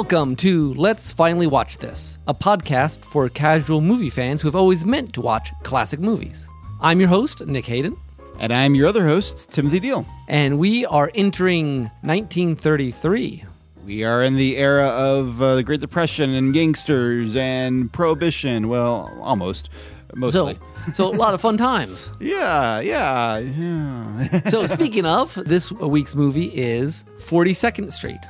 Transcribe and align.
Welcome 0.00 0.34
to 0.36 0.72
Let's 0.74 1.12
Finally 1.12 1.46
Watch 1.46 1.76
This, 1.76 2.16
a 2.26 2.32
podcast 2.32 3.04
for 3.04 3.28
casual 3.28 3.82
movie 3.82 4.08
fans 4.08 4.40
who 4.40 4.48
have 4.48 4.56
always 4.56 4.86
meant 4.86 5.12
to 5.12 5.20
watch 5.20 5.52
classic 5.62 6.00
movies. 6.00 6.46
I'm 6.80 7.00
your 7.00 7.10
host, 7.10 7.46
Nick 7.46 7.66
Hayden, 7.66 7.98
And 8.38 8.50
I'm 8.50 8.74
your 8.74 8.86
other 8.88 9.06
host, 9.06 9.50
Timothy 9.50 9.78
Deal. 9.78 10.06
and 10.26 10.58
we 10.58 10.86
are 10.86 11.10
entering 11.14 11.90
1933. 12.00 13.44
We 13.84 14.02
are 14.02 14.22
in 14.22 14.36
the 14.36 14.56
era 14.56 14.86
of 14.86 15.42
uh, 15.42 15.56
the 15.56 15.62
Great 15.62 15.80
Depression 15.80 16.30
and 16.30 16.54
gangsters 16.54 17.36
and 17.36 17.92
prohibition. 17.92 18.68
Well, 18.68 19.14
almost. 19.20 19.68
Mostly. 20.14 20.58
So, 20.86 20.92
so 20.94 21.08
a 21.08 21.14
lot 21.14 21.34
of 21.34 21.42
fun 21.42 21.58
times. 21.58 22.10
yeah, 22.20 22.80
yeah, 22.80 23.36
yeah. 23.36 24.48
So, 24.48 24.66
speaking 24.66 25.04
of, 25.04 25.34
this 25.34 25.70
week's 25.70 26.14
movie 26.14 26.46
is 26.46 27.04
42nd 27.18 27.92
Street. 27.92 28.20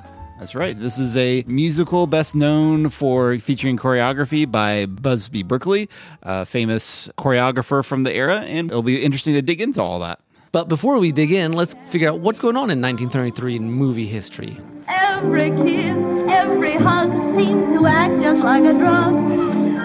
That's 0.41 0.55
right. 0.55 0.81
This 0.81 0.99
is 0.99 1.19
a 1.19 1.45
musical 1.47 2.07
best 2.07 2.35
known 2.35 2.89
for 2.89 3.39
featuring 3.41 3.77
choreography 3.77 4.51
by 4.51 4.87
Busby 4.87 5.43
Berkeley, 5.43 5.91
a 6.23 6.47
famous 6.47 7.11
choreographer 7.19 7.85
from 7.85 8.05
the 8.05 8.17
era, 8.17 8.39
and 8.41 8.71
it'll 8.71 8.83
be 8.83 9.03
interesting 9.03 9.35
to 9.35 9.43
dig 9.43 9.61
into 9.61 9.83
all 9.83 9.99
that. 9.99 10.19
But 10.51 10.71
before 10.71 10.97
we 10.97 11.13
dig 11.13 11.31
in, 11.31 11.53
let's 11.53 11.75
figure 11.89 12.09
out 12.09 12.21
what's 12.21 12.39
going 12.41 12.57
on 12.57 12.71
in 12.71 12.81
1933 12.81 13.57
in 13.57 13.71
movie 13.71 14.07
history. 14.07 14.57
Every 14.89 15.51
kiss, 15.51 15.99
every 16.31 16.77
hug 16.77 17.11
seems 17.39 17.67
to 17.67 17.85
act 17.85 18.23
just 18.23 18.41
like 18.41 18.65
a 18.65 18.73
drug. 18.73 19.13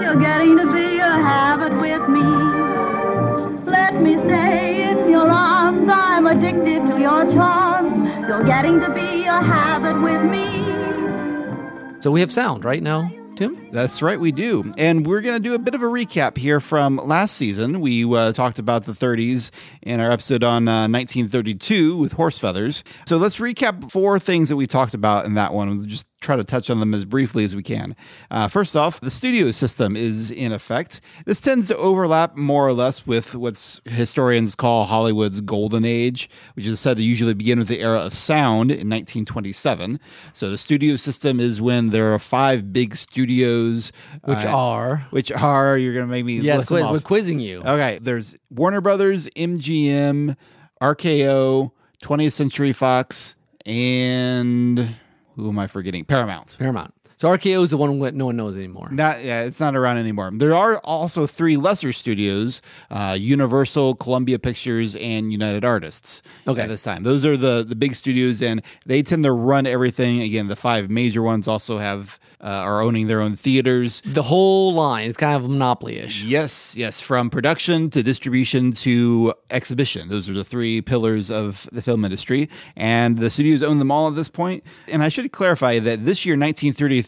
You're 0.01 0.15
getting 0.15 0.55
to 0.55 0.71
be 0.71 0.99
a 0.99 1.11
habit 1.11 1.73
with 1.81 2.07
me. 2.07 3.69
Let 3.69 4.01
me 4.01 4.15
stay 4.15 4.89
in 4.89 5.09
your 5.09 5.29
arms. 5.29 5.85
I'm 5.91 6.25
addicted 6.25 6.85
to 6.85 6.97
your 6.97 7.29
charms. 7.29 8.14
You're 8.27 8.43
getting 8.43 8.79
to 8.79 8.91
be 8.91 9.25
a 9.25 9.39
habit 9.39 10.01
with 10.01 10.23
me. 10.23 12.01
So, 12.01 12.09
we 12.09 12.21
have 12.21 12.31
sound 12.31 12.65
right 12.65 12.81
now, 12.81 13.11
Tim? 13.35 13.69
That's 13.71 14.01
right, 14.01 14.19
we 14.19 14.31
do. 14.31 14.73
And 14.79 15.05
we're 15.05 15.21
going 15.21 15.35
to 15.35 15.39
do 15.39 15.53
a 15.53 15.59
bit 15.59 15.75
of 15.75 15.83
a 15.83 15.85
recap 15.85 16.35
here 16.35 16.59
from 16.59 16.97
last 16.97 17.35
season. 17.35 17.81
We 17.81 18.03
uh, 18.11 18.33
talked 18.33 18.57
about 18.57 18.85
the 18.85 18.93
30s 18.93 19.51
in 19.83 19.99
our 19.99 20.11
episode 20.11 20.43
on 20.43 20.67
uh, 20.67 20.87
1932 20.87 21.97
with 21.97 22.13
horse 22.13 22.39
feathers. 22.39 22.83
So 23.07 23.17
let's 23.17 23.37
recap 23.37 23.91
four 23.91 24.17
things 24.17 24.49
that 24.49 24.55
we 24.55 24.65
talked 24.65 24.95
about 24.95 25.25
in 25.25 25.35
that 25.35 25.53
one. 25.53 25.87
Just 25.87 26.07
try 26.25 26.35
to 26.35 26.43
touch 26.43 26.69
on 26.69 26.79
them 26.79 26.93
as 26.93 27.05
briefly 27.05 27.43
as 27.43 27.55
we 27.55 27.61
can. 27.63 27.95
Uh, 28.31 28.47
first 28.47 28.75
off, 28.75 28.99
the 29.01 29.11
studio 29.11 29.51
system 29.51 29.95
is 29.95 30.31
in 30.31 30.51
effect. 30.51 30.99
This 31.25 31.39
tends 31.39 31.67
to 31.67 31.77
overlap 31.77 32.35
more 32.35 32.67
or 32.67 32.73
less 32.73 33.05
with 33.07 33.35
what 33.35 33.79
historians 33.85 34.55
call 34.55 34.85
Hollywood's 34.85 35.39
golden 35.41 35.85
age, 35.85 36.29
which 36.55 36.65
is 36.65 36.79
said 36.79 36.97
to 36.97 37.03
usually 37.03 37.33
begin 37.33 37.59
with 37.59 37.67
the 37.67 37.79
era 37.79 37.99
of 37.99 38.13
sound 38.13 38.71
in 38.71 38.89
1927. 38.89 39.99
So 40.33 40.49
the 40.49 40.57
studio 40.57 40.95
system 40.95 41.39
is 41.39 41.61
when 41.61 41.91
there 41.91 42.13
are 42.13 42.19
five 42.19 42.73
big 42.73 42.95
studios, 42.95 43.91
Which 44.23 44.43
uh, 44.43 44.47
are. 44.57 45.05
which 45.11 45.31
are 45.31 45.77
you're 45.77 45.93
going 45.93 46.05
to 46.07 46.11
make 46.11 46.25
me 46.25 46.39
Yes, 46.39 46.57
list 46.57 46.69
them 46.69 46.75
quiz, 46.77 46.83
off. 46.85 46.91
we're 46.93 46.99
quizzing 47.01 47.39
you. 47.39 47.59
Okay, 47.61 47.99
there's 48.01 48.35
Warner 48.49 48.81
Brothers, 48.81 49.27
MGM, 49.35 50.35
RKO, 50.81 51.71
20th 52.03 52.33
Century 52.33 52.73
Fox, 52.73 53.35
and 53.65 54.95
who 55.35 55.49
am 55.49 55.59
I 55.59 55.67
forgetting? 55.67 56.05
Paramount. 56.05 56.55
Paramount. 56.57 56.93
So 57.17 57.29
RKO 57.29 57.63
is 57.63 57.69
the 57.69 57.77
one 57.77 57.99
that 57.99 58.13
no 58.13 58.25
one 58.25 58.35
knows 58.35 58.57
anymore. 58.57 58.89
Not 58.91 59.23
yeah, 59.23 59.43
it's 59.43 59.59
not 59.59 59.75
around 59.75 59.97
anymore. 59.97 60.31
There 60.33 60.55
are 60.55 60.77
also 60.79 61.25
three 61.25 61.57
lesser 61.57 61.91
studios: 61.91 62.61
uh, 62.91 63.15
Universal, 63.19 63.95
Columbia 63.95 64.39
Pictures, 64.39 64.95
and 64.95 65.31
United 65.31 65.63
Artists. 65.63 66.21
Okay. 66.47 66.61
at 66.61 66.69
this 66.69 66.83
time, 66.83 67.03
those 67.03 67.25
are 67.25 67.37
the 67.37 67.63
the 67.63 67.75
big 67.75 67.95
studios, 67.95 68.41
and 68.41 68.61
they 68.85 69.01
tend 69.01 69.23
to 69.23 69.31
run 69.31 69.65
everything. 69.65 70.21
Again, 70.21 70.47
the 70.47 70.55
five 70.55 70.89
major 70.89 71.21
ones 71.21 71.47
also 71.47 71.77
have 71.77 72.19
uh, 72.41 72.47
are 72.47 72.81
owning 72.81 73.07
their 73.07 73.21
own 73.21 73.35
theaters. 73.35 74.01
The 74.05 74.21
whole 74.21 74.73
line 74.73 75.09
is 75.09 75.17
kind 75.17 75.35
of 75.35 75.49
monopoly 75.49 75.97
ish. 75.97 76.23
Yes, 76.23 76.75
yes, 76.75 77.01
from 77.01 77.29
production 77.29 77.89
to 77.89 78.03
distribution 78.03 78.71
to 78.73 79.33
exhibition. 79.49 80.09
Those 80.09 80.29
are 80.29 80.33
the 80.33 80.43
three 80.43 80.81
pillars 80.81 81.31
of 81.31 81.67
the 81.71 81.81
film 81.81 82.05
industry. 82.05 82.49
And 82.75 83.17
the 83.17 83.29
studios 83.29 83.63
own 83.63 83.79
them 83.79 83.89
all 83.89 84.07
at 84.07 84.15
this 84.15 84.29
point. 84.29 84.63
And 84.87 85.01
I 85.01 85.09
should 85.09 85.31
clarify 85.31 85.79
that 85.79 86.05
this 86.05 86.25
year, 86.25 86.33
1933, 86.33 87.04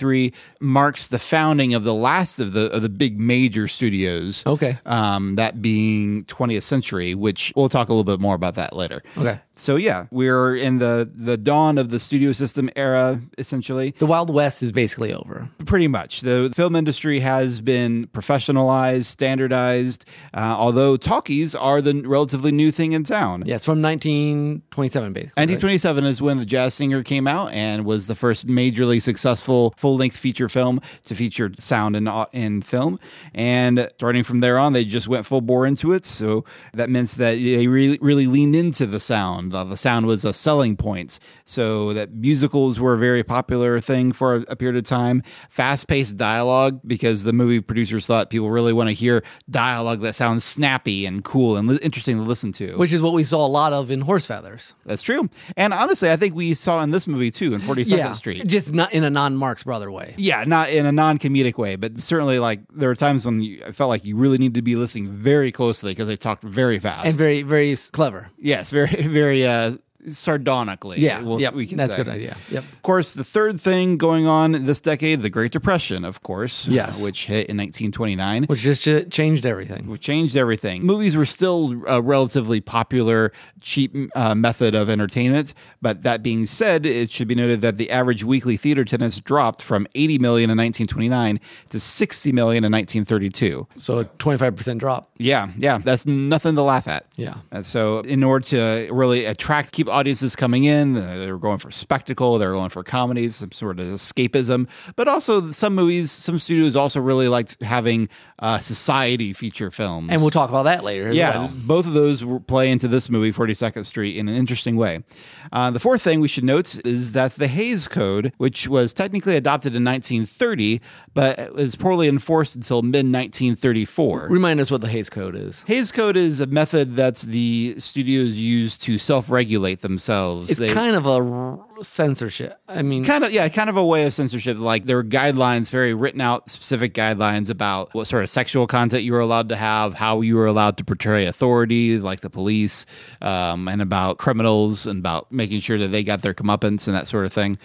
marks 0.59 1.07
the 1.07 1.19
founding 1.19 1.73
of 1.73 1.83
the 1.83 1.93
last 1.93 2.39
of 2.39 2.53
the 2.53 2.71
of 2.71 2.81
the 2.81 2.89
big 2.89 3.19
major 3.19 3.67
studios. 3.67 4.43
Okay. 4.45 4.79
Um, 4.85 5.35
that 5.35 5.61
being 5.61 6.25
20th 6.25 6.63
Century, 6.63 7.15
which 7.15 7.53
we'll 7.55 7.69
talk 7.69 7.89
a 7.89 7.93
little 7.93 8.03
bit 8.03 8.19
more 8.19 8.35
about 8.35 8.55
that 8.55 8.75
later. 8.75 9.03
Okay. 9.17 9.39
So 9.57 9.75
yeah, 9.75 10.05
we're 10.11 10.55
in 10.55 10.77
the 10.77 11.09
the 11.13 11.35
dawn 11.37 11.77
of 11.77 11.89
the 11.89 11.99
studio 11.99 12.31
system 12.31 12.69
era, 12.75 13.21
essentially. 13.37 13.95
The 13.97 14.05
Wild 14.05 14.33
West 14.33 14.61
is 14.61 14.71
basically 14.71 15.13
over. 15.13 15.49
Pretty 15.65 15.87
much. 15.87 16.21
The 16.21 16.51
film 16.55 16.75
industry 16.75 17.19
has 17.21 17.59
been 17.59 18.07
professionalized, 18.07 19.05
standardized, 19.05 20.05
uh, 20.33 20.55
although 20.57 20.95
talkies 20.95 21.55
are 21.55 21.81
the 21.81 22.01
relatively 22.05 22.51
new 22.51 22.71
thing 22.71 22.93
in 22.93 23.03
town. 23.03 23.43
Yeah, 23.45 23.55
it's 23.55 23.65
from 23.65 23.81
1927, 23.81 25.13
basically. 25.13 25.33
right? 25.35 25.49
1927 25.49 26.05
is 26.05 26.21
when 26.21 26.37
The 26.37 26.45
Jazz 26.45 26.73
Singer 26.73 27.03
came 27.03 27.27
out 27.27 27.51
and 27.51 27.85
was 27.85 28.07
the 28.07 28.15
first 28.15 28.47
majorly 28.47 29.01
successful 29.01 29.73
full 29.77 29.97
length 29.97 30.17
feature 30.17 30.49
film 30.49 30.81
to 31.05 31.15
feature 31.15 31.51
sound 31.59 31.95
in, 31.95 32.07
in 32.31 32.61
film. 32.61 32.99
And 33.33 33.87
starting 33.95 34.23
from 34.23 34.39
there 34.41 34.57
on, 34.57 34.73
they 34.73 34.85
just 34.85 35.07
went 35.07 35.25
full 35.25 35.41
bore 35.41 35.65
into 35.65 35.93
it. 35.93 36.05
So 36.05 36.45
that 36.73 36.89
meant 36.89 37.09
that 37.11 37.33
they 37.33 37.67
really, 37.67 37.97
really 38.01 38.27
leaned 38.27 38.55
into 38.55 38.85
the 38.85 38.99
sound. 38.99 39.46
Uh, 39.53 39.63
the 39.63 39.77
sound 39.77 40.05
was 40.05 40.25
a 40.25 40.33
selling 40.33 40.75
point. 40.75 41.19
So 41.45 41.93
that 41.93 42.13
musicals 42.13 42.79
were 42.79 42.93
a 42.93 42.97
very 42.97 43.23
popular 43.23 43.79
thing 43.79 44.11
for 44.11 44.35
a, 44.35 44.45
a 44.49 44.55
period 44.55 44.77
of 44.77 44.83
time. 44.83 45.23
Fast 45.49 45.87
paced 45.87 46.17
dialogue, 46.17 46.81
because 46.85 47.23
the 47.23 47.33
movie 47.33 47.59
producers 47.59 48.07
thought 48.07 48.29
people 48.29 48.49
really 48.49 48.73
want 48.73 48.89
to 48.89 48.93
hear 48.93 49.23
dialogue 49.49 50.01
that 50.01 50.15
sounds 50.15 50.43
snappy 50.43 51.05
and 51.05 51.23
cool 51.23 51.57
and 51.57 51.67
li- 51.67 51.79
interesting 51.81 52.17
to 52.17 52.23
listen 52.23 52.51
to. 52.53 52.75
Which 52.77 52.93
is 52.93 53.01
what 53.01 53.13
we 53.13 53.23
saw 53.23 53.45
a 53.45 53.47
lot 53.47 53.73
of 53.73 53.91
in 53.91 54.01
Horse 54.01 54.25
Feathers. 54.25 54.73
That's 54.85 55.01
true. 55.01 55.29
And 55.55 55.73
honestly, 55.73 56.11
I 56.11 56.17
think 56.17 56.35
we 56.35 56.53
saw 56.53 56.81
in 56.83 56.91
this 56.91 57.07
movie 57.07 57.31
too, 57.31 57.53
in 57.53 57.61
42nd 57.61 57.97
yeah, 57.97 58.13
Street. 58.13 58.47
just 58.47 58.71
not 58.73 58.93
in 58.93 59.03
a 59.03 59.09
non-Marx 59.09 59.63
Brother 59.63 59.91
way. 59.91 60.15
Yeah, 60.17 60.43
not 60.45 60.69
in 60.69 60.85
a 60.85 60.91
non 60.91 61.17
comedic 61.19 61.57
way, 61.57 61.75
but 61.75 62.01
certainly 62.01 62.39
like 62.39 62.61
there 62.73 62.89
were 62.89 62.95
times 62.95 63.25
when 63.25 63.41
you, 63.41 63.63
I 63.65 63.71
felt 63.71 63.89
like 63.89 64.05
you 64.05 64.15
really 64.15 64.37
need 64.37 64.53
to 64.55 64.61
be 64.61 64.75
listening 64.75 65.11
very 65.11 65.51
closely 65.51 65.91
because 65.91 66.07
they 66.07 66.17
talked 66.17 66.43
very 66.43 66.79
fast. 66.79 67.05
And 67.05 67.15
very, 67.15 67.41
very 67.41 67.75
clever. 67.91 68.29
yes, 68.37 68.69
very, 68.69 68.87
very 69.07 69.36
uh, 69.45 69.77
sardonically. 70.09 70.99
Yeah, 70.99 71.21
we'll- 71.21 71.39
yep, 71.41 71.53
we 71.53 71.65
can 71.65 71.77
that's 71.77 71.93
say. 71.95 72.01
a 72.01 72.03
good 72.03 72.11
idea. 72.13 72.37
Yep. 72.51 72.63
Of 72.63 72.81
course, 72.81 73.13
the 73.13 73.23
third 73.23 73.59
thing 73.59 73.97
going 73.97 74.25
on 74.27 74.65
this 74.65 74.81
decade, 74.81 75.21
the 75.21 75.29
Great 75.29 75.51
Depression, 75.51 76.05
of 76.05 76.21
course, 76.21 76.67
Yes. 76.67 77.01
uh, 77.01 77.03
which 77.05 77.25
hit 77.25 77.47
in 77.49 77.57
1929. 77.57 78.43
Which 78.45 78.61
just 78.61 78.83
ch- 78.83 79.09
changed 79.11 79.45
everything. 79.45 79.87
Which 79.87 80.01
changed 80.01 80.35
everything. 80.35 80.83
Movies 80.85 81.15
were 81.15 81.25
still 81.25 81.81
a 81.87 82.01
relatively 82.01 82.61
popular, 82.61 83.31
cheap 83.61 83.95
uh, 84.15 84.35
method 84.35 84.75
of 84.75 84.89
entertainment. 84.89 85.53
But 85.81 86.03
that 86.03 86.23
being 86.23 86.45
said, 86.45 86.85
it 86.85 87.11
should 87.11 87.27
be 87.27 87.35
noted 87.35 87.61
that 87.61 87.77
the 87.77 87.89
average 87.91 88.23
weekly 88.23 88.57
theater 88.57 88.81
attendance 88.81 89.19
dropped 89.19 89.61
from 89.61 89.87
80 89.95 90.19
million 90.19 90.49
in 90.49 90.57
1929 90.57 91.39
to 91.69 91.79
60 91.79 92.31
million 92.31 92.63
in 92.63 92.71
1932. 92.71 93.67
So 93.77 93.99
a 93.99 94.05
25% 94.05 94.77
drop. 94.79 95.09
Yeah, 95.17 95.49
yeah, 95.57 95.79
that's 95.83 96.05
nothing 96.05 96.55
to 96.55 96.61
laugh 96.61 96.87
at. 96.87 97.05
Yeah. 97.15 97.35
And 97.51 97.65
so, 97.65 97.99
in 98.01 98.23
order 98.23 98.45
to 98.49 98.89
really 98.93 99.25
attract, 99.25 99.71
keep 99.71 99.87
audiences 99.97 100.35
coming 100.35 100.65
in, 100.65 100.95
uh, 100.95 101.17
they 101.17 101.31
were 101.31 101.39
going 101.39 101.57
for 101.57 101.71
spectacle, 101.71 102.37
they 102.37 102.45
were 102.45 102.53
going 102.53 102.69
for 102.69 102.83
comedies, 102.83 103.37
some 103.37 103.51
sort 103.51 103.79
of 103.79 103.87
escapism. 103.87 104.67
But 104.95 105.07
also, 105.07 105.51
some 105.51 105.73
movies, 105.73 106.11
some 106.11 106.37
studios 106.39 106.75
also 106.75 106.99
really 106.99 107.27
liked 107.27 107.61
having 107.63 108.09
uh, 108.39 108.59
society 108.59 109.33
feature 109.33 109.71
films. 109.71 110.09
And 110.11 110.21
we'll 110.21 110.29
talk 110.31 110.49
about 110.49 110.63
that 110.63 110.83
later 110.83 111.09
as 111.09 111.15
Yeah, 111.15 111.37
well. 111.39 111.51
both 111.53 111.87
of 111.87 111.93
those 111.93 112.23
play 112.47 112.69
into 112.69 112.87
this 112.87 113.09
movie, 113.09 113.31
42nd 113.33 113.85
Street, 113.85 114.15
in 114.15 114.27
an 114.29 114.35
interesting 114.35 114.75
way. 114.75 115.03
Uh, 115.51 115.71
the 115.71 115.79
fourth 115.79 116.01
thing 116.03 116.19
we 116.19 116.27
should 116.27 116.43
note 116.43 116.79
is 116.85 117.13
that 117.13 117.31
the 117.33 117.47
Hays 117.47 117.87
Code, 117.87 118.33
which 118.37 118.67
was 118.67 118.93
technically 118.93 119.35
adopted 119.35 119.75
in 119.75 119.83
1930, 119.83 120.79
but 121.13 121.53
was 121.53 121.75
poorly 121.75 122.07
enforced 122.07 122.55
until 122.55 122.81
mid 122.83 123.05
1934. 123.11 124.27
Remind 124.29 124.59
us 124.59 124.69
what 124.69 124.81
the 124.81 124.87
Hays 124.87 125.09
Code 125.09 125.35
is. 125.35 125.63
Hays 125.63 125.91
Code 125.91 126.15
is 126.17 126.39
a 126.39 126.45
method 126.47 126.95
that 126.95 127.15
the 127.17 127.75
studios 127.79 128.37
use 128.37 128.77
to 128.77 128.97
self-regulate 128.97 129.81
themselves. 129.81 130.49
It's 130.49 130.59
They- 130.59 130.69
kind 130.73 130.95
of 130.95 131.05
a 131.05 131.57
censorship. 131.83 132.59
I 132.67 132.81
mean, 132.81 133.03
kind 133.03 133.23
of 133.23 133.31
yeah, 133.31 133.47
kind 133.49 133.69
of 133.69 133.77
a 133.77 133.85
way 133.85 134.05
of 134.05 134.13
censorship. 134.13 134.57
Like 134.57 134.85
there 134.85 134.97
were 134.97 135.03
guidelines, 135.03 135.69
very 135.69 135.93
written 135.93 136.21
out, 136.21 136.49
specific 136.49 136.93
guidelines 136.93 137.49
about 137.49 137.93
what 137.93 138.07
sort 138.07 138.23
of 138.23 138.29
sexual 138.29 138.67
content 138.67 139.03
you 139.03 139.13
were 139.13 139.19
allowed 139.19 139.49
to 139.49 139.55
have, 139.55 139.93
how 139.93 140.21
you 140.21 140.35
were 140.35 140.47
allowed 140.47 140.77
to 140.77 140.83
portray 140.83 141.25
authority, 141.25 141.99
like 141.99 142.21
the 142.21 142.29
police, 142.29 142.85
um, 143.21 143.67
and 143.67 143.81
about 143.81 144.17
criminals, 144.17 144.85
and 144.85 144.99
about 144.99 145.31
making 145.31 145.59
sure 145.59 145.77
that 145.77 145.89
they 145.89 146.03
got 146.03 146.21
their 146.21 146.33
comeuppance 146.33 146.87
and 146.87 146.95
that 146.95 147.07
sort 147.07 147.25
of 147.25 147.33
thing. 147.33 147.57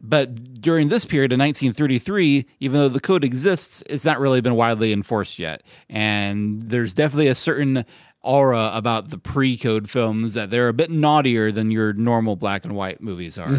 But 0.00 0.62
during 0.62 0.88
this 0.88 1.04
period 1.04 1.32
in 1.32 1.38
1933, 1.38 2.46
even 2.60 2.80
though 2.80 2.88
the 2.88 3.00
code 3.00 3.22
exists, 3.22 3.82
it's 3.86 4.04
not 4.04 4.18
really 4.18 4.40
been 4.40 4.54
widely 4.54 4.92
enforced 4.92 5.38
yet. 5.38 5.62
And 5.90 6.62
there's 6.62 6.94
definitely 6.94 7.28
a 7.28 7.34
certain 7.34 7.84
aura 8.22 8.70
about 8.74 9.10
the 9.10 9.18
pre-code 9.18 9.88
films 9.88 10.34
that 10.34 10.50
they're 10.50 10.68
a 10.68 10.72
bit 10.72 10.90
naughtier 10.90 11.50
than 11.50 11.70
your 11.70 11.92
normal 11.92 12.36
black 12.36 12.64
and 12.64 12.74
white 12.76 13.00
movies 13.00 13.38
are. 13.38 13.58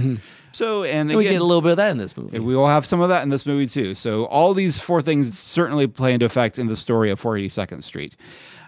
So, 0.53 0.83
and 0.83 1.09
And 1.09 1.17
we 1.17 1.25
again, 1.25 1.35
get 1.35 1.41
a 1.41 1.45
little 1.45 1.61
bit 1.61 1.71
of 1.71 1.77
that 1.77 1.91
in 1.91 1.97
this 1.97 2.15
movie. 2.17 2.37
we 2.39 2.55
will 2.55 2.67
have 2.67 2.85
some 2.85 3.01
of 3.01 3.09
that 3.09 3.23
in 3.23 3.29
this 3.29 3.45
movie 3.45 3.67
too. 3.67 3.95
So 3.95 4.25
all 4.25 4.53
these 4.53 4.79
four 4.79 5.01
things 5.01 5.37
certainly 5.37 5.87
play 5.87 6.13
into 6.13 6.25
effect 6.25 6.59
in 6.59 6.67
the 6.67 6.75
story 6.75 7.09
of 7.09 7.21
482nd 7.21 7.83
Street. 7.83 8.15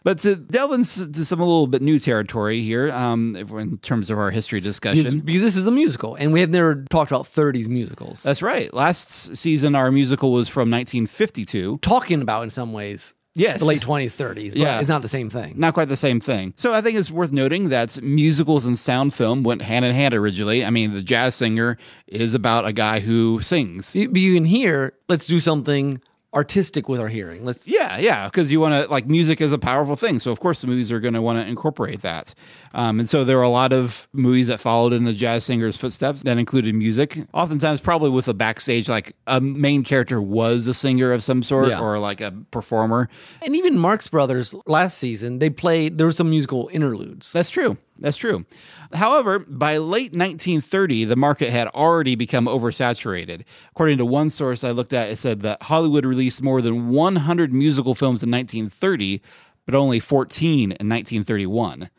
But 0.04 0.20
to 0.20 0.36
delve 0.36 0.74
into 0.74 1.24
some 1.24 1.40
a 1.40 1.46
little 1.46 1.68
bit 1.68 1.82
new 1.82 1.98
territory 1.98 2.62
here, 2.62 2.92
um, 2.92 3.38
in 3.38 3.78
terms 3.78 4.10
of 4.10 4.18
our 4.20 4.32
history 4.32 4.60
discussion. 4.60 5.22
because 5.22 5.42
this 5.42 5.56
is 5.56 5.66
a 5.66 5.72
musical, 5.72 6.16
and 6.16 6.34
we 6.34 6.42
have 6.42 6.50
never 6.50 6.84
talked 6.90 7.10
about 7.12 7.26
30s 7.26 7.68
musicals. 7.70 8.22
That's 8.22 8.42
right. 8.42 8.74
Last 8.74 9.38
season, 9.38 9.76
our 9.76 9.92
musical 9.92 10.34
was 10.34 10.50
from 10.50 10.70
1952. 10.70 11.78
Talking 11.82 12.22
about 12.22 12.44
in 12.44 12.50
some 12.50 12.74
ways 12.74 13.14
Yes. 13.36 13.60
the 13.60 13.66
late 13.66 13.82
20s, 13.82 14.16
30s, 14.16 14.52
but 14.52 14.60
Yeah. 14.60 14.80
it's 14.80 14.90
not 14.90 15.02
the 15.02 15.10
same 15.10 15.30
thing. 15.30 15.56
Not 15.58 15.74
quite 15.74 15.90
the 15.90 15.98
same 15.98 16.20
thing. 16.20 16.54
So 16.56 16.74
I 16.74 16.82
think 16.82 16.98
it's 16.98 17.10
worth 17.10 17.32
noting 17.32 17.70
that 17.70 18.02
musicals 18.02 18.66
and 18.66 18.78
sound 18.78 19.14
film 19.14 19.44
went 19.44 19.64
hand 19.64 19.86
in 19.86 19.94
hand 19.94 20.14
originally. 20.14 20.64
I 20.64 20.70
mean, 20.70 20.94
The 20.94 21.02
Jazz 21.02 21.34
Singer 21.36 21.78
is 22.08 22.34
about 22.36 22.66
a 22.68 22.74
guy 22.74 23.00
who 23.00 23.42
sings. 23.42 23.96
You, 23.96 24.10
but 24.10 24.22
you 24.22 24.36
can 24.36 24.46
hear, 24.46 24.94
let's 25.10 25.26
do 25.26 25.40
something 25.40 26.00
artistic 26.34 26.90
with 26.90 27.00
our 27.00 27.08
hearing. 27.08 27.46
Let's 27.46 27.68
Yeah, 27.68 27.98
yeah, 27.98 28.26
because 28.28 28.52
you 28.52 28.60
want 28.60 28.86
to 28.86 28.92
like 28.92 29.08
music 29.08 29.40
is 29.42 29.52
a 29.54 29.60
powerful 29.60 29.96
thing. 29.96 30.20
So 30.20 30.32
of 30.32 30.40
course 30.40 30.62
the 30.62 30.68
movies 30.68 30.92
are 30.92 31.00
going 31.00 31.14
to 31.14 31.22
want 31.22 31.40
to 31.40 31.48
incorporate 31.48 32.02
that. 32.02 32.34
Um, 32.74 33.00
and 33.00 33.08
so 33.08 33.24
there 33.24 33.38
are 33.38 33.44
a 33.44 33.50
lot 33.50 33.72
of 33.72 34.08
movies 34.14 34.48
that 34.48 34.60
followed 34.60 34.94
in 34.94 35.04
the 35.04 35.14
jazz 35.14 35.44
singer's 35.44 35.78
footsteps 35.78 36.24
that 36.24 36.38
included 36.38 36.74
music. 36.76 37.20
Oftentimes, 37.34 37.82
probably 37.82 38.10
with 38.10 38.28
a 38.28 38.34
backstage, 38.34 38.90
like 38.90 39.16
a 39.28 39.40
main 39.40 39.84
character 39.84 40.22
was 40.22 40.66
a 40.66 40.74
singer 40.74 41.12
of 41.12 41.22
some 41.24 41.44
sort 41.44 41.68
Yeah. 41.70 41.82
or 41.82 42.00
like 42.00 42.20
a 42.22 42.32
performer. 42.52 43.10
And 43.44 43.56
even 43.56 43.78
Marx 43.78 44.08
Brothers 44.08 44.56
last 44.66 44.98
season, 44.98 45.38
they 45.40 45.50
played 45.52 45.98
there 46.00 46.08
were 46.08 46.12
some 46.12 46.30
musical 46.32 46.70
interludes. 46.74 47.32
That's 47.32 47.50
true. 47.52 47.78
That's 48.00 48.18
true. 48.18 48.46
However, 48.94 49.40
by 49.40 49.78
late 49.78 50.14
1930, 50.14 51.06
the 51.06 51.16
market 51.16 51.50
had 51.52 51.68
already 51.70 52.16
become 52.16 52.46
oversaturated. 52.46 53.44
According 53.72 54.00
to 54.00 54.06
one 54.06 54.30
source 54.30 54.64
I 54.64 54.72
looked 54.72 54.94
at, 54.94 55.10
it 55.10 55.18
said 55.18 55.42
that 55.42 55.62
Hollywood 55.64 56.06
released 56.06 56.42
more 56.42 56.62
than 56.62 56.90
100 56.90 57.54
musical 57.54 57.94
films 57.96 58.24
in 58.24 58.32
1930, 58.32 59.22
but 59.66 59.76
only 59.76 60.00
14 60.00 60.64
in 60.64 60.68
1931. 60.70 61.90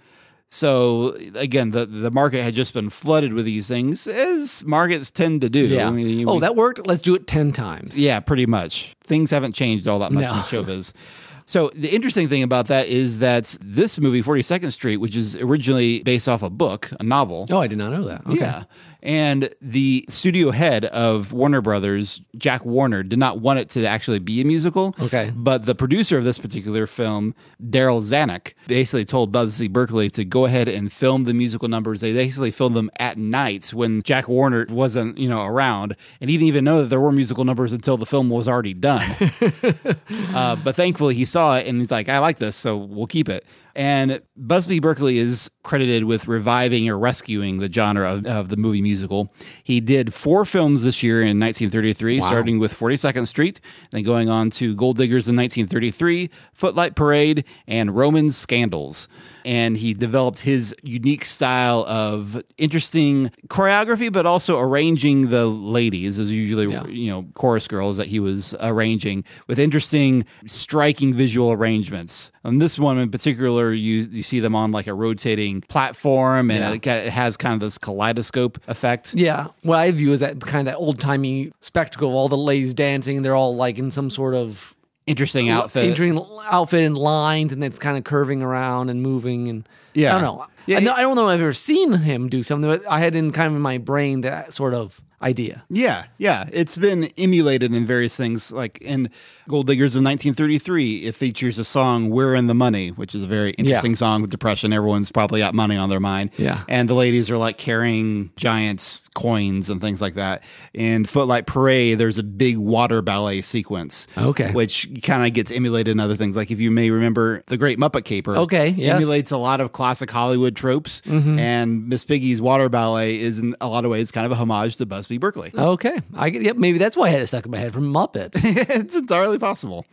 So 0.51 1.17
again, 1.35 1.73
the 1.73 1.85
the 1.85 2.11
market 2.13 2.43
had 2.43 2.55
just 2.55 2.75
been 2.75 2.89
flooded 2.91 3.33
with 3.33 3.45
these 3.45 3.67
things, 3.67 4.07
as 4.07 4.63
markets 4.65 5.11
tend 5.11 5.41
to 5.41 5.49
do. 5.49 5.67
Yeah. 5.67 5.89
I 5.89 5.91
mean, 5.91 6.29
oh, 6.29 6.39
that 6.39 6.55
worked. 6.55 6.87
Let's 6.87 7.03
do 7.03 7.15
it 7.17 7.27
10 7.27 7.51
times. 7.51 7.99
yeah, 7.99 8.21
pretty 8.21 8.47
much. 8.47 8.95
Things 9.03 9.31
haven't 9.33 9.55
changed 9.55 9.89
all 9.89 9.99
that 9.99 10.13
much 10.13 10.23
No. 10.23 10.33
in 10.33 10.65
showbiz. 10.67 10.93
So 11.47 11.71
the 11.75 11.89
interesting 11.89 12.29
thing 12.29 12.43
about 12.43 12.69
that 12.69 12.89
is 12.89 13.19
that 13.19 13.57
this 13.61 13.99
movie, 13.99 14.23
42nd 14.23 14.73
Street, 14.73 14.97
which 14.97 15.17
is 15.17 15.37
originally 15.37 16.03
based 16.03 16.29
off 16.29 16.43
a 16.43 16.51
book, 16.51 16.91
a 16.99 17.03
novel. 17.03 17.47
Oh, 17.51 17.61
I 17.61 17.67
did 17.67 17.79
not 17.79 17.93
know 17.93 18.05
that. 18.05 18.27
Okay. 18.27 18.37
Yeah. 18.37 18.65
And 19.05 19.55
the 19.61 20.07
studio 20.09 20.51
head 20.51 20.87
of 20.87 21.35
Warner 21.35 21.61
Brothers, 21.61 22.23
Jack 22.39 22.65
Warner, 22.65 23.03
did 23.03 23.19
not 23.19 23.39
want 23.39 23.59
it 23.59 23.69
to 23.71 23.87
actually 23.87 24.19
be 24.19 24.41
a 24.41 24.47
musical. 24.47 24.97
Okay. 24.99 25.31
But 25.37 25.67
the 25.67 25.75
producer 25.75 26.17
of 26.17 26.25
this 26.25 26.39
particular 26.39 26.87
film, 26.87 27.35
Darryl 27.63 28.03
Zanuck, 28.03 28.55
basically 28.67 29.05
told 29.05 29.31
Busby 29.31 29.69
Berkeley 29.69 30.09
to 30.09 30.25
go 30.25 30.47
ahead 30.47 30.69
and 30.69 30.91
film 30.91 31.25
the 31.25 31.35
musical 31.35 31.69
numbers. 31.69 32.01
They 32.01 32.15
basically 32.15 32.51
filmed 32.51 32.77
them 32.77 32.91
at 32.99 33.19
night 33.19 33.75
when 33.75 34.03
Jack 34.03 34.27
Warner 34.27 34.67
wasn't, 34.71 35.19
you 35.19 35.29
know, 35.29 35.43
around. 35.43 35.95
And 36.23 36.31
he 36.31 36.39
didn't 36.39 36.49
even 36.49 36.65
know 36.65 36.81
that 36.81 36.89
there 36.89 37.01
were 37.01 37.13
musical 37.13 37.45
numbers 37.45 37.75
until 37.75 37.99
the 37.99 38.07
film 38.07 38.31
was 38.31 38.49
already 38.49 38.73
done. 38.73 39.03
uh, 40.35 40.57
but 40.57 40.77
thankfully 40.77 41.15
he 41.15 41.27
saw 41.35 41.57
it 41.57 41.67
and 41.67 41.81
he's 41.81 41.91
like, 41.91 42.09
I 42.09 42.21
like 42.21 42.39
this, 42.39 42.55
so 42.55 42.77
we'll 42.77 43.09
keep 43.09 43.29
it. 43.29 43.45
And 43.75 44.23
Busby 44.37 44.79
Berkeley 44.79 45.19
is 45.19 45.51
credited 45.65 46.05
with 46.05 46.29
reviving 46.29 46.89
or 46.89 46.97
rescuing 46.97 47.59
the 47.59 47.71
genre 47.71 48.15
of, 48.15 48.25
of 48.25 48.49
the 48.51 48.57
movie 48.57 48.81
musical. 48.81 49.35
He 49.65 49.81
did 49.81 50.15
four 50.15 50.45
films 50.45 50.85
this 50.85 51.03
year 51.03 51.23
in 51.23 51.41
1933, 51.41 52.21
starting 52.21 52.61
with 52.61 52.73
42nd 52.73 53.27
Street, 53.27 53.61
then 53.91 54.05
going 54.05 54.29
on 54.29 54.51
to 54.51 54.77
Gold 54.77 54.97
Diggers 54.97 55.27
in 55.27 55.35
1933, 55.35 56.31
Footlight 56.53 56.95
Parade, 56.95 57.45
and 57.67 57.97
Roman 57.97 58.31
Scandals. 58.31 59.09
And 59.45 59.77
he 59.77 59.93
developed 59.95 60.41
his 60.41 60.75
unique 60.83 61.25
style 61.27 61.85
of 61.87 62.43
interesting 62.59 63.31
choreography, 63.49 64.11
but 64.13 64.27
also 64.27 64.59
arranging 64.59 65.29
the 65.31 65.47
ladies, 65.47 66.19
as 66.19 66.33
usually 66.33 66.67
Yeah. 66.73 66.87
you 66.87 67.11
know 67.11 67.27
chorus 67.35 67.69
girls 67.69 67.97
that 67.99 68.07
he 68.07 68.21
was 68.21 68.55
arranging 68.61 69.25
with 69.47 69.59
interesting, 69.59 70.25
striking 70.47 71.15
visual 71.15 71.53
arrangements. 71.53 72.31
And 72.43 72.61
this 72.61 72.79
one 72.79 72.99
in 72.99 73.11
particular, 73.11 73.73
you 73.73 74.09
you 74.11 74.23
see 74.23 74.41
them 74.41 74.55
on 74.55 74.73
like 74.73 74.87
a 74.87 74.95
rotating 74.95 75.61
platform, 75.63 76.51
and 76.51 76.61
Yeah. 76.85 76.95
it, 77.01 77.07
it 77.07 77.11
has 77.13 77.37
kind 77.37 77.55
of 77.55 77.61
this 77.61 77.79
kaleidoscope 77.79 78.59
effect. 78.69 79.15
Yeah. 79.15 79.49
What 79.63 79.79
I 79.79 79.91
view 79.91 80.13
as 80.13 80.21
that 80.21 80.41
kind 80.41 80.67
of 80.67 80.73
that 80.73 80.79
old 80.79 80.99
timey 81.01 81.53
spectacle 81.61 82.09
of 82.09 82.15
all 82.15 82.29
the 82.29 82.37
ladies 82.37 82.75
dancing. 82.75 83.23
They're 83.23 83.35
all 83.37 83.55
like 83.57 83.79
in 83.79 83.91
some 83.91 84.09
sort 84.11 84.35
of 84.35 84.75
Interesting 85.07 85.51
outfit. 85.51 85.85
Interesting 85.85 86.19
outfit 86.47 86.83
and 86.85 86.97
lines, 86.97 87.53
and 87.53 87.63
it's 87.63 87.79
kind 87.79 87.99
of 87.99 88.05
curving 88.05 88.43
around 88.43 88.89
and 88.89 89.03
moving. 89.03 89.49
And 89.49 89.69
Yeah. 89.93 90.17
I 90.17 90.21
don't 90.21 90.39
know. 90.39 90.47
Yeah, 90.67 90.79
I, 90.79 90.81
it- 90.81 90.89
I 90.89 91.01
don't 91.03 91.15
know 91.17 91.29
if 91.29 91.35
I've 91.35 91.41
ever 91.43 91.53
seen 91.53 91.93
him 91.93 92.29
do 92.31 92.43
something, 92.43 92.69
but 92.71 92.83
I 92.91 93.01
had 93.01 93.15
in 93.15 93.31
kind 93.33 93.49
of 93.49 93.55
in 93.55 93.61
my 93.61 93.77
brain 93.79 94.23
that 94.23 94.55
sort 94.55 94.73
of 94.73 95.01
idea. 95.25 95.65
Yeah, 95.71 96.05
yeah. 96.19 96.49
It's 96.53 96.77
been 96.77 97.05
emulated 97.19 97.73
in 97.73 97.87
various 97.87 98.17
things. 98.17 98.53
Like 98.53 98.79
in 98.83 99.11
Gold 99.49 99.67
Diggers 99.67 99.97
of 99.97 100.03
1933, 100.05 101.07
it 101.07 101.15
features 101.15 101.59
a 101.59 101.65
song, 101.65 102.11
We're 102.11 102.35
in 102.35 102.47
the 102.47 102.55
Money, 102.55 102.91
which 102.91 103.15
is 103.15 103.23
a 103.23 103.27
very 103.27 103.51
interesting 103.53 103.93
Yeah. 103.93 103.97
song 103.97 104.21
with 104.23 104.31
depression. 104.31 104.73
Everyone's 104.73 105.11
probably 105.11 105.41
got 105.41 105.55
money 105.55 105.77
on 105.77 105.89
their 105.89 106.01
mind. 106.01 106.31
Yeah. 106.37 106.63
And 106.69 106.89
the 106.89 106.95
ladies 106.95 107.31
are 107.31 107.39
like 107.39 107.59
carrying 107.59 108.31
giants 108.37 109.01
coins 109.15 109.71
and 109.71 109.81
things 109.81 110.03
like 110.03 110.15
that. 110.15 110.43
In 110.73 111.05
Footlight 111.05 111.47
Parade, 111.47 111.99
there's 111.99 112.19
a 112.19 112.23
big 112.25 112.57
water 112.59 113.01
ballet 113.01 113.43
sequence. 113.43 114.09
Okay. 114.19 114.51
Which 114.51 114.89
kind 115.05 115.25
of 115.25 115.33
gets 115.33 115.53
emulated 115.53 115.93
in 115.93 116.01
other 116.01 116.17
things. 116.17 116.35
Like 116.37 116.51
if 116.51 116.59
you 116.61 116.71
may 116.73 116.91
remember, 116.91 117.45
The 117.47 117.57
Great 117.57 117.79
Muppet 117.79 118.05
Caper. 118.05 118.37
Okay, 118.37 118.71
yes. 118.71 118.89
Mm-hmm. 118.89 118.97
Emulates 118.97 119.31
a 119.31 119.37
lot 119.39 119.61
of 119.61 119.73
classic 119.73 120.11
Hollywood 120.11 120.57
tropes. 120.57 121.01
And 121.07 121.89
Miss 121.89 122.05
Piggy's 122.05 122.41
water 122.41 122.69
ballet 122.69 123.21
is 123.21 123.39
in 123.39 123.55
a 123.61 123.69
lot 123.69 123.85
of 123.85 123.91
ways 123.93 124.11
kind 124.11 124.27
of 124.27 124.33
a 124.33 124.35
homage 124.35 124.77
to 124.79 124.87
Busby 124.87 125.14
Berkeley. 125.19 125.53
Okay. 125.57 126.01
I 126.15 126.31
get, 126.31 126.43
yep, 126.43 126.57
maybe 126.57 126.79
that's 126.79 126.97
why 126.97 127.07
I 127.07 127.11
had 127.11 127.21
it 127.21 127.27
stuck 127.27 127.45
in 127.45 127.51
my 127.51 127.59
head 127.59 127.73
from 127.73 127.93
Muppets. 127.93 128.33
it's 128.35 128.95
entirely 128.95 129.39
possible. 129.39 129.87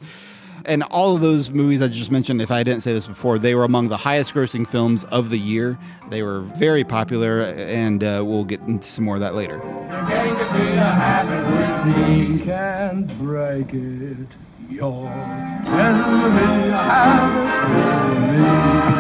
And 0.66 0.84
all 0.84 1.16
of 1.16 1.22
those 1.22 1.50
movies 1.50 1.82
I 1.82 1.88
just 1.88 2.12
mentioned, 2.12 2.42
if 2.42 2.52
I 2.52 2.64
didn't 2.64 2.82
say 2.82 2.94
this 2.94 3.08
before, 3.08 3.40
they 3.40 3.56
were 3.56 3.64
among 3.64 3.90
the 3.90 3.98
highest 3.98 4.34
grossing 4.34 4.68
films 4.68 5.04
of 5.06 5.30
the 5.30 5.40
year. 5.40 5.78
They 6.10 6.22
were 6.22 6.42
very 6.42 6.84
popular, 6.84 7.42
and 7.42 8.04
uh, 8.04 8.24
we'll 8.26 8.44
get 8.44 8.62
into 8.62 8.88
some 8.88 9.06
more 9.06 9.16
of 9.16 9.22
that 9.22 9.34
later. 9.34 9.58
Getting 10.08 10.34
to 10.36 10.44
be 10.54 10.68
a 10.78 10.84
habit 10.84 11.88
with 11.88 11.98
me 11.98 12.46
can't 12.46 13.18
break 13.20 13.74
it. 13.74 14.28
You're 14.70 15.10
getting 15.66 15.98
to 15.98 16.28
a 16.68 16.84
habit 16.84 18.22
with 18.22 18.86
me. 18.86 18.91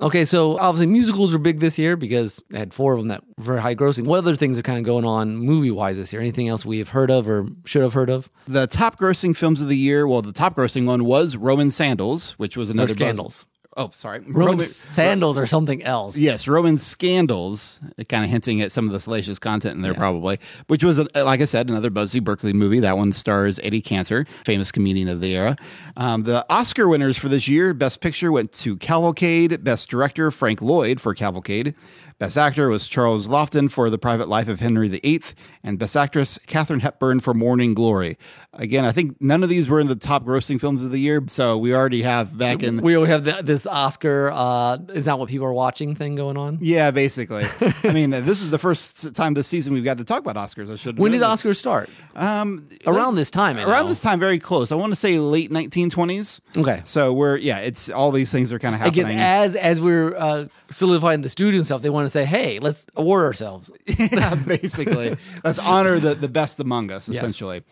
Okay, 0.00 0.24
so 0.24 0.58
obviously 0.58 0.86
musicals 0.86 1.34
are 1.34 1.38
big 1.38 1.60
this 1.60 1.78
year 1.78 1.96
because 1.96 2.42
I 2.52 2.58
had 2.58 2.74
four 2.74 2.92
of 2.92 2.98
them 2.98 3.08
that 3.08 3.22
were 3.38 3.44
very 3.44 3.60
high 3.60 3.74
grossing. 3.74 4.04
What 4.04 4.18
other 4.18 4.36
things 4.36 4.58
are 4.58 4.62
kind 4.62 4.78
of 4.78 4.84
going 4.84 5.04
on 5.04 5.36
movie 5.36 5.70
wise 5.70 5.96
this 5.96 6.12
year? 6.12 6.20
Anything 6.20 6.48
else 6.48 6.66
we 6.66 6.78
have 6.78 6.90
heard 6.90 7.10
of 7.10 7.28
or 7.28 7.46
should 7.64 7.82
have 7.82 7.94
heard 7.94 8.10
of? 8.10 8.28
The 8.46 8.66
top 8.66 8.98
grossing 8.98 9.34
films 9.36 9.62
of 9.62 9.68
the 9.68 9.76
year, 9.76 10.06
well, 10.06 10.22
the 10.22 10.32
top 10.32 10.54
grossing 10.56 10.84
one 10.86 11.04
was 11.04 11.36
Roman 11.36 11.70
Sandals, 11.70 12.32
which 12.32 12.56
was 12.56 12.68
another 12.70 12.88
buzz- 12.88 12.96
Scandals. 12.96 13.46
Oh, 13.78 13.90
sorry. 13.92 14.20
Roman, 14.26 14.64
sandals 14.64 15.36
or 15.36 15.46
something 15.46 15.82
else. 15.82 16.16
Yes, 16.16 16.48
Roman 16.48 16.78
Scandals, 16.78 17.78
kind 18.08 18.24
of 18.24 18.30
hinting 18.30 18.62
at 18.62 18.72
some 18.72 18.86
of 18.86 18.92
the 18.92 19.00
salacious 19.00 19.38
content 19.38 19.76
in 19.76 19.82
there, 19.82 19.92
probably, 19.92 20.40
which 20.68 20.82
was, 20.82 20.98
uh, 20.98 21.06
like 21.14 21.42
I 21.42 21.44
said, 21.44 21.68
another 21.68 21.90
Busby 21.90 22.20
Berkeley 22.20 22.54
movie. 22.54 22.80
That 22.80 22.96
one 22.96 23.12
stars 23.12 23.60
Eddie 23.62 23.82
Cantor, 23.82 24.26
famous 24.46 24.72
comedian 24.72 25.08
of 25.08 25.20
the 25.20 25.36
era. 25.36 25.56
Um, 25.98 26.22
the 26.22 26.46
Oscar 26.48 26.88
winners 26.88 27.18
for 27.18 27.28
this 27.28 27.48
year 27.48 27.74
Best 27.74 28.00
Picture 28.00 28.32
went 28.32 28.52
to 28.52 28.76
Cavalcade, 28.78 29.62
Best 29.62 29.90
Director, 29.90 30.30
Frank 30.30 30.62
Lloyd 30.62 30.98
for 30.98 31.14
Cavalcade. 31.14 31.74
Best 32.18 32.38
Actor 32.38 32.70
was 32.70 32.88
Charles 32.88 33.28
Laughton 33.28 33.70
for 33.70 33.90
The 33.90 33.98
Private 33.98 34.26
Life 34.26 34.48
of 34.48 34.58
Henry 34.58 34.88
VIII, 34.88 35.20
and 35.62 35.78
Best 35.78 35.94
Actress, 35.94 36.38
Katharine 36.46 36.80
Hepburn 36.80 37.20
for 37.20 37.34
Morning 37.34 37.74
Glory. 37.74 38.16
Again, 38.54 38.86
I 38.86 38.92
think 38.92 39.20
none 39.20 39.42
of 39.42 39.50
these 39.50 39.68
were 39.68 39.80
in 39.80 39.86
the 39.86 39.94
top 39.96 40.24
grossing 40.24 40.58
films 40.58 40.82
of 40.82 40.90
the 40.90 40.98
year, 40.98 41.22
so 41.26 41.58
we 41.58 41.74
already 41.74 42.00
have 42.02 42.38
back 42.38 42.62
in. 42.62 42.80
We 42.80 42.94
always 42.94 43.10
have 43.10 43.24
the, 43.24 43.42
this 43.42 43.66
Oscar, 43.66 44.30
uh, 44.32 44.78
is 44.94 45.04
that 45.04 45.18
what 45.18 45.28
people 45.28 45.46
are 45.46 45.52
watching 45.52 45.94
thing 45.94 46.14
going 46.14 46.38
on? 46.38 46.56
Yeah, 46.62 46.90
basically. 46.90 47.44
I 47.84 47.92
mean, 47.92 48.08
this 48.24 48.40
is 48.40 48.50
the 48.50 48.58
first 48.58 49.14
time 49.14 49.34
this 49.34 49.46
season 49.46 49.74
we've 49.74 49.84
got 49.84 49.98
to 49.98 50.04
talk 50.04 50.20
about 50.20 50.36
Oscars. 50.36 50.72
I 50.72 50.76
should. 50.76 50.98
When 50.98 51.12
did. 51.12 51.20
Oscars 51.20 51.56
start? 51.56 51.90
Um, 52.14 52.66
Around 52.86 53.16
this 53.16 53.30
time, 53.30 53.58
I 53.58 53.64
Around 53.64 53.84
know. 53.84 53.88
this 53.90 54.00
time, 54.00 54.18
very 54.20 54.38
close. 54.38 54.72
I 54.72 54.76
want 54.76 54.92
to 54.92 54.96
say 54.96 55.18
late 55.18 55.50
1920s. 55.50 56.40
Okay. 56.56 56.80
So 56.86 57.12
we're 57.12 57.36
yeah, 57.36 57.58
it's 57.58 57.90
all 57.90 58.10
these 58.10 58.32
things 58.32 58.54
are 58.54 58.58
kind 58.58 58.74
of 58.74 58.80
I 58.80 58.88
guess 58.88 59.04
happening. 59.04 59.20
as 59.20 59.54
as 59.54 59.80
we're 59.82 60.16
uh, 60.16 60.46
solidifying 60.70 61.20
the 61.20 61.28
studio 61.28 61.58
and 61.58 61.66
stuff, 61.66 61.82
they 61.82 61.90
want 61.90 62.05
to 62.06 62.10
say, 62.10 62.24
"Hey, 62.24 62.58
let's 62.58 62.86
award 62.96 63.24
ourselves." 63.24 63.70
yeah, 63.86 64.34
basically. 64.34 65.16
Let's 65.44 65.58
honor 65.58 65.98
the, 65.98 66.14
the 66.14 66.28
best 66.28 66.60
among 66.60 66.90
us, 66.90 67.08
essentially. 67.08 67.62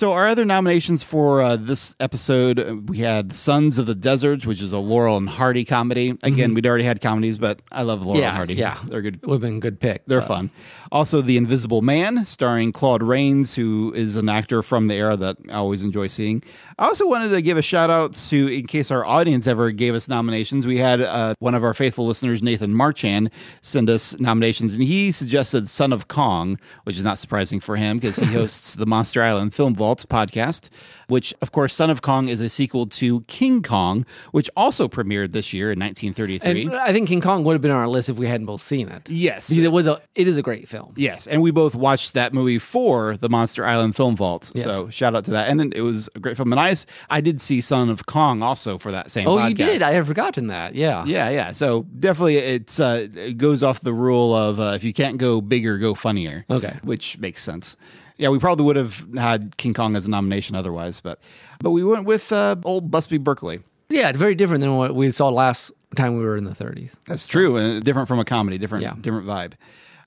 So, 0.00 0.14
our 0.14 0.26
other 0.28 0.46
nominations 0.46 1.02
for 1.02 1.42
uh, 1.42 1.56
this 1.56 1.94
episode, 2.00 2.58
uh, 2.58 2.74
we 2.86 3.00
had 3.00 3.34
Sons 3.34 3.76
of 3.76 3.84
the 3.84 3.94
Deserts, 3.94 4.46
which 4.46 4.62
is 4.62 4.72
a 4.72 4.78
Laurel 4.78 5.18
and 5.18 5.28
Hardy 5.28 5.62
comedy. 5.62 6.16
Again, 6.22 6.54
we'd 6.54 6.66
already 6.66 6.84
had 6.84 7.02
comedies, 7.02 7.36
but 7.36 7.60
I 7.70 7.82
love 7.82 8.00
Laurel 8.00 8.14
Mm-hmm. 8.14 8.22
Yeah, 8.22 8.28
and 8.28 8.36
Hardy. 8.38 8.54
yeah. 8.54 8.78
they're 8.88 9.02
good. 9.02 9.20
Would 9.26 9.34
have 9.34 9.40
been 9.42 9.56
a 9.58 9.60
good 9.60 9.78
pick. 9.78 10.06
They're 10.06 10.20
but- 10.20 10.26
fun. 10.28 10.50
Also, 10.90 11.20
The 11.20 11.36
Invisible 11.36 11.82
Man, 11.82 12.24
starring 12.24 12.72
Claude 12.72 13.02
Rains, 13.02 13.54
who 13.54 13.92
is 13.94 14.16
an 14.16 14.30
actor 14.30 14.62
from 14.62 14.88
the 14.88 14.94
era 14.94 15.16
that 15.18 15.36
I 15.50 15.56
always 15.56 15.82
enjoy 15.82 16.06
seeing. 16.06 16.42
I 16.78 16.86
also 16.86 17.06
wanted 17.06 17.28
to 17.28 17.42
give 17.42 17.58
a 17.58 17.62
shout 17.62 17.90
out 17.90 18.14
to, 18.30 18.48
in 18.48 18.66
case 18.66 18.90
our 18.90 19.04
audience 19.04 19.46
ever 19.46 19.70
gave 19.70 19.94
us 19.94 20.08
nominations, 20.08 20.66
we 20.66 20.78
had 20.78 21.02
uh, 21.02 21.34
one 21.40 21.54
of 21.54 21.62
our 21.62 21.74
faithful 21.74 22.06
listeners, 22.06 22.42
Nathan 22.42 22.74
Marchand, 22.74 23.30
send 23.60 23.90
us 23.90 24.18
nominations, 24.18 24.72
and 24.72 24.82
he 24.82 25.12
suggested 25.12 25.68
Son 25.68 25.92
of 25.92 26.08
Kong, 26.08 26.58
which 26.84 26.96
is 26.96 27.04
not 27.04 27.18
surprising 27.18 27.60
for 27.60 27.76
him 27.76 27.98
because 27.98 28.16
he 28.16 28.24
hosts 28.32 28.74
the 28.76 28.86
Monster 28.86 29.22
Island 29.22 29.52
Film 29.52 29.74
Vaults 29.90 30.06
podcast, 30.06 30.68
which, 31.08 31.34
of 31.42 31.50
course, 31.50 31.74
Son 31.74 31.90
of 31.90 32.00
Kong 32.00 32.28
is 32.28 32.40
a 32.40 32.48
sequel 32.48 32.86
to 32.86 33.22
King 33.22 33.60
Kong, 33.60 34.06
which 34.30 34.48
also 34.56 34.86
premiered 34.86 35.32
this 35.32 35.52
year 35.52 35.72
in 35.72 35.80
1933. 35.80 36.66
And 36.66 36.76
I 36.76 36.92
think 36.92 37.08
King 37.08 37.20
Kong 37.20 37.42
would 37.42 37.54
have 37.54 37.60
been 37.60 37.72
on 37.72 37.78
our 37.78 37.88
list 37.88 38.08
if 38.08 38.16
we 38.16 38.28
hadn't 38.28 38.46
both 38.46 38.62
seen 38.62 38.88
it. 38.88 39.10
Yes. 39.10 39.48
Because 39.48 39.64
it 39.64 39.72
was 39.72 39.88
a 39.88 40.00
it 40.14 40.28
is 40.28 40.38
a 40.38 40.42
great 40.42 40.68
film. 40.68 40.94
Yes, 40.96 41.26
and 41.26 41.42
we 41.42 41.50
both 41.50 41.74
watched 41.74 42.14
that 42.14 42.32
movie 42.32 42.60
for 42.60 43.16
the 43.16 43.28
Monster 43.28 43.66
Island 43.66 43.96
Film 43.96 44.14
Vault. 44.14 44.52
Yes. 44.54 44.64
So 44.64 44.88
shout 44.90 45.16
out 45.16 45.24
to 45.24 45.32
that, 45.32 45.48
and 45.48 45.74
it 45.74 45.82
was 45.82 46.08
a 46.14 46.20
great 46.20 46.36
film. 46.36 46.52
And 46.52 46.60
I, 46.60 46.76
I 47.08 47.20
did 47.20 47.40
see 47.40 47.60
Son 47.60 47.90
of 47.90 48.06
Kong 48.06 48.44
also 48.44 48.78
for 48.78 48.92
that 48.92 49.10
same. 49.10 49.26
Oh, 49.26 49.38
podcast. 49.38 49.48
you 49.48 49.54
did. 49.56 49.82
I 49.82 49.90
had 49.90 50.06
forgotten 50.06 50.46
that. 50.48 50.76
Yeah. 50.76 51.04
yeah, 51.04 51.30
yeah. 51.30 51.50
So 51.50 51.82
definitely, 51.98 52.36
it's 52.36 52.78
uh, 52.78 53.08
it 53.12 53.38
goes 53.38 53.64
off 53.64 53.80
the 53.80 53.92
rule 53.92 54.36
of 54.36 54.60
uh, 54.60 54.74
if 54.76 54.84
you 54.84 54.92
can't 54.92 55.18
go 55.18 55.40
bigger, 55.40 55.78
go 55.78 55.96
funnier. 55.96 56.44
Okay. 56.48 56.78
which 56.84 57.18
makes 57.18 57.42
sense. 57.42 57.76
Yeah, 58.20 58.28
we 58.28 58.38
probably 58.38 58.66
would 58.66 58.76
have 58.76 59.04
had 59.16 59.56
King 59.56 59.72
Kong 59.74 59.96
as 59.96 60.04
a 60.04 60.10
nomination 60.10 60.54
otherwise, 60.54 61.00
but 61.00 61.18
but 61.60 61.70
we 61.70 61.82
went 61.82 62.04
with 62.04 62.30
uh, 62.32 62.56
old 62.64 62.90
Busby 62.90 63.16
Berkeley. 63.18 63.60
Yeah, 63.88 64.12
very 64.12 64.34
different 64.34 64.60
than 64.60 64.76
what 64.76 64.94
we 64.94 65.10
saw 65.10 65.30
last 65.30 65.72
time 65.96 66.16
we 66.18 66.22
were 66.24 66.36
in 66.36 66.44
the 66.44 66.50
30s. 66.50 66.92
That's 67.06 67.26
true, 67.26 67.56
and 67.56 67.82
different 67.82 68.06
from 68.08 68.18
a 68.20 68.24
comedy, 68.24 68.58
different 68.58 68.84
Yeah. 68.84 68.94
different 69.00 69.26
vibe. 69.26 69.54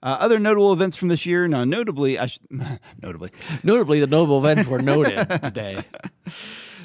Uh, 0.04 0.18
other 0.20 0.38
notable 0.38 0.72
events 0.74 0.96
from 0.96 1.08
this 1.08 1.26
year, 1.26 1.48
now 1.48 1.64
notably, 1.64 2.20
I 2.20 2.28
sh- 2.28 2.40
notably, 3.02 3.32
Notably, 3.64 4.00
the 4.00 4.08
notable 4.08 4.38
events 4.38 4.70
were 4.70 4.80
noted 4.82 5.28
today. 5.44 5.84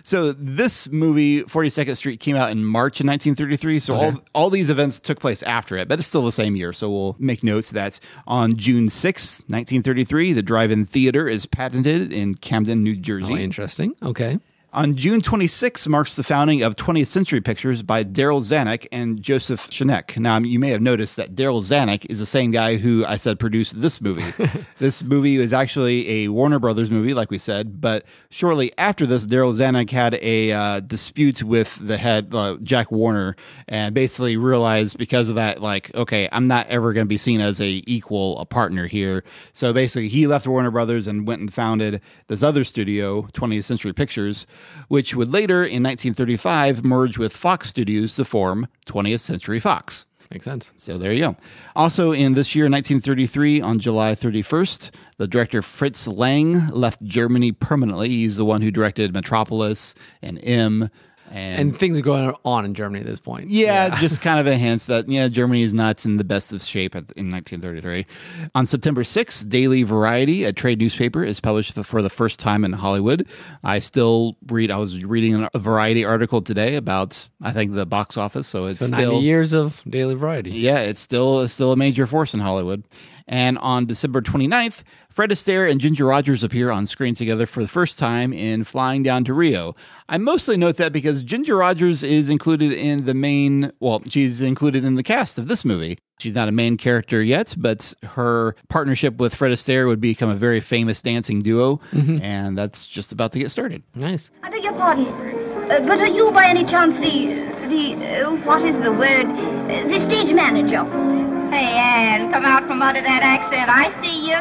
So 0.08 0.32
this 0.32 0.88
movie, 0.88 1.42
42nd 1.42 1.94
Street, 1.94 2.18
came 2.18 2.34
out 2.34 2.50
in 2.50 2.64
March 2.64 2.98
of 2.98 3.06
1933. 3.06 3.78
So 3.78 3.94
all 3.94 4.14
all 4.34 4.48
these 4.48 4.70
events 4.70 4.98
took 4.98 5.20
place 5.20 5.42
after 5.42 5.76
it, 5.76 5.86
but 5.86 5.98
it's 5.98 6.08
still 6.08 6.24
the 6.24 6.32
same 6.32 6.56
year. 6.56 6.72
So 6.72 6.90
we'll 6.90 7.14
make 7.18 7.44
notes 7.44 7.72
that 7.72 8.00
on 8.26 8.56
June 8.56 8.86
6th, 8.86 9.42
1933, 9.48 10.32
the 10.32 10.42
drive-in 10.42 10.86
theater 10.86 11.28
is 11.28 11.44
patented 11.44 12.10
in 12.10 12.34
Camden, 12.36 12.82
New 12.82 12.96
Jersey. 12.96 13.34
Oh, 13.34 13.36
interesting. 13.36 13.96
Okay. 14.02 14.38
On 14.70 14.96
June 14.96 15.22
26 15.22 15.88
marks 15.88 16.14
the 16.14 16.22
founding 16.22 16.60
of 16.60 16.76
20th 16.76 17.06
Century 17.06 17.40
Pictures 17.40 17.82
by 17.82 18.04
Darryl 18.04 18.42
Zanuck 18.42 18.87
and 18.92 19.20
Joseph 19.22 19.68
Schenck. 19.70 20.18
Now, 20.18 20.38
you 20.40 20.58
may 20.58 20.68
have 20.68 20.82
noticed 20.82 21.16
that 21.16 21.34
Darryl 21.34 21.62
Zanuck 21.62 22.04
is 22.10 22.18
the 22.18 22.26
same 22.26 22.50
guy 22.50 22.76
who 22.76 23.02
I 23.06 23.16
said 23.16 23.38
produced 23.38 23.80
this 23.80 24.02
movie. 24.02 24.30
this 24.78 25.02
movie 25.02 25.38
was 25.38 25.54
actually 25.54 26.10
a 26.10 26.28
Warner 26.28 26.58
Brothers 26.58 26.90
movie, 26.90 27.14
like 27.14 27.30
we 27.30 27.38
said, 27.38 27.80
but 27.80 28.04
shortly 28.28 28.70
after 28.76 29.06
this, 29.06 29.26
Darryl 29.26 29.56
Zanuck 29.56 29.88
had 29.88 30.18
a 30.20 30.52
uh, 30.52 30.80
dispute 30.80 31.42
with 31.42 31.78
the 31.80 31.96
head, 31.96 32.34
uh, 32.34 32.58
Jack 32.62 32.92
Warner, 32.92 33.37
and 33.68 33.94
basically 33.94 34.37
realized 34.37 34.98
because 34.98 35.30
of 35.30 35.37
that, 35.37 35.62
like, 35.62 35.94
okay, 35.94 36.28
I'm 36.30 36.46
not 36.46 36.66
ever 36.66 36.92
going 36.92 37.06
to 37.06 37.08
be 37.08 37.16
seen 37.16 37.40
as 37.40 37.58
a 37.58 37.82
equal, 37.87 38.38
a 38.38 38.44
partner 38.44 38.87
here. 38.87 39.25
So 39.54 39.72
basically, 39.72 40.08
he 40.08 40.26
left 40.26 40.46
Warner 40.46 40.70
Brothers 40.70 41.06
and 41.06 41.26
went 41.26 41.40
and 41.40 41.52
founded 41.52 42.02
this 42.26 42.42
other 42.42 42.64
studio, 42.64 43.22
20th 43.32 43.64
Century 43.64 43.94
Pictures, 43.94 44.46
which 44.88 45.14
would 45.14 45.32
later 45.32 45.62
in 45.62 45.82
1935 45.82 46.84
merge 46.84 47.18
with 47.18 47.36
Fox 47.36 47.68
Studios 47.68 48.16
to 48.16 48.24
form 48.24 48.68
20th 48.86 49.20
Century 49.20 49.60
Fox. 49.60 50.06
Makes 50.30 50.44
sense. 50.44 50.72
So 50.76 50.98
there 50.98 51.12
you 51.12 51.20
go. 51.20 51.36
Also, 51.74 52.12
in 52.12 52.34
this 52.34 52.54
year, 52.54 52.64
1933, 52.64 53.62
on 53.62 53.78
July 53.78 54.12
31st, 54.12 54.90
the 55.16 55.26
director 55.26 55.62
Fritz 55.62 56.06
Lang 56.06 56.68
left 56.68 57.02
Germany 57.02 57.52
permanently. 57.52 58.10
He's 58.10 58.36
the 58.36 58.44
one 58.44 58.60
who 58.60 58.70
directed 58.70 59.14
Metropolis 59.14 59.94
and 60.20 60.38
M. 60.42 60.90
And, 61.30 61.61
And 61.61 61.78
things 61.78 61.99
are 61.99 62.02
going 62.02 62.35
on 62.44 62.64
in 62.64 62.75
Germany 62.75 63.00
at 63.00 63.06
this 63.06 63.20
point. 63.20 63.50
yeah, 63.50 63.97
just 64.00 64.20
kind 64.23 64.40
of 64.40 64.47
a 64.47 64.56
hint 64.56 64.82
that 64.87 65.08
yeah, 65.08 65.28
Germany 65.28 65.62
is 65.62 65.75
not 65.75 66.04
in 66.04 66.16
the 66.16 66.25
best 66.25 66.52
of 66.52 66.62
shape 66.62 66.94
at, 66.94 67.11
in 67.16 67.30
1933. 67.30 68.06
On 68.54 68.64
September 68.66 69.02
6th, 69.02 69.49
Daily 69.49 69.82
Variety, 69.82 70.44
a 70.44 70.52
trade 70.52 70.78
newspaper, 70.80 71.23
is 71.25 71.40
published 71.40 71.75
for- 71.75 71.82
for 71.85 72.02
the 72.02 72.11
first 72.11 72.38
time 72.38 72.64
in 72.64 72.73
Hollywood. 72.73 73.26
I 73.64 73.78
still 73.78 74.37
read. 74.49 74.70
I 74.70 74.76
was 74.78 75.04
reading 75.04 75.47
a 75.52 75.58
Variety 75.58 76.04
article 76.04 76.40
today 76.42 76.76
about 76.76 77.28
I 77.42 77.52
think 77.52 77.75
the 77.75 77.87
box 77.87 78.16
office, 78.16 78.47
so 78.47 78.66
it's 78.66 78.80
So 78.80 78.87
still 78.87 79.20
years 79.23 79.52
of 79.52 79.82
daily 79.88 80.14
variety. 80.14 80.50
yeah, 80.52 80.80
it's 80.80 81.00
still 81.00 81.40
it's 81.42 81.52
still 81.52 81.73
a 81.73 81.76
major 81.76 82.06
force 82.06 82.35
in 82.35 82.40
Hollywood. 82.40 82.85
And 83.30 83.58
on 83.58 83.85
December 83.85 84.23
29th, 84.23 84.82
Fred 85.11 85.30
Astaire 85.30 85.70
and 85.70 85.80
Ginger 85.80 86.06
Rogers 86.06 86.42
appear 86.42 86.70
on 86.70 86.87
screen 86.87 87.14
together 87.14 87.44
for 87.44 87.61
the 87.61 87.68
first 87.68 87.99
time 87.99 88.32
in 88.32 88.64
Flying 88.64 89.02
Down 89.02 89.23
to 89.25 89.35
Rio. 89.35 89.76
I 90.08 90.16
mostly 90.16 90.56
note 90.56 90.76
that 90.76 90.92
because 90.92 91.23
Ginger 91.23 91.56
Rogers 91.56 92.02
is 92.02 92.30
included 92.30 92.73
in 92.73 93.04
the 93.04 93.12
main, 93.12 93.70
well, 93.80 94.02
she's 94.08 94.40
included 94.40 94.82
in 94.85 94.94
the 94.94 95.02
cast 95.02 95.38
of 95.38 95.47
this 95.47 95.62
movie. 95.64 95.99
She's 96.18 96.35
not 96.35 96.49
a 96.49 96.52
main 96.52 96.78
character 96.78 97.23
yet, 97.23 97.54
but 97.58 97.92
her 98.02 98.56
partnership 98.70 99.18
with 99.18 99.35
Fred 99.35 99.52
Astaire 99.52 99.87
would 99.87 100.00
become 100.00 100.30
a 100.30 100.35
very 100.35 100.61
famous 100.61 101.02
dancing 101.02 101.42
duo, 101.42 101.80
and 101.92 102.56
that's 102.56 102.87
just 102.87 103.12
about 103.12 103.32
to 103.32 103.38
get 103.38 103.50
started. 103.50 103.82
Nice. 103.94 104.30
I 104.42 104.50
beg 104.50 104.64
your 104.64 104.73
pardon, 104.73 105.06
uh, 105.06 105.80
but 105.87 106.00
are 106.00 106.08
you 106.08 106.32
by 106.32 106.47
any 106.47 106.64
chance 106.64 106.97
the 106.97 107.26
the 107.68 108.25
uh, 108.25 108.35
what 108.47 108.62
is 108.62 108.80
the 108.80 108.90
word? 108.92 109.26
Uh, 109.26 109.87
the 109.87 110.00
stage 110.00 110.32
manager? 110.32 111.17
Hey, 111.50 111.64
Anne, 111.64 112.31
come 112.31 112.45
out 112.45 112.67
from 112.67 112.83
under 112.83 113.00
that 113.00 113.23
accent. 113.23 113.71
I 113.71 113.90
see 114.02 114.28
you. 114.28 114.37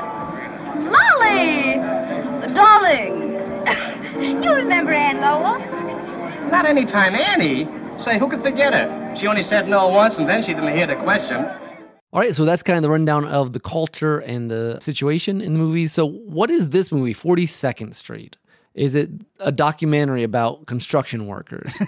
Lolly, 0.92 1.76
darling. 2.54 4.44
you 4.44 4.54
remember 4.54 4.92
Anne 4.92 5.22
Lowell? 5.22 5.58
Not 6.52 6.66
any 6.66 6.86
time 6.86 7.16
Annie. 7.16 7.68
Say, 7.98 8.20
who 8.20 8.30
could 8.30 8.42
forget 8.42 8.74
her? 8.74 9.16
She 9.16 9.26
only 9.26 9.44
said 9.44 9.70
no 9.70 9.88
once, 9.88 10.18
and 10.18 10.28
then 10.28 10.44
she 10.44 10.54
didn't 10.54 10.76
hear 10.76 10.86
the 10.86 10.98
question. 10.98 11.46
All 12.14 12.20
right, 12.20 12.36
so 12.36 12.46
that's 12.46 12.62
kind 12.62 12.78
of 12.78 12.84
the 12.84 12.90
rundown 12.90 13.26
of 13.26 13.54
the 13.54 13.60
culture 13.60 14.20
and 14.20 14.52
the 14.52 14.80
situation 14.82 15.40
in 15.40 15.54
the 15.54 15.60
movie. 15.60 15.88
So, 15.88 16.06
what 16.06 16.50
is 16.50 16.70
this 16.70 16.92
movie, 16.92 17.14
42nd 17.14 17.96
Street? 17.96 18.38
Is 18.78 18.94
it 18.94 19.10
a 19.40 19.52
documentary 19.52 20.22
about 20.22 20.68
construction 20.68 21.26
workers? 21.26 21.74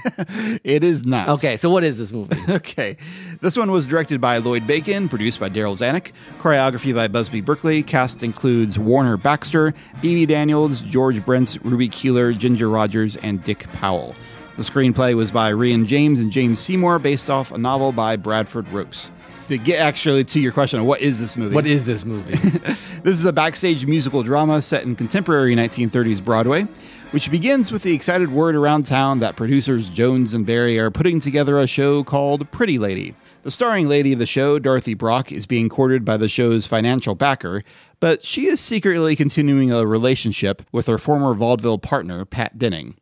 It 0.64 0.84
is 0.84 1.06
not. 1.06 1.30
okay, 1.30 1.56
so 1.56 1.70
what 1.70 1.84
is 1.84 1.98
this 1.98 2.12
movie? 2.12 2.36
Okay. 2.50 2.98
This 3.42 3.56
one 3.56 3.72
was 3.72 3.86
directed 3.86 4.20
by 4.20 4.38
Lloyd 4.40 4.66
Bacon, 4.66 5.08
produced 5.08 5.40
by 5.40 5.50
Darryl 5.50 5.78
Zanuck, 5.78 6.12
choreography 6.40 6.94
by 6.94 7.08
Busby 7.08 7.42
Berkeley. 7.42 7.84
Cast 7.84 8.24
includes 8.24 8.80
Warner 8.80 9.18
Baxter, 9.18 9.74
Bebe 10.02 10.26
Daniels, 10.26 10.82
George 10.82 11.24
Brents, 11.26 11.58
Ruby 11.64 11.88
Keeler, 11.90 12.34
Ginger 12.34 12.70
Rogers, 12.70 13.16
and 13.18 13.44
Dick 13.44 13.72
Powell. 13.74 14.16
The 14.58 14.64
screenplay 14.64 15.16
was 15.16 15.32
by 15.32 15.52
Rian 15.52 15.86
James 15.86 16.20
and 16.20 16.32
James 16.32 16.60
Seymour, 16.60 17.00
based 17.00 17.30
off 17.30 17.52
a 17.52 17.58
novel 17.58 17.92
by 17.92 18.16
Bradford 18.18 18.68
Ropes. 18.70 19.12
To 19.50 19.58
get 19.58 19.80
actually 19.80 20.24
to 20.26 20.40
your 20.40 20.52
question 20.52 20.80
of 20.80 20.86
what 20.86 21.02
is 21.02 21.20
this 21.20 21.36
movie? 21.36 21.56
what 21.56 21.66
is 21.66 21.84
this 21.84 22.06
movie? 22.06 22.38
This 23.02 23.18
is 23.18 23.26
a 23.26 23.34
backstage 23.34 23.88
musical 23.88 24.22
drama 24.22 24.62
set 24.62 24.84
in 24.84 24.96
contemporary 24.96 25.56
1930s 25.56 26.24
Broadway, 26.24 26.68
which 27.10 27.32
begins 27.32 27.72
with 27.72 27.82
the 27.82 27.96
excited 27.96 28.32
word 28.32 28.56
around 28.56 28.86
town 28.86 29.22
that 29.22 29.38
producers 29.38 29.90
Jones 29.90 30.36
and 30.36 30.46
Barry 30.46 30.78
are 30.78 30.92
putting 30.92 31.20
together 31.20 31.58
a 31.58 31.66
show 31.66 32.04
called 32.04 32.52
Pretty 32.52 32.78
Lady. 32.78 33.16
The 33.42 33.50
starring 33.50 33.88
lady 33.88 34.14
of 34.14 34.20
the 34.20 34.28
show, 34.28 34.60
Dorothy 34.60 34.94
Brock, 34.94 35.32
is 35.32 35.48
being 35.48 35.68
courted 35.68 36.06
by 36.06 36.18
the 36.18 36.30
show's 36.30 36.68
financial 36.68 37.16
backer, 37.16 37.64
but 38.00 38.24
she 38.24 38.46
is 38.46 38.60
secretly 38.60 39.16
continuing 39.16 39.72
a 39.72 39.84
relationship 39.84 40.62
with 40.72 40.86
her 40.86 41.00
former 41.00 41.34
vaudeville 41.34 41.80
partner, 41.80 42.24
Pat 42.24 42.60
Denning. 42.60 42.98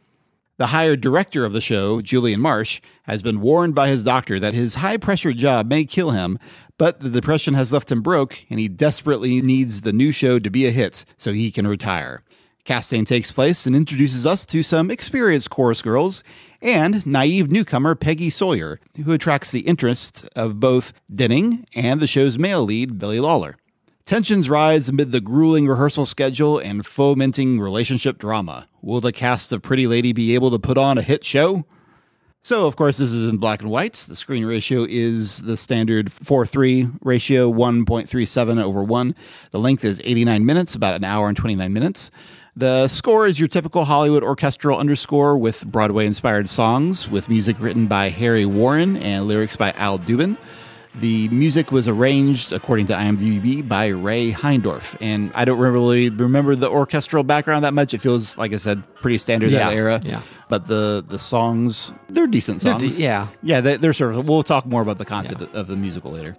The 0.57 0.67
hired 0.67 1.01
director 1.01 1.45
of 1.45 1.53
the 1.53 1.61
show, 1.61 2.01
Julian 2.01 2.41
Marsh, 2.41 2.81
has 3.03 3.21
been 3.21 3.41
warned 3.41 3.75
by 3.75 3.89
his 3.89 4.03
doctor 4.03 4.39
that 4.39 4.55
his 4.55 4.75
high 4.75 4.97
pressure 4.97 5.31
job 5.31 5.69
may 5.69 5.85
kill 5.85 6.09
him, 6.11 6.39
but 6.79 6.99
the 6.99 7.11
depression 7.11 7.53
has 7.53 7.71
left 7.71 7.91
him 7.91 8.01
broke 8.01 8.43
and 8.49 8.59
he 8.59 8.67
desperately 8.67 9.39
needs 9.39 9.81
the 9.81 9.93
new 9.93 10.11
show 10.11 10.39
to 10.39 10.49
be 10.49 10.65
a 10.65 10.71
hit 10.71 11.05
so 11.15 11.31
he 11.31 11.51
can 11.51 11.67
retire. 11.67 12.23
Casting 12.65 13.05
takes 13.05 13.31
place 13.31 13.67
and 13.67 13.75
introduces 13.75 14.25
us 14.25 14.47
to 14.47 14.63
some 14.63 14.89
experienced 14.89 15.51
chorus 15.51 15.83
girls 15.83 16.23
and 16.59 17.05
naive 17.05 17.51
newcomer 17.51 17.93
Peggy 17.93 18.31
Sawyer, 18.31 18.79
who 19.05 19.13
attracts 19.13 19.51
the 19.51 19.59
interest 19.59 20.27
of 20.35 20.59
both 20.59 20.91
Denning 21.13 21.67
and 21.75 21.99
the 21.99 22.07
show's 22.07 22.39
male 22.39 22.63
lead, 22.63 22.97
Billy 22.97 23.19
Lawler. 23.19 23.57
Tensions 24.07 24.49
rise 24.49 24.87
amid 24.87 25.11
the 25.11 25.19
grueling 25.19 25.67
rehearsal 25.67 26.05
schedule 26.05 26.59
and 26.59 26.85
fomenting 26.85 27.59
relationship 27.59 28.17
drama. 28.17 28.69
Will 28.81 29.01
the 29.01 29.11
cast 29.11 29.51
of 29.51 29.61
Pretty 29.61 29.85
Lady 29.85 30.13
be 30.13 30.33
able 30.33 30.49
to 30.49 30.57
put 30.57 30.77
on 30.77 30.97
a 30.97 31.01
hit 31.01 31.25
show? 31.25 31.65
So, 32.41 32.67
of 32.67 32.77
course, 32.77 32.95
this 32.95 33.11
is 33.11 33.29
in 33.29 33.35
black 33.35 33.61
and 33.61 33.69
white. 33.69 33.95
The 33.95 34.15
screen 34.15 34.45
ratio 34.45 34.85
is 34.87 35.43
the 35.43 35.57
standard 35.57 36.09
4 36.09 36.45
3 36.45 36.87
ratio, 37.01 37.51
1.37 37.51 38.63
over 38.63 38.81
1. 38.81 39.13
The 39.51 39.59
length 39.59 39.83
is 39.83 39.99
89 40.01 40.45
minutes, 40.45 40.73
about 40.73 40.93
an 40.93 41.03
hour 41.03 41.27
and 41.27 41.35
29 41.35 41.73
minutes. 41.73 42.09
The 42.55 42.87
score 42.87 43.27
is 43.27 43.41
your 43.41 43.49
typical 43.49 43.83
Hollywood 43.83 44.23
orchestral 44.23 44.79
underscore 44.79 45.37
with 45.37 45.65
Broadway 45.65 46.05
inspired 46.05 46.47
songs, 46.47 47.09
with 47.09 47.27
music 47.27 47.57
written 47.59 47.87
by 47.87 48.07
Harry 48.07 48.45
Warren 48.45 48.95
and 48.95 49.27
lyrics 49.27 49.57
by 49.57 49.73
Al 49.73 49.99
Dubin. 49.99 50.37
The 50.99 51.27
music 51.29 51.71
was 51.71 51.87
arranged, 51.87 52.51
according 52.51 52.87
to 52.87 52.93
IMDb, 52.93 53.67
by 53.67 53.87
Ray 53.87 54.31
Heindorf. 54.31 54.97
And 54.99 55.31
I 55.35 55.45
don't 55.45 55.59
really 55.59 56.09
remember 56.09 56.55
the 56.55 56.69
orchestral 56.69 57.23
background 57.23 57.63
that 57.65 57.73
much. 57.75 57.93
It 57.93 57.99
feels, 57.99 58.35
like 58.37 58.51
I 58.51 58.57
said, 58.57 58.81
pretty 58.95 59.19
standard 59.19 59.51
Yeah, 59.51 59.69
that 59.69 59.75
era. 59.75 60.01
yeah. 60.03 60.21
But 60.49 60.67
the, 60.67 61.05
the 61.07 61.19
songs, 61.19 61.91
they're 62.09 62.25
decent 62.25 62.61
They're 62.61 62.79
songs. 62.79 62.95
de- 62.95 63.01
yeah. 63.03 63.27
Yeah, 63.43 63.61
they, 63.61 63.77
they're 63.77 63.93
sort 63.93 64.15
of, 64.15 64.27
we'll 64.27 64.41
talk 64.43 64.65
more 64.65 64.81
about 64.81 64.97
the 64.97 65.05
content 65.05 65.41
of 65.53 65.67
the 65.67 65.75
musical 65.75 66.11
later. 66.11 66.35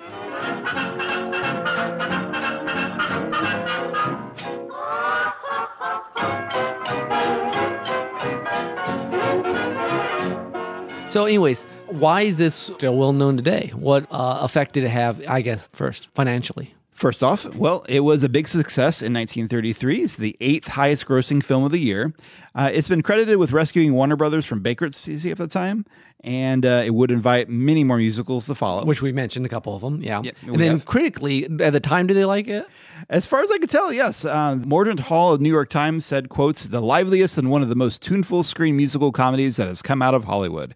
So, 11.09 11.25
anyways, 11.25 11.65
why 11.90 12.23
is 12.23 12.37
this 12.37 12.54
still 12.54 12.97
well 12.97 13.12
known 13.12 13.37
today? 13.37 13.73
What 13.75 14.07
uh, 14.11 14.38
effect 14.42 14.75
did 14.75 14.85
it 14.85 14.90
have? 14.90 15.26
I 15.28 15.40
guess 15.42 15.68
first 15.73 16.09
financially. 16.14 16.75
First 16.92 17.23
off, 17.23 17.54
well, 17.54 17.85
it 17.88 18.00
was 18.00 18.25
a 18.25 18.28
big 18.28 18.49
success 18.49 19.02
in 19.02 19.14
1933. 19.14 20.02
It's 20.02 20.16
the 20.16 20.37
eighth 20.40 20.66
highest 20.66 21.07
grossing 21.07 21.40
film 21.40 21.62
of 21.62 21.71
the 21.71 21.78
year. 21.78 22.12
Uh, 22.57 22.71
it's 22.75 22.88
been 22.88 23.02
credited 23.02 23.37
with 23.37 23.52
rescuing 23.52 23.92
Warner 23.92 24.16
Brothers 24.16 24.47
from 24.47 24.62
bankruptcy 24.62 25.30
at 25.30 25.38
the 25.38 25.47
time, 25.47 25.87
and 26.25 26.66
uh, 26.66 26.83
it 26.85 26.90
would 26.90 27.12
invite 27.12 27.49
many 27.49 27.85
more 27.85 27.99
musicals 27.99 28.47
to 28.47 28.57
follow. 28.57 28.85
which 28.85 29.00
we 29.00 29.12
mentioned 29.12 29.47
a 29.47 29.49
couple 29.49 29.76
of 29.76 29.80
them. 29.80 30.02
Yeah. 30.02 30.23
Yeah, 30.25 30.33
and 30.42 30.59
then 30.59 30.73
have. 30.73 30.87
critically, 30.87 31.45
at 31.61 31.73
the 31.73 31.78
time, 31.78 32.09
did 32.09 32.14
they 32.14 32.25
like 32.25 32.49
it? 32.49 32.66
As 33.09 33.26
far 33.26 33.42
as 33.42 33.50
I 33.52 33.59
could 33.59 33.71
tell, 33.71 33.92
yes. 33.92 34.25
Uh, 34.25 34.57
Mordaunt 34.57 34.99
Hall 34.99 35.33
of 35.33 35.40
New 35.40 35.50
York 35.52 35.71
Times 35.71 36.04
said, 36.04 36.28
quotes, 36.28 36.64
the 36.64 36.80
liveliest 36.80 37.38
and 37.38 37.49
one 37.49 37.62
of 37.62 37.68
the 37.68 37.76
most 37.76 38.02
tuneful 38.02 38.42
screen 38.42 38.76
musical 38.76 39.12
comedies 39.12 39.54
that 39.54 39.68
has 39.68 39.83
come 39.83 40.02
out 40.02 40.14
of 40.14 40.25
Hollywood. 40.25 40.75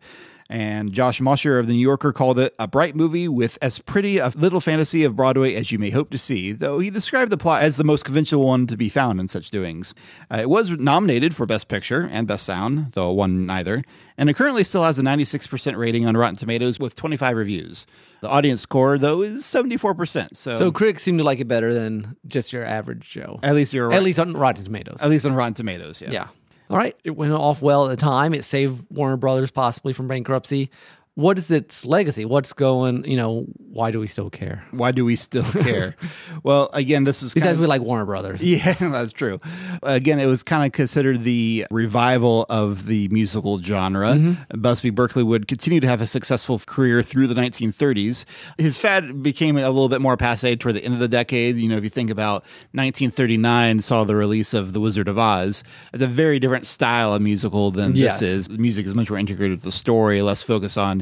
And 0.53 0.93
Josh 0.93 1.19
Mosher 1.19 1.59
of 1.59 1.67
The 1.67 1.73
New 1.73 1.79
Yorker 1.79 2.13
called 2.13 2.39
it 2.39 2.55
a 2.59 2.69
bright 2.69 2.95
movie 2.95 3.27
with 3.27 3.57
as 3.63 3.79
pretty 3.79 4.19
a 4.19 4.29
little 4.37 4.61
fantasy 4.61 5.03
of 5.03 5.17
Broadway 5.17 5.55
as 5.55 5.73
you 5.73 5.79
may 5.79 5.89
hope 5.89 6.11
to 6.11 6.19
see, 6.19 6.53
though 6.53 6.79
he 6.79 6.91
described 6.91 7.33
the 7.33 7.39
plot 7.39 7.63
as 7.63 7.79
the 7.79 7.85
most 7.85 8.05
conventional 8.05 8.45
one 8.47 8.67
to 8.67 8.77
be 8.77 8.91
found 8.91 9.19
in 9.19 9.29
such 9.29 9.51
doings. 9.51 9.95
Uh, 10.31 10.41
it 10.43 10.51
was 10.51 10.71
nominated 10.73 11.35
for 11.35 11.47
Best 11.47 11.69
Picture 11.69 12.07
and 12.13 12.27
Best 12.27 12.45
Sound, 12.45 12.93
though 12.93 13.11
it 13.11 13.15
won 13.15 13.47
neither. 13.47 13.83
And 14.19 14.29
it 14.29 14.35
currently 14.37 14.63
still 14.63 14.85
has 14.85 14.99
a 14.99 15.03
96% 15.03 15.79
rating 15.79 16.05
on 16.05 16.19
Rotten 16.19 16.37
Tomatoes 16.37 16.79
with 16.79 16.95
25 16.97 17.35
reviews. 17.35 17.87
The 18.21 18.29
audience 18.29 18.61
score, 18.61 18.99
though, 18.99 19.23
is 19.23 19.45
74%. 19.45 20.37
So, 20.37 20.57
So 20.59 20.71
critics 20.71 21.03
seem 21.03 21.17
to 21.17 21.25
like 21.25 21.41
it 21.41 21.49
better 21.49 21.73
than 21.73 22.15
just 22.29 22.53
your 22.53 22.63
average 22.63 23.09
Joe. 23.09 23.41
at 23.43 23.55
least 23.55 23.73
you're 23.73 23.91
At 23.91 24.03
least 24.03 24.21
on 24.21 24.35
Rotten 24.35 24.65
Tomatoes. 24.67 24.99
At 25.01 25.09
least 25.09 25.25
on 25.25 25.35
Rotten 25.35 25.55
Tomatoes, 25.55 26.03
yeah. 26.03 26.11
yeah. 26.11 26.27
All 26.73 26.79
right. 26.79 26.97
It 27.05 27.11
went 27.11 27.35
off 27.35 27.61
well 27.61 27.85
at 27.85 27.91
the 27.91 27.97
time. 27.99 28.33
It 28.33 28.47
saved 28.47 28.87
Warner 28.89 29.19
Brothers 29.19 29.51
possibly 29.51 29.93
from 29.93 30.09
bankruptcy. 30.09 30.71
What 31.15 31.37
is 31.37 31.51
its 31.51 31.85
legacy? 31.85 32.25
What's 32.25 32.55
going, 32.55 33.05
you 33.05 33.19
know, 33.19 33.45
why 33.59 33.91
do 33.91 34.01
we 34.01 34.07
still 34.07 34.31
care? 34.31 34.65
Why 34.71 34.93
do 34.93 35.05
we 35.05 35.15
still 35.15 35.45
care? 35.63 35.95
well, 36.43 36.71
again, 36.73 37.05
this 37.05 37.21
was 37.21 37.35
Besides, 37.35 37.53
kind 37.53 37.61
we 37.61 37.67
like 37.67 37.83
Warner 37.83 38.07
Brothers. 38.07 38.41
yeah, 38.43 38.73
that's 38.73 39.13
true. 39.13 39.39
Again, 39.83 40.21
it 40.21 40.27
was 40.27 40.43
kind 40.43 40.65
of 40.65 40.73
considered 40.73 41.23
the 41.23 41.67
revival 41.71 42.47
of 42.49 42.87
the 42.87 43.09
musical 43.09 43.61
genre. 43.61 44.15
Mm-hmm. 44.15 44.61
Busby 44.63 44.89
Berkeley 44.89 45.23
would 45.23 45.49
continue 45.49 45.81
to 45.81 45.87
have 45.87 46.01
a 46.01 46.07
successful 46.07 46.59
career 46.61 47.03
through 47.03 47.27
the 47.27 47.35
1930s. 47.35 48.25
His 48.57 48.79
fad 48.79 49.23
became 49.23 49.59
a 49.59 49.69
little 49.69 49.91
bit 49.91 50.01
more 50.01 50.17
passe 50.17 50.57
toward 50.57 50.77
the 50.77 50.85
end 50.85 50.95
of 50.95 51.01
the 51.01 51.09
decade. 51.09 51.57
You 51.57 51.69
know, 51.69 51.77
if 51.77 51.85
you 51.85 51.91
think 51.91 52.09
about 52.09 52.43
1939, 52.73 53.81
saw 53.81 54.05
the 54.05 54.17
release 54.17 54.55
of 54.55 54.73
The 54.73 54.81
Wizard 54.81 55.09
of 55.09 55.19
Oz. 55.19 55.63
It's 55.93 56.03
a 56.03 56.07
very 56.07 56.39
different 56.39 56.67
style 56.67 57.13
of 57.15 57.21
musical 57.21 57.71
than 57.71 57.95
Yes. 57.95 58.21
this 58.21 58.29
is. 58.31 58.49
The 58.49 58.59
music 58.59 58.87
is 58.87 58.95
much 58.95 59.11
more 59.11 59.19
integrated 59.19 59.57
with 59.59 59.65
the 59.65 59.73
story, 59.73 60.23
less 60.23 60.43
focus 60.43 60.77
on 60.77 61.02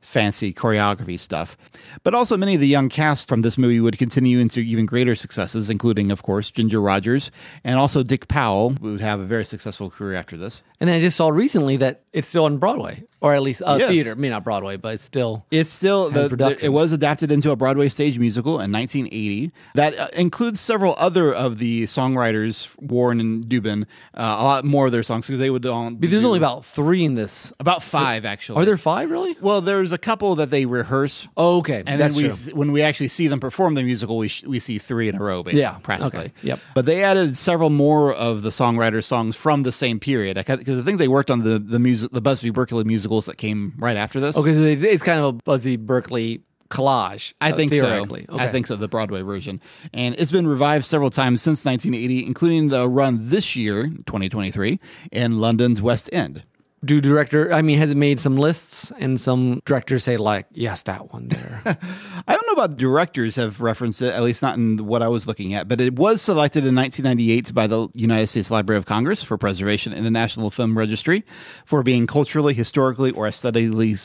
fancy 0.00 0.52
choreography 0.52 1.18
stuff. 1.18 1.56
But 2.02 2.14
also, 2.14 2.36
many 2.36 2.54
of 2.54 2.60
the 2.60 2.66
young 2.68 2.88
cast 2.88 3.28
from 3.28 3.42
this 3.42 3.58
movie 3.58 3.80
would 3.80 3.98
continue 3.98 4.38
into 4.38 4.60
even 4.60 4.86
greater 4.86 5.14
successes, 5.14 5.68
including, 5.70 6.10
of 6.10 6.22
course, 6.22 6.50
Ginger 6.50 6.80
Rogers 6.80 7.30
and 7.64 7.78
also 7.78 8.02
Dick 8.02 8.28
Powell, 8.28 8.70
who 8.80 8.92
would 8.92 9.00
have 9.00 9.20
a 9.20 9.24
very 9.24 9.44
successful 9.44 9.90
career 9.90 10.16
after 10.16 10.36
this. 10.36 10.62
And 10.80 10.88
then 10.88 10.96
I 10.96 11.00
just 11.00 11.16
saw 11.16 11.28
recently 11.28 11.76
that 11.78 12.00
it's 12.12 12.26
still 12.28 12.46
on 12.46 12.56
Broadway, 12.56 13.04
or 13.20 13.34
at 13.34 13.42
least 13.42 13.62
a 13.66 13.78
Yes. 13.78 13.90
theater. 13.90 14.12
I 14.12 14.14
mean, 14.14 14.30
not 14.30 14.44
Broadway, 14.44 14.76
but 14.78 14.94
it's 14.94 15.04
still. 15.04 15.44
It's 15.50 15.68
still 15.70 16.08
the, 16.10 16.28
the- 16.30 16.56
it 16.64 16.70
was 16.70 16.92
adapted 16.92 17.30
into 17.30 17.50
a 17.50 17.56
Broadway 17.56 17.90
stage 17.90 18.18
musical 18.18 18.52
in 18.60 18.72
1980 18.72 19.52
that 19.74 19.98
uh, 19.98 20.08
includes 20.14 20.58
several 20.58 20.94
other 20.98 21.32
of 21.34 21.58
the 21.58 21.84
songwriters 21.84 22.74
Warren 22.80 23.20
and 23.20 23.44
Dubin, 23.44 23.82
uh, 24.14 24.36
a 24.38 24.44
lot 24.44 24.64
more 24.64 24.86
of 24.86 24.92
their 24.92 25.02
songs 25.02 25.26
because 25.26 25.38
they 25.38 25.50
would 25.50 25.64
all. 25.66 25.90
But 25.90 26.10
there's 26.10 26.24
only 26.24 26.38
about 26.38 26.64
three 26.64 27.04
in 27.04 27.14
this. 27.14 27.52
about 27.60 27.82
five 27.82 28.24
actually. 28.24 28.62
Are 28.62 28.64
there 28.64 28.78
five 28.78 29.10
really? 29.10 29.36
Well, 29.40 29.60
there's 29.60 29.89
a 29.92 29.98
couple 29.98 30.34
that 30.36 30.50
they 30.50 30.64
rehearse 30.66 31.26
Oh, 31.36 31.58
okay. 31.58 31.82
and 31.86 32.00
that's 32.00 32.14
then 32.16 32.24
we, 32.24 32.30
true. 32.30 32.54
when 32.54 32.72
we 32.72 32.82
actually 32.82 33.08
see 33.08 33.26
them 33.28 33.40
perform 33.40 33.74
the 33.74 33.82
musical, 33.82 34.16
we 34.18 34.28
sh- 34.28 34.44
we 34.44 34.58
see 34.58 34.78
three 34.78 35.08
in 35.08 35.16
a 35.16 35.18
row, 35.22 35.42
basically, 35.42 35.60
Yeah, 35.60 35.78
practically. 35.82 36.20
okay, 36.20 36.32
yep. 36.42 36.60
But 36.74 36.86
they 36.86 37.02
added 37.02 37.36
several 37.36 37.70
more 37.70 38.12
of 38.12 38.42
the 38.42 38.50
songwriters' 38.50 39.04
songs 39.04 39.36
from 39.36 39.62
the 39.62 39.72
same 39.72 40.00
period 40.00 40.36
because 40.36 40.78
I 40.78 40.82
think 40.82 40.98
they 40.98 41.08
worked 41.08 41.30
on 41.30 41.40
the 41.44 41.58
the 41.58 41.78
music, 41.78 42.10
the 42.12 42.20
Busby 42.20 42.50
Berkeley 42.50 42.84
musicals 42.84 43.26
that 43.26 43.36
came 43.36 43.74
right 43.78 43.96
after 43.96 44.20
this. 44.20 44.36
Okay, 44.36 44.54
so 44.54 44.60
it- 44.60 44.82
it's 44.84 45.02
kind 45.02 45.18
of 45.20 45.24
a 45.26 45.32
Busby 45.32 45.76
Berkeley 45.76 46.42
collage. 46.70 47.32
I 47.40 47.50
uh, 47.50 47.56
think 47.56 47.74
so. 47.74 47.80
theoretically. 47.80 48.26
I 48.30 48.46
think 48.48 48.66
so. 48.68 48.76
The 48.76 48.86
Broadway 48.86 49.22
version, 49.22 49.60
and 49.92 50.14
it's 50.18 50.30
been 50.30 50.46
revived 50.46 50.84
several 50.84 51.10
times 51.10 51.42
since 51.42 51.64
1980, 51.64 52.24
including 52.24 52.68
the 52.68 52.88
run 52.88 53.28
this 53.28 53.56
year, 53.56 53.88
2023, 54.06 54.78
in 55.10 55.40
London's 55.40 55.82
West 55.82 56.08
End. 56.12 56.44
Do 56.82 56.98
director? 57.02 57.52
I 57.52 57.60
mean, 57.60 57.76
has 57.76 57.90
it 57.90 57.96
made 57.96 58.20
some 58.20 58.36
lists 58.36 58.90
and 58.98 59.20
some 59.20 59.60
directors 59.66 60.04
say 60.04 60.16
like, 60.16 60.46
yes, 60.52 60.80
that 60.82 61.12
one 61.12 61.28
there. 61.28 61.60
I 61.66 62.34
don't 62.34 62.46
know 62.46 62.54
about 62.54 62.78
directors 62.78 63.36
have 63.36 63.60
referenced 63.60 64.00
it, 64.00 64.14
at 64.14 64.22
least 64.22 64.40
not 64.40 64.56
in 64.56 64.78
what 64.78 65.02
I 65.02 65.08
was 65.08 65.26
looking 65.26 65.52
at, 65.52 65.68
but 65.68 65.78
it 65.78 65.96
was 65.96 66.22
selected 66.22 66.64
in 66.64 66.74
1998 66.74 67.52
by 67.52 67.66
the 67.66 67.88
United 67.92 68.28
States 68.28 68.50
Library 68.50 68.78
of 68.78 68.86
Congress 68.86 69.22
for 69.22 69.36
preservation 69.36 69.92
in 69.92 70.04
the 70.04 70.10
National 70.10 70.48
Film 70.48 70.76
Registry 70.76 71.22
for 71.66 71.82
being 71.82 72.06
culturally, 72.06 72.54
historically, 72.54 73.10
or 73.10 73.26
aesthetically, 73.26 73.96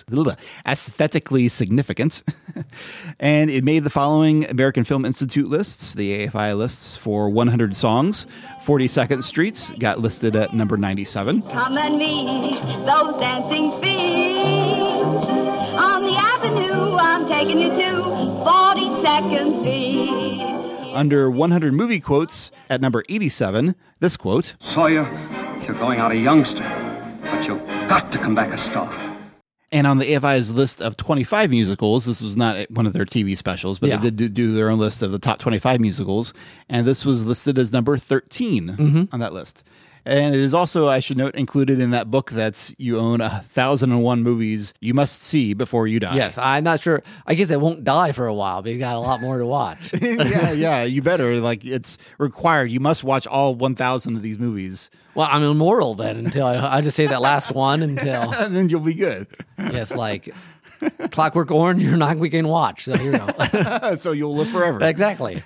aesthetically 0.68 1.48
significant. 1.48 2.24
and 3.22 3.50
it 3.50 3.64
made 3.64 3.86
the 3.86 3.90
following 3.90 4.46
American 4.50 4.84
Film 4.84 5.06
Institute 5.06 5.48
lists, 5.48 5.94
the 5.94 6.28
AFI 6.28 6.58
lists 6.58 6.98
for 6.98 7.30
100 7.30 7.74
songs. 7.74 8.28
42nd 8.65 9.23
Streets 9.23 9.69
got 9.78 9.99
listed 9.99 10.36
at 10.36 10.51
number 10.51 10.75
97. 10.75 11.43
Come 11.43 11.78
and 11.78 11.99
meet 11.99 12.60
those 12.88 13.13
dancing 13.21 13.80
feet. 13.80 14.41
On 15.78 16.01
the 16.01 16.17
avenue, 16.17 16.95
I'm 16.95 17.28
taking 17.28 17.60
you 17.60 17.69
to 17.69 18.01
42nd 18.43 19.60
Street. 19.60 20.95
Under 20.95 21.30
100 21.30 21.73
movie 21.73 21.99
quotes 21.99 22.49
at 22.67 22.82
number 22.82 23.04
87, 23.08 23.75
this 23.99 24.17
quote 24.17 24.56
Sawyer, 24.60 25.04
you're 25.67 25.78
going 25.78 25.99
out 25.99 26.12
a 26.12 26.17
youngster, 26.17 26.63
but 27.21 27.45
you've 27.45 27.63
got 27.88 28.12
to 28.13 28.17
come 28.17 28.34
back 28.34 28.51
a 28.51 28.58
star. 28.58 29.14
And 29.76 29.86
on 29.86 29.98
the 29.98 30.06
AFI's 30.14 30.52
list 30.52 30.82
of 30.82 30.96
25 30.96 31.50
musicals, 31.50 32.06
this 32.06 32.22
was 32.22 32.38
not 32.38 32.72
one 32.72 32.86
of 32.88 32.94
their 32.94 33.04
TV 33.06 33.36
specials, 33.36 33.78
but 33.78 33.90
Yeah. 33.90 33.98
they 33.98 34.10
did 34.10 34.34
do- 34.34 34.54
their 34.54 34.70
own 34.70 34.80
list 34.80 35.02
of 35.02 35.12
the 35.12 35.20
top 35.20 35.38
25 35.40 35.82
musicals. 35.82 36.34
And 36.70 36.88
this 36.88 37.04
was 37.06 37.26
listed 37.26 37.60
as 37.60 37.74
number 37.74 37.98
13 37.98 38.68
Mm-hmm. 38.80 39.04
on 39.14 39.20
that 39.20 39.34
list. 39.34 39.64
And 40.06 40.36
it 40.36 40.41
is 40.41 40.54
also, 40.54 40.88
I 40.88 41.00
should 41.00 41.18
note, 41.18 41.36
included 41.36 41.80
in 41.80 41.91
that 41.91 42.12
book 42.12 42.32
that 42.32 42.74
you 42.78 43.00
own 43.00 43.22
a 43.22 43.44
thousand 43.50 43.91
and 43.91 44.04
one 44.04 44.22
movies 44.22 44.74
you 44.80 44.94
must 44.94 45.24
see 45.24 45.54
before 45.54 45.88
you 45.88 46.00
die. 46.00 46.15
yes, 46.15 46.38
I'm 46.38 46.63
not 46.63 46.82
sure. 46.82 47.02
I 47.26 47.34
guess 47.34 47.50
it 47.50 47.60
won't 47.60 47.84
die 47.84 48.12
for 48.12 48.28
a 48.28 48.34
while, 48.34 48.62
but 48.62 48.72
you 48.72 48.80
got 48.80 48.96
a 48.96 49.00
lot 49.00 49.20
more 49.22 49.39
to 49.39 49.46
watch. 49.46 49.94
yeah, 50.02 50.52
yeah, 50.52 50.84
you 50.84 51.02
better. 51.02 51.39
Like, 51.39 51.65
it's 51.65 51.98
required. 52.20 52.70
You 52.70 52.80
must 52.80 53.04
watch 53.04 53.26
all 53.26 53.56
1,000 53.56 54.15
of 54.15 54.22
these 54.22 54.38
movies, 54.38 54.89
well, 55.15 55.30
I'm 55.32 55.44
immortal 55.44 55.96
then 55.96 56.18
until 56.18 56.46
I, 56.46 56.78
I 56.78 56.82
just 56.82 56.98
say 56.98 57.08
that 57.08 57.22
last 57.22 57.52
one 57.52 57.82
until 57.82 58.34
and 58.38 58.54
then 58.54 58.70
you'll 58.70 58.82
be 58.82 58.94
good. 58.94 59.28
yes, 59.58 59.96
like 59.96 60.30
Clockwork 61.12 61.52
Orange. 61.52 61.82
You're 61.82 61.98
not 61.98 62.18
we 62.18 62.30
can 62.30 62.48
watch. 62.50 62.84
So 62.84 62.96
you 62.96 63.13
go. 63.13 63.96
so 63.96 64.12
you'll 64.12 64.36
live 64.36 64.50
forever. 64.50 64.84
exactly. 64.84 65.41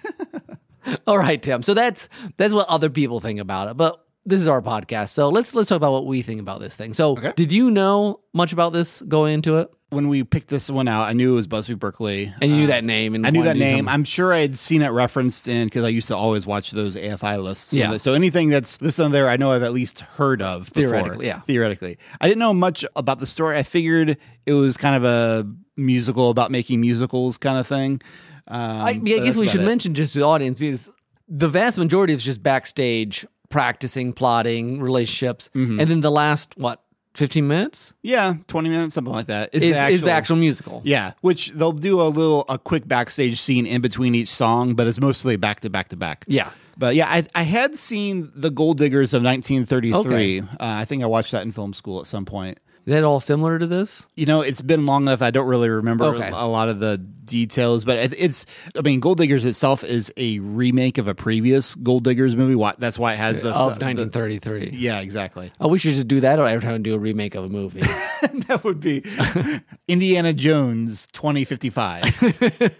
All 1.05 1.19
right, 1.19 1.41
Tim. 1.41 1.61
So 1.61 1.75
that's 1.75 2.09
that's 2.37 2.53
what 2.53 2.67
other 2.67 2.89
people 2.89 3.19
think 3.19 3.39
about 3.39 3.69
it, 3.69 3.77
but 3.77 4.03
this 4.25 4.41
is 4.41 4.47
our 4.47 4.61
podcast. 4.61 5.09
So 5.09 5.29
let's 5.29 5.55
let's 5.55 5.69
talk 5.69 5.77
about 5.77 5.91
what 5.93 6.05
we 6.05 6.21
think 6.21 6.39
about 6.41 6.59
this 6.59 6.75
thing. 6.75 6.93
So, 6.93 7.11
Okay. 7.11 7.33
did 7.35 7.51
you 7.51 7.71
know 7.71 8.19
much 8.33 8.53
about 8.53 8.73
this 8.73 9.01
going 9.07 9.33
into 9.35 9.57
it? 9.57 9.69
When 9.91 10.07
we 10.07 10.23
picked 10.23 10.49
this 10.49 10.69
one 10.69 10.87
out, 10.87 11.07
I 11.09 11.13
knew 11.13 11.31
it 11.33 11.35
was 11.35 11.47
Busby 11.47 11.73
Berkeley. 11.73 12.31
And 12.43 12.51
you 12.51 12.57
knew 12.57 12.67
that 12.67 12.83
name 12.83 13.15
and 13.15 13.25
I 13.25 13.31
knew 13.31 13.41
that 13.41 13.57
name. 13.57 13.77
something- 13.79 13.87
I'm 13.93 14.03
sure 14.03 14.31
I'd 14.33 14.55
seen 14.55 14.83
it 14.83 14.89
referenced 14.89 15.47
in 15.47 15.65
because 15.65 15.83
I 15.83 15.87
used 15.87 16.07
to 16.09 16.15
always 16.15 16.45
watch 16.45 16.69
those 16.69 16.95
AFI 16.95 17.37
lists. 17.41 17.71
So 17.71 17.77
Yeah. 17.77 17.93
that- 17.93 18.01
So 18.01 18.13
anything 18.13 18.49
that's 18.49 18.79
listed 18.83 19.05
on 19.05 19.11
there, 19.11 19.27
I 19.27 19.35
know 19.37 19.51
I've 19.51 19.63
at 19.63 19.73
least 19.73 20.01
heard 20.01 20.43
of. 20.43 20.71
Before. 20.73 20.89
Theoretically, 20.91 21.25
yeah. 21.25 21.39
Theoretically, 21.41 21.97
I 22.21 22.27
didn't 22.27 22.37
know 22.39 22.53
much 22.53 22.85
about 22.95 23.17
the 23.19 23.25
story. 23.25 23.57
I 23.57 23.63
figured 23.63 24.17
it 24.45 24.53
was 24.53 24.77
kind 24.77 24.95
of 24.95 25.03
a 25.03 25.47
musical 25.75 26.29
about 26.29 26.51
making 26.51 26.81
musicals 26.81 27.37
kind 27.39 27.57
of 27.57 27.65
thing. 27.65 27.99
Um, 28.47 28.61
I, 28.81 28.89
I 28.89 28.93
guess 28.93 29.37
we 29.37 29.47
should 29.47 29.61
it. 29.61 29.65
mention 29.65 29.95
just 29.95 30.13
to 30.13 30.19
the 30.19 30.25
audience 30.25 30.59
because 30.59 30.87
the 31.27 31.47
vast 31.47 31.79
majority 31.79 32.13
is 32.13 32.23
just 32.23 32.43
backstage 32.43 33.25
practicing, 33.49 34.13
plotting, 34.13 34.79
relationships, 34.81 35.49
Mm-hmm. 35.55 35.79
and 35.79 35.89
then 35.91 35.99
the 36.01 36.11
last 36.11 36.57
what 36.57 36.81
fifteen 37.15 37.47
minutes 37.47 37.93
Yeah, 38.03 38.35
twenty 38.47 38.69
minutes, 38.69 38.93
something 38.93 39.13
like 39.13 39.27
that. 39.27 39.49
Is, 39.53 39.63
is, 39.63 39.75
is 39.75 40.01
the 40.01 40.11
actual 40.11 40.35
musical. 40.37 40.81
Yeah, 40.85 41.13
which 41.21 41.51
they'll 41.51 41.71
do 41.71 41.99
a 42.01 42.03
little 42.09 42.45
a 42.49 42.57
quick 42.57 42.87
backstage 42.87 43.41
scene 43.41 43.65
in 43.65 43.81
between 43.81 44.15
each 44.15 44.29
song, 44.29 44.75
but 44.75 44.87
it's 44.87 44.99
mostly 45.01 45.35
back 45.35 45.59
to 45.61 45.69
back 45.69 45.89
to 45.89 45.95
back. 45.97 46.23
Yeah. 46.27 46.51
But 46.77 46.95
yeah, 46.95 47.09
I, 47.09 47.25
I 47.35 47.43
had 47.43 47.75
seen 47.75 48.31
the 48.33 48.49
Gold 48.49 48.77
Diggers 48.77 49.13
of 49.13 49.21
1933. 49.21 49.99
Okay. 49.99 50.39
Uh, 50.39 50.45
I 50.59 50.85
think 50.85 51.03
I 51.03 51.07
watched 51.07 51.33
that 51.33 51.41
in 51.43 51.51
film 51.51 51.73
school 51.73 51.99
at 51.99 52.07
some 52.07 52.23
point. 52.25 52.57
Is 52.85 52.93
that 52.93 53.03
all 53.03 53.19
similar 53.19 53.59
to 53.59 53.67
this? 53.67 54.07
You 54.15 54.25
know, 54.25 54.41
it's 54.41 54.61
been 54.61 54.85
long 54.87 55.03
enough. 55.03 55.21
I 55.21 55.29
don't 55.31 55.47
really 55.47 55.69
remember 55.69 56.05
Okay. 56.05 56.29
a 56.33 56.47
lot 56.47 56.69
of 56.69 56.79
the 56.79 56.97
details, 56.97 57.85
but 57.85 57.97
it's. 58.17 58.45
I 58.75 58.81
mean, 58.81 58.99
Gold 58.99 59.19
Diggers 59.19 59.45
itself 59.45 59.83
is 59.83 60.11
a 60.17 60.39
remake 60.39 60.97
of 60.97 61.07
a 61.07 61.13
previous 61.13 61.75
Gold 61.75 62.03
Diggers 62.03 62.35
movie. 62.35 62.55
Why, 62.55 62.73
that's 62.79 62.97
why 62.97 63.13
it 63.13 63.17
has 63.17 63.41
the 63.41 63.49
Of 63.49 63.77
the- 63.79 63.85
1933. 63.85 64.71
yeah, 64.73 65.01
exactly. 65.01 65.51
Oh, 65.59 65.67
we 65.67 65.77
should 65.77 65.93
just 65.93 66.07
do 66.07 66.19
that 66.21 66.39
every 66.39 66.61
time 66.61 66.73
we 66.73 66.79
do 66.79 66.95
a 66.95 66.99
remake 66.99 67.35
of 67.35 67.45
a 67.45 67.49
movie. 67.49 67.81
that 68.47 68.61
would 68.63 68.79
be 68.79 69.03
Indiana 69.87 70.33
Jones 70.33 71.05
2055. 71.13 72.71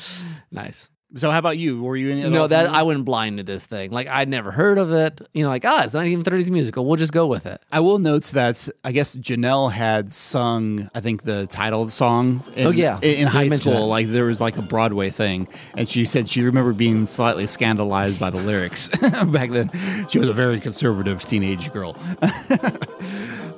nice. 0.50 0.88
So, 1.16 1.30
how 1.30 1.38
about 1.38 1.56
you? 1.56 1.82
Were 1.82 1.96
you 1.96 2.10
in 2.10 2.18
it? 2.18 2.28
No, 2.28 2.46
that 2.46 2.68
I 2.68 2.82
went 2.82 3.04
blind 3.06 3.38
to 3.38 3.42
this 3.42 3.64
thing. 3.64 3.90
Like 3.90 4.08
I'd 4.08 4.28
never 4.28 4.50
heard 4.50 4.76
of 4.76 4.92
it. 4.92 5.20
You 5.32 5.42
know, 5.44 5.48
like 5.48 5.64
ah, 5.64 5.84
it's 5.84 5.94
a 5.94 5.98
1930s 5.98 6.48
musical. 6.50 6.84
We'll 6.84 6.96
just 6.96 7.12
go 7.12 7.26
with 7.26 7.46
it. 7.46 7.60
I 7.72 7.80
will 7.80 7.98
note 7.98 8.24
that 8.34 8.68
I 8.84 8.92
guess 8.92 9.16
Janelle 9.16 9.72
had 9.72 10.12
sung, 10.12 10.90
I 10.94 11.00
think 11.00 11.22
the 11.22 11.46
title 11.46 11.88
song. 11.88 12.42
In, 12.54 12.66
Oh, 12.66 12.70
yeah. 12.70 12.98
in, 13.00 13.20
in 13.20 13.26
high 13.26 13.48
school, 13.48 13.72
that. 13.72 13.80
like 13.86 14.08
there 14.08 14.26
was 14.26 14.40
like 14.40 14.58
a 14.58 14.62
Broadway 14.62 15.08
thing, 15.10 15.48
and 15.76 15.88
she 15.88 16.04
said 16.04 16.28
she 16.28 16.42
remembered 16.42 16.76
being 16.76 17.06
slightly 17.06 17.46
scandalized 17.46 18.20
by 18.20 18.28
the 18.30 18.38
lyrics 18.38 18.88
back 19.28 19.50
then. 19.50 19.70
She 20.10 20.18
was 20.18 20.28
a 20.28 20.34
very 20.34 20.60
conservative 20.60 21.22
teenage 21.22 21.72
girl, 21.72 21.96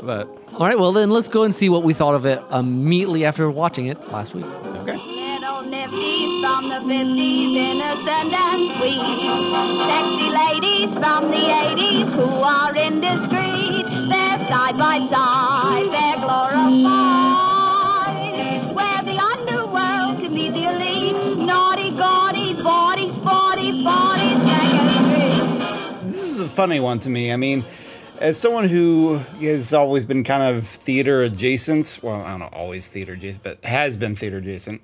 but 0.03 0.29
All 0.53 0.61
right, 0.67 0.79
well 0.79 0.93
then 0.93 1.11
let's 1.11 1.29
go 1.29 1.43
and 1.43 1.55
see 1.55 1.69
what 1.69 1.83
we 1.83 1.95
thought 1.95 2.15
of 2.15 2.27
it 2.27 2.43
immediately 2.53 3.25
after 3.25 3.51
watching 3.51 3.87
it 3.87 3.99
last 4.13 4.35
week. 4.35 4.45
okay. 4.45 5.10
Little 5.91 6.01
nifties 6.01 6.41
from 6.41 6.69
the 6.69 6.81
50s, 6.93 7.57
innocent 7.57 8.33
and 8.33 8.71
sweet. 8.77 9.01
Sexy 9.89 10.29
ladies 10.31 10.93
from 10.95 11.31
the 11.31 11.37
80s 11.37 12.15
who 12.15 12.29
are 12.43 12.75
indiscreet. 12.77 13.87
They're 14.09 14.39
side 14.49 14.79
by 14.79 14.99
side, 15.11 15.91
they're 15.91 16.21
glorified. 16.25 17.15
Where 18.75 19.03
the 19.03 19.19
underworld 19.19 20.21
can 20.21 20.33
meet 20.35 20.53
the 20.53 20.65
elite. 20.65 21.39
Naughty, 21.39 21.91
gaudy, 21.91 22.55
bawdy, 22.63 23.09
sporty, 23.15 23.83
bawdy, 23.83 24.39
street. 24.47 26.11
This 26.11 26.23
is 26.23 26.39
a 26.39 26.49
funny 26.49 26.79
one 26.81 27.01
to 27.01 27.11
me. 27.11 27.33
I 27.33 27.37
mean, 27.37 27.65
as 28.19 28.39
someone 28.39 28.69
who 28.69 29.21
has 29.41 29.73
always 29.73 30.05
been 30.05 30.23
kind 30.25 30.57
of 30.57 30.67
theater 30.69 31.23
adjacent, 31.23 31.99
well, 32.03 32.21
I 32.21 32.31
don't 32.31 32.41
know, 32.41 32.51
always 32.53 32.87
theater 32.89 33.15
adjacent, 33.15 33.43
but 33.43 33.65
has 33.65 33.97
been 33.97 34.15
theater 34.15 34.37
adjacent, 34.39 34.83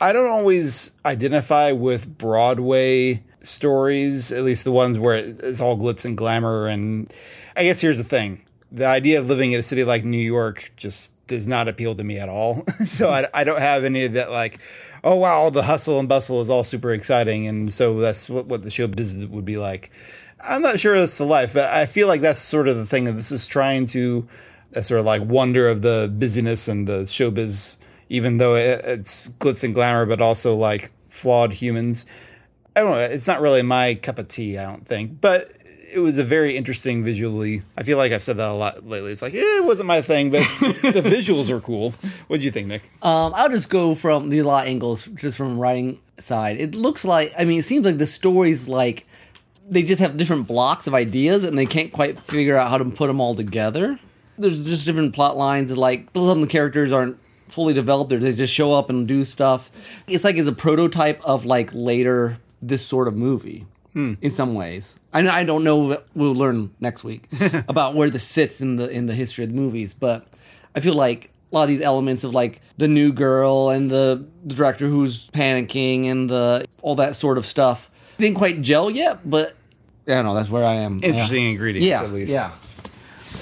I 0.00 0.12
don't 0.12 0.28
always 0.28 0.92
identify 1.04 1.72
with 1.72 2.18
Broadway 2.18 3.22
stories, 3.40 4.32
at 4.32 4.44
least 4.44 4.64
the 4.64 4.72
ones 4.72 4.98
where 4.98 5.16
it's 5.16 5.60
all 5.60 5.76
glitz 5.76 6.04
and 6.04 6.16
glamour. 6.16 6.68
And 6.68 7.12
I 7.56 7.64
guess 7.64 7.80
here's 7.80 7.98
the 7.98 8.04
thing 8.04 8.42
the 8.72 8.86
idea 8.86 9.18
of 9.18 9.26
living 9.26 9.52
in 9.52 9.60
a 9.60 9.62
city 9.62 9.82
like 9.84 10.04
New 10.04 10.16
York 10.16 10.72
just 10.76 11.12
does 11.26 11.46
not 11.46 11.68
appeal 11.68 11.94
to 11.96 12.04
me 12.04 12.18
at 12.18 12.28
all. 12.28 12.64
so 12.86 13.10
I, 13.10 13.26
I 13.34 13.44
don't 13.44 13.60
have 13.60 13.84
any 13.84 14.04
of 14.04 14.14
that, 14.14 14.30
like, 14.30 14.58
oh, 15.02 15.16
wow, 15.16 15.34
all 15.34 15.50
the 15.50 15.62
hustle 15.62 15.98
and 15.98 16.08
bustle 16.08 16.40
is 16.40 16.48
all 16.48 16.64
super 16.64 16.92
exciting. 16.92 17.46
And 17.46 17.72
so 17.72 17.98
that's 18.00 18.28
what, 18.28 18.46
what 18.46 18.62
the 18.62 18.70
show 18.70 18.86
would 18.86 19.44
be 19.44 19.56
like. 19.56 19.90
I'm 20.42 20.62
not 20.62 20.80
sure 20.80 20.98
that's 20.98 21.18
the 21.18 21.26
life, 21.26 21.52
but 21.52 21.68
I 21.68 21.86
feel 21.86 22.08
like 22.08 22.20
that's 22.20 22.40
sort 22.40 22.68
of 22.68 22.76
the 22.76 22.86
thing 22.86 23.04
that 23.04 23.12
this 23.12 23.30
is 23.30 23.46
trying 23.46 23.86
to, 23.86 24.26
a 24.72 24.82
sort 24.82 25.00
of 25.00 25.06
like 25.06 25.22
wonder 25.22 25.68
of 25.68 25.82
the 25.82 26.12
busyness 26.16 26.68
and 26.68 26.86
the 26.86 27.02
showbiz, 27.02 27.76
even 28.10 28.36
though 28.36 28.56
it, 28.56 28.84
it's 28.84 29.28
glitz 29.38 29.64
and 29.64 29.72
glamour, 29.72 30.04
but 30.04 30.20
also 30.20 30.54
like 30.54 30.92
flawed 31.08 31.54
humans. 31.54 32.04
I 32.76 32.80
don't 32.80 32.90
know. 32.90 32.98
It's 32.98 33.26
not 33.26 33.40
really 33.40 33.62
my 33.62 33.94
cup 33.94 34.18
of 34.18 34.28
tea, 34.28 34.58
I 34.58 34.64
don't 34.64 34.86
think, 34.86 35.20
but 35.20 35.52
it 35.92 35.98
was 35.98 36.18
a 36.18 36.24
very 36.24 36.56
interesting 36.56 37.02
visually. 37.02 37.62
I 37.76 37.82
feel 37.82 37.96
like 37.96 38.12
I've 38.12 38.22
said 38.22 38.36
that 38.36 38.50
a 38.50 38.52
lot 38.52 38.86
lately. 38.86 39.10
It's 39.12 39.22
like, 39.22 39.34
eh, 39.34 39.38
it 39.38 39.64
wasn't 39.64 39.86
my 39.86 40.02
thing, 40.02 40.30
but 40.30 40.38
the 40.60 41.02
visuals 41.04 41.48
are 41.50 41.60
cool. 41.60 41.94
What 42.28 42.40
do 42.40 42.46
you 42.46 42.52
think, 42.52 42.68
Nick? 42.68 42.82
Um, 43.02 43.32
I'll 43.34 43.48
just 43.48 43.70
go 43.70 43.94
from 43.94 44.28
the 44.28 44.42
lot 44.42 44.66
angles, 44.66 45.06
just 45.06 45.36
from 45.36 45.58
writing 45.58 45.98
side. 46.18 46.60
It 46.60 46.74
looks 46.74 47.04
like, 47.04 47.32
I 47.38 47.44
mean, 47.44 47.60
it 47.60 47.64
seems 47.64 47.84
like 47.84 47.98
the 47.98 48.06
story's 48.06 48.68
like 48.68 49.06
they 49.68 49.84
just 49.84 50.00
have 50.00 50.16
different 50.16 50.48
blocks 50.48 50.88
of 50.88 50.94
ideas 50.94 51.44
and 51.44 51.56
they 51.56 51.64
can't 51.64 51.92
quite 51.92 52.18
figure 52.18 52.56
out 52.56 52.68
how 52.68 52.76
to 52.76 52.84
put 52.84 53.06
them 53.06 53.20
all 53.20 53.36
together. 53.36 54.00
There's 54.36 54.66
just 54.66 54.84
different 54.84 55.14
plot 55.14 55.36
lines. 55.36 55.76
Like 55.76 56.08
some 56.12 56.28
of 56.28 56.40
the 56.40 56.48
characters 56.48 56.92
aren't 56.92 57.19
fully 57.50 57.74
developed; 57.74 58.12
or 58.12 58.18
they 58.18 58.32
just 58.32 58.52
show 58.54 58.72
up 58.72 58.90
and 58.90 59.06
do 59.08 59.24
stuff. 59.24 59.70
It's 60.06 60.24
like 60.24 60.36
it's 60.36 60.48
a 60.48 60.52
prototype 60.52 61.20
of 61.24 61.44
like 61.44 61.70
later 61.72 62.38
this 62.62 62.84
sort 62.86 63.08
of 63.08 63.16
movie. 63.16 63.66
Hmm. 63.92 64.14
In 64.22 64.30
some 64.30 64.54
ways, 64.54 64.98
I 65.12 65.26
I 65.28 65.42
don't 65.44 65.64
know. 65.64 66.00
We'll 66.14 66.34
learn 66.34 66.70
next 66.78 67.02
week 67.02 67.28
about 67.68 67.94
where 67.96 68.08
this 68.08 68.22
sits 68.22 68.60
in 68.60 68.76
the 68.76 68.88
in 68.88 69.06
the 69.06 69.14
history 69.14 69.42
of 69.44 69.50
the 69.50 69.56
movies, 69.56 69.94
but 69.94 70.26
I 70.76 70.80
feel 70.80 70.94
like 70.94 71.30
a 71.50 71.56
lot 71.56 71.64
of 71.64 71.68
these 71.70 71.80
elements 71.80 72.22
of 72.22 72.32
like 72.32 72.60
the 72.76 72.86
new 72.86 73.12
girl 73.12 73.70
and 73.70 73.90
the, 73.90 74.24
the 74.44 74.54
director 74.54 74.86
who's 74.86 75.28
panicking 75.30 76.06
and 76.08 76.30
the 76.30 76.64
all 76.82 76.94
that 76.94 77.16
sort 77.16 77.36
of 77.36 77.44
stuff 77.44 77.90
didn't 78.18 78.36
quite 78.36 78.62
gel 78.62 78.90
yet. 78.92 79.28
But 79.28 79.56
I 80.06 80.12
don't 80.12 80.24
know. 80.24 80.34
That's 80.34 80.48
where 80.48 80.64
I 80.64 80.74
am. 80.74 81.00
Interesting 81.02 81.50
ingredients, 81.50 81.88
Yeah, 81.88 82.04
at 82.04 82.12
least. 82.12 82.30
yeah. 82.32 82.52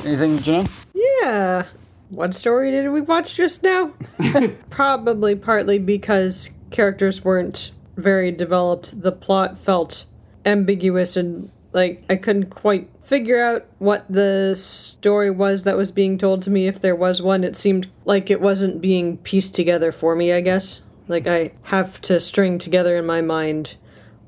Anything, 0.07 0.39
Janelle? 0.39 0.85
Yeah. 0.95 1.67
What 2.11 2.35
story 2.35 2.71
did 2.71 2.89
we 2.91 3.01
watch 3.01 3.35
just 3.37 3.63
now? 3.63 3.93
Probably 4.71 5.37
partly 5.37 5.79
because 5.79 6.51
characters 6.71 7.25
weren't 7.25 7.71
very 7.97 8.33
developed. 8.33 9.01
The 9.01 9.13
plot 9.13 9.59
felt 9.59 10.07
ambiguous 10.47 11.17
and 11.17 11.51
like 11.73 12.05
I 12.09 12.17
couldn't 12.17 12.51
quite 12.51 12.89
figure 13.05 13.43
out 13.43 13.67
what 13.79 14.05
the 14.11 14.55
story 14.57 15.31
was 15.31 15.65
that 15.65 15.77
was 15.77 15.91
being 15.91 16.19
told 16.19 16.43
to 16.43 16.51
me 16.51 16.67
if 16.67 16.81
there 16.81 16.97
was 16.97 17.21
one. 17.21 17.45
It 17.45 17.57
seemed 17.57 17.89
like 18.05 18.31
it 18.31 18.41
wasn't 18.41 18.81
being 18.81 19.19
pieced 19.19 19.55
together 19.55 19.93
for 19.93 20.17
me, 20.17 20.33
I 20.33 20.41
guess. 20.41 20.83
Like 21.09 21.27
I 21.27 21.53
have 21.65 22.01
to 22.03 22.21
string 22.21 22.59
together 22.59 22.97
in 22.97 23.07
my 23.07 23.21
mind 23.21 23.77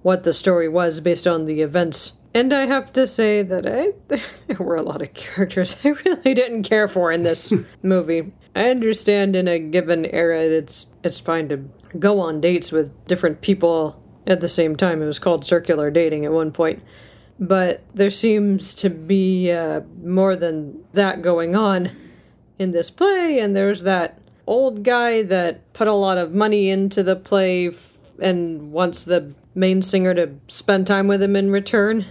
what 0.03 0.25
the 0.25 0.33
story 0.33 0.69
was 0.69 1.01
based 1.01 1.27
on 1.27 1.45
the 1.45 1.61
events. 1.63 2.13
And 2.33 2.53
I 2.53 2.67
have 2.67 2.93
to 2.93 3.07
say 3.07 3.43
that 3.43 3.67
I 3.67 3.93
there 4.47 4.57
were 4.59 4.77
a 4.77 4.83
lot 4.83 5.03
of 5.03 5.15
characters 5.15 5.77
I 5.85 5.89
really 5.89 6.35
didn't 6.35 6.63
care 6.63 6.89
for 6.89 7.11
in 7.11 7.23
this 7.23 7.53
movie. 7.83 8.33
I 8.55 8.71
understand 8.71 9.37
in 9.37 9.49
a 9.49 9.59
given 9.59 10.07
era 10.07 10.41
it's 10.41 10.87
it's 11.03 11.19
fine 11.19 11.49
to 11.49 11.69
go 11.99 12.21
on 12.21 12.41
dates 12.41 12.71
with 12.71 12.93
different 13.07 13.41
people 13.41 14.01
at 14.27 14.41
the 14.41 14.49
same 14.49 14.77
time. 14.77 15.03
It 15.03 15.07
was 15.07 15.19
called 15.19 15.45
circular 15.45 15.91
dating 15.91 16.25
at 16.25 16.33
one 16.33 16.53
point. 16.53 16.83
But 17.39 17.83
there 17.95 18.11
seems 18.11 18.75
to 18.77 18.91
be 18.91 19.51
uh, 19.51 19.81
more 20.03 20.37
than 20.37 20.85
that 20.93 21.23
going 21.23 21.57
on 21.57 21.91
in 22.59 22.73
this 22.73 22.91
play, 22.91 23.41
and 23.41 23.57
there's 23.57 23.83
that 23.85 24.21
old 24.47 24.83
guy 24.83 25.23
that 25.23 25.73
put 25.73 25.89
a 25.89 25.95
lot 25.95 26.19
of 26.19 26.35
money 26.35 26.69
into 26.69 27.03
the 27.03 27.17
play 27.17 27.69
f- 27.69 27.97
and 28.21 28.73
wants 28.73 29.07
the 29.07 29.35
main 29.55 29.81
singer 29.81 30.13
to 30.13 30.31
spend 30.49 30.87
time 30.87 31.09
with 31.09 31.23
him 31.23 31.35
in 31.35 31.51
return. 31.51 32.05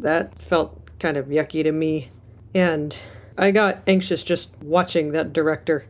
That 0.00 0.42
felt 0.42 0.80
kind 0.98 1.16
of 1.16 1.26
yucky 1.26 1.62
to 1.62 1.72
me, 1.72 2.10
and 2.54 2.96
I 3.36 3.50
got 3.50 3.82
anxious 3.86 4.22
just 4.22 4.50
watching 4.62 5.12
that 5.12 5.32
director. 5.32 5.86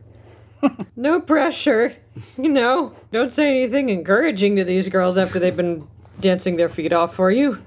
no 0.95 1.21
pressure, 1.21 1.95
you 2.37 2.49
know. 2.49 2.93
Don't 3.11 3.31
say 3.31 3.49
anything 3.49 3.89
encouraging 3.89 4.55
to 4.55 4.63
these 4.63 4.89
girls 4.89 5.17
after 5.17 5.39
they've 5.39 5.55
been 5.55 5.87
dancing 6.19 6.55
their 6.55 6.69
feet 6.69 6.93
off 6.93 7.15
for 7.15 7.31
you. 7.31 7.61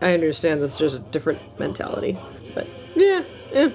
I 0.00 0.14
understand 0.14 0.62
that's 0.62 0.76
just 0.76 0.96
a 0.96 1.00
different 1.00 1.40
mentality, 1.58 2.18
but 2.54 2.66
yeah, 2.94 3.24
eh. 3.52 3.70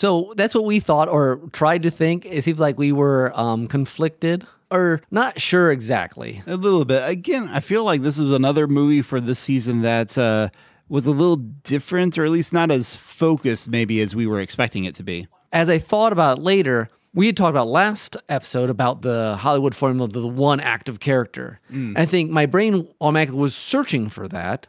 So 0.00 0.32
that's 0.34 0.54
what 0.54 0.64
we 0.64 0.80
thought 0.80 1.10
or 1.10 1.42
tried 1.52 1.82
to 1.82 1.90
think. 1.90 2.24
It 2.24 2.42
seems 2.42 2.58
like 2.58 2.78
we 2.78 2.90
were 2.90 3.38
um, 3.38 3.66
conflicted 3.66 4.46
or 4.70 5.02
not 5.10 5.38
sure 5.38 5.70
exactly. 5.70 6.42
A 6.46 6.56
little 6.56 6.86
bit. 6.86 7.06
Again, 7.06 7.50
I 7.52 7.60
feel 7.60 7.84
like 7.84 8.00
this 8.00 8.16
was 8.16 8.32
another 8.32 8.66
movie 8.66 9.02
for 9.02 9.20
this 9.20 9.38
season 9.38 9.82
that 9.82 10.16
uh, 10.16 10.48
was 10.88 11.04
a 11.04 11.10
little 11.10 11.36
different, 11.36 12.16
or 12.16 12.24
at 12.24 12.30
least 12.30 12.50
not 12.50 12.70
as 12.70 12.96
focused, 12.96 13.68
maybe 13.68 14.00
as 14.00 14.16
we 14.16 14.26
were 14.26 14.40
expecting 14.40 14.84
it 14.84 14.94
to 14.94 15.02
be. 15.02 15.28
As 15.52 15.68
I 15.68 15.76
thought 15.76 16.14
about 16.14 16.38
it 16.38 16.44
later, 16.44 16.88
we 17.12 17.26
had 17.26 17.36
talked 17.36 17.50
about 17.50 17.68
last 17.68 18.16
episode 18.30 18.70
about 18.70 19.02
the 19.02 19.36
Hollywood 19.36 19.74
formula 19.74 20.06
of 20.06 20.14
the 20.14 20.26
one 20.26 20.60
active 20.60 21.00
character. 21.00 21.60
And 21.68 21.98
I 21.98 22.06
think 22.06 22.30
my 22.30 22.46
brain 22.46 22.88
automatically 23.02 23.38
was 23.38 23.54
searching 23.54 24.08
for 24.08 24.26
that. 24.28 24.66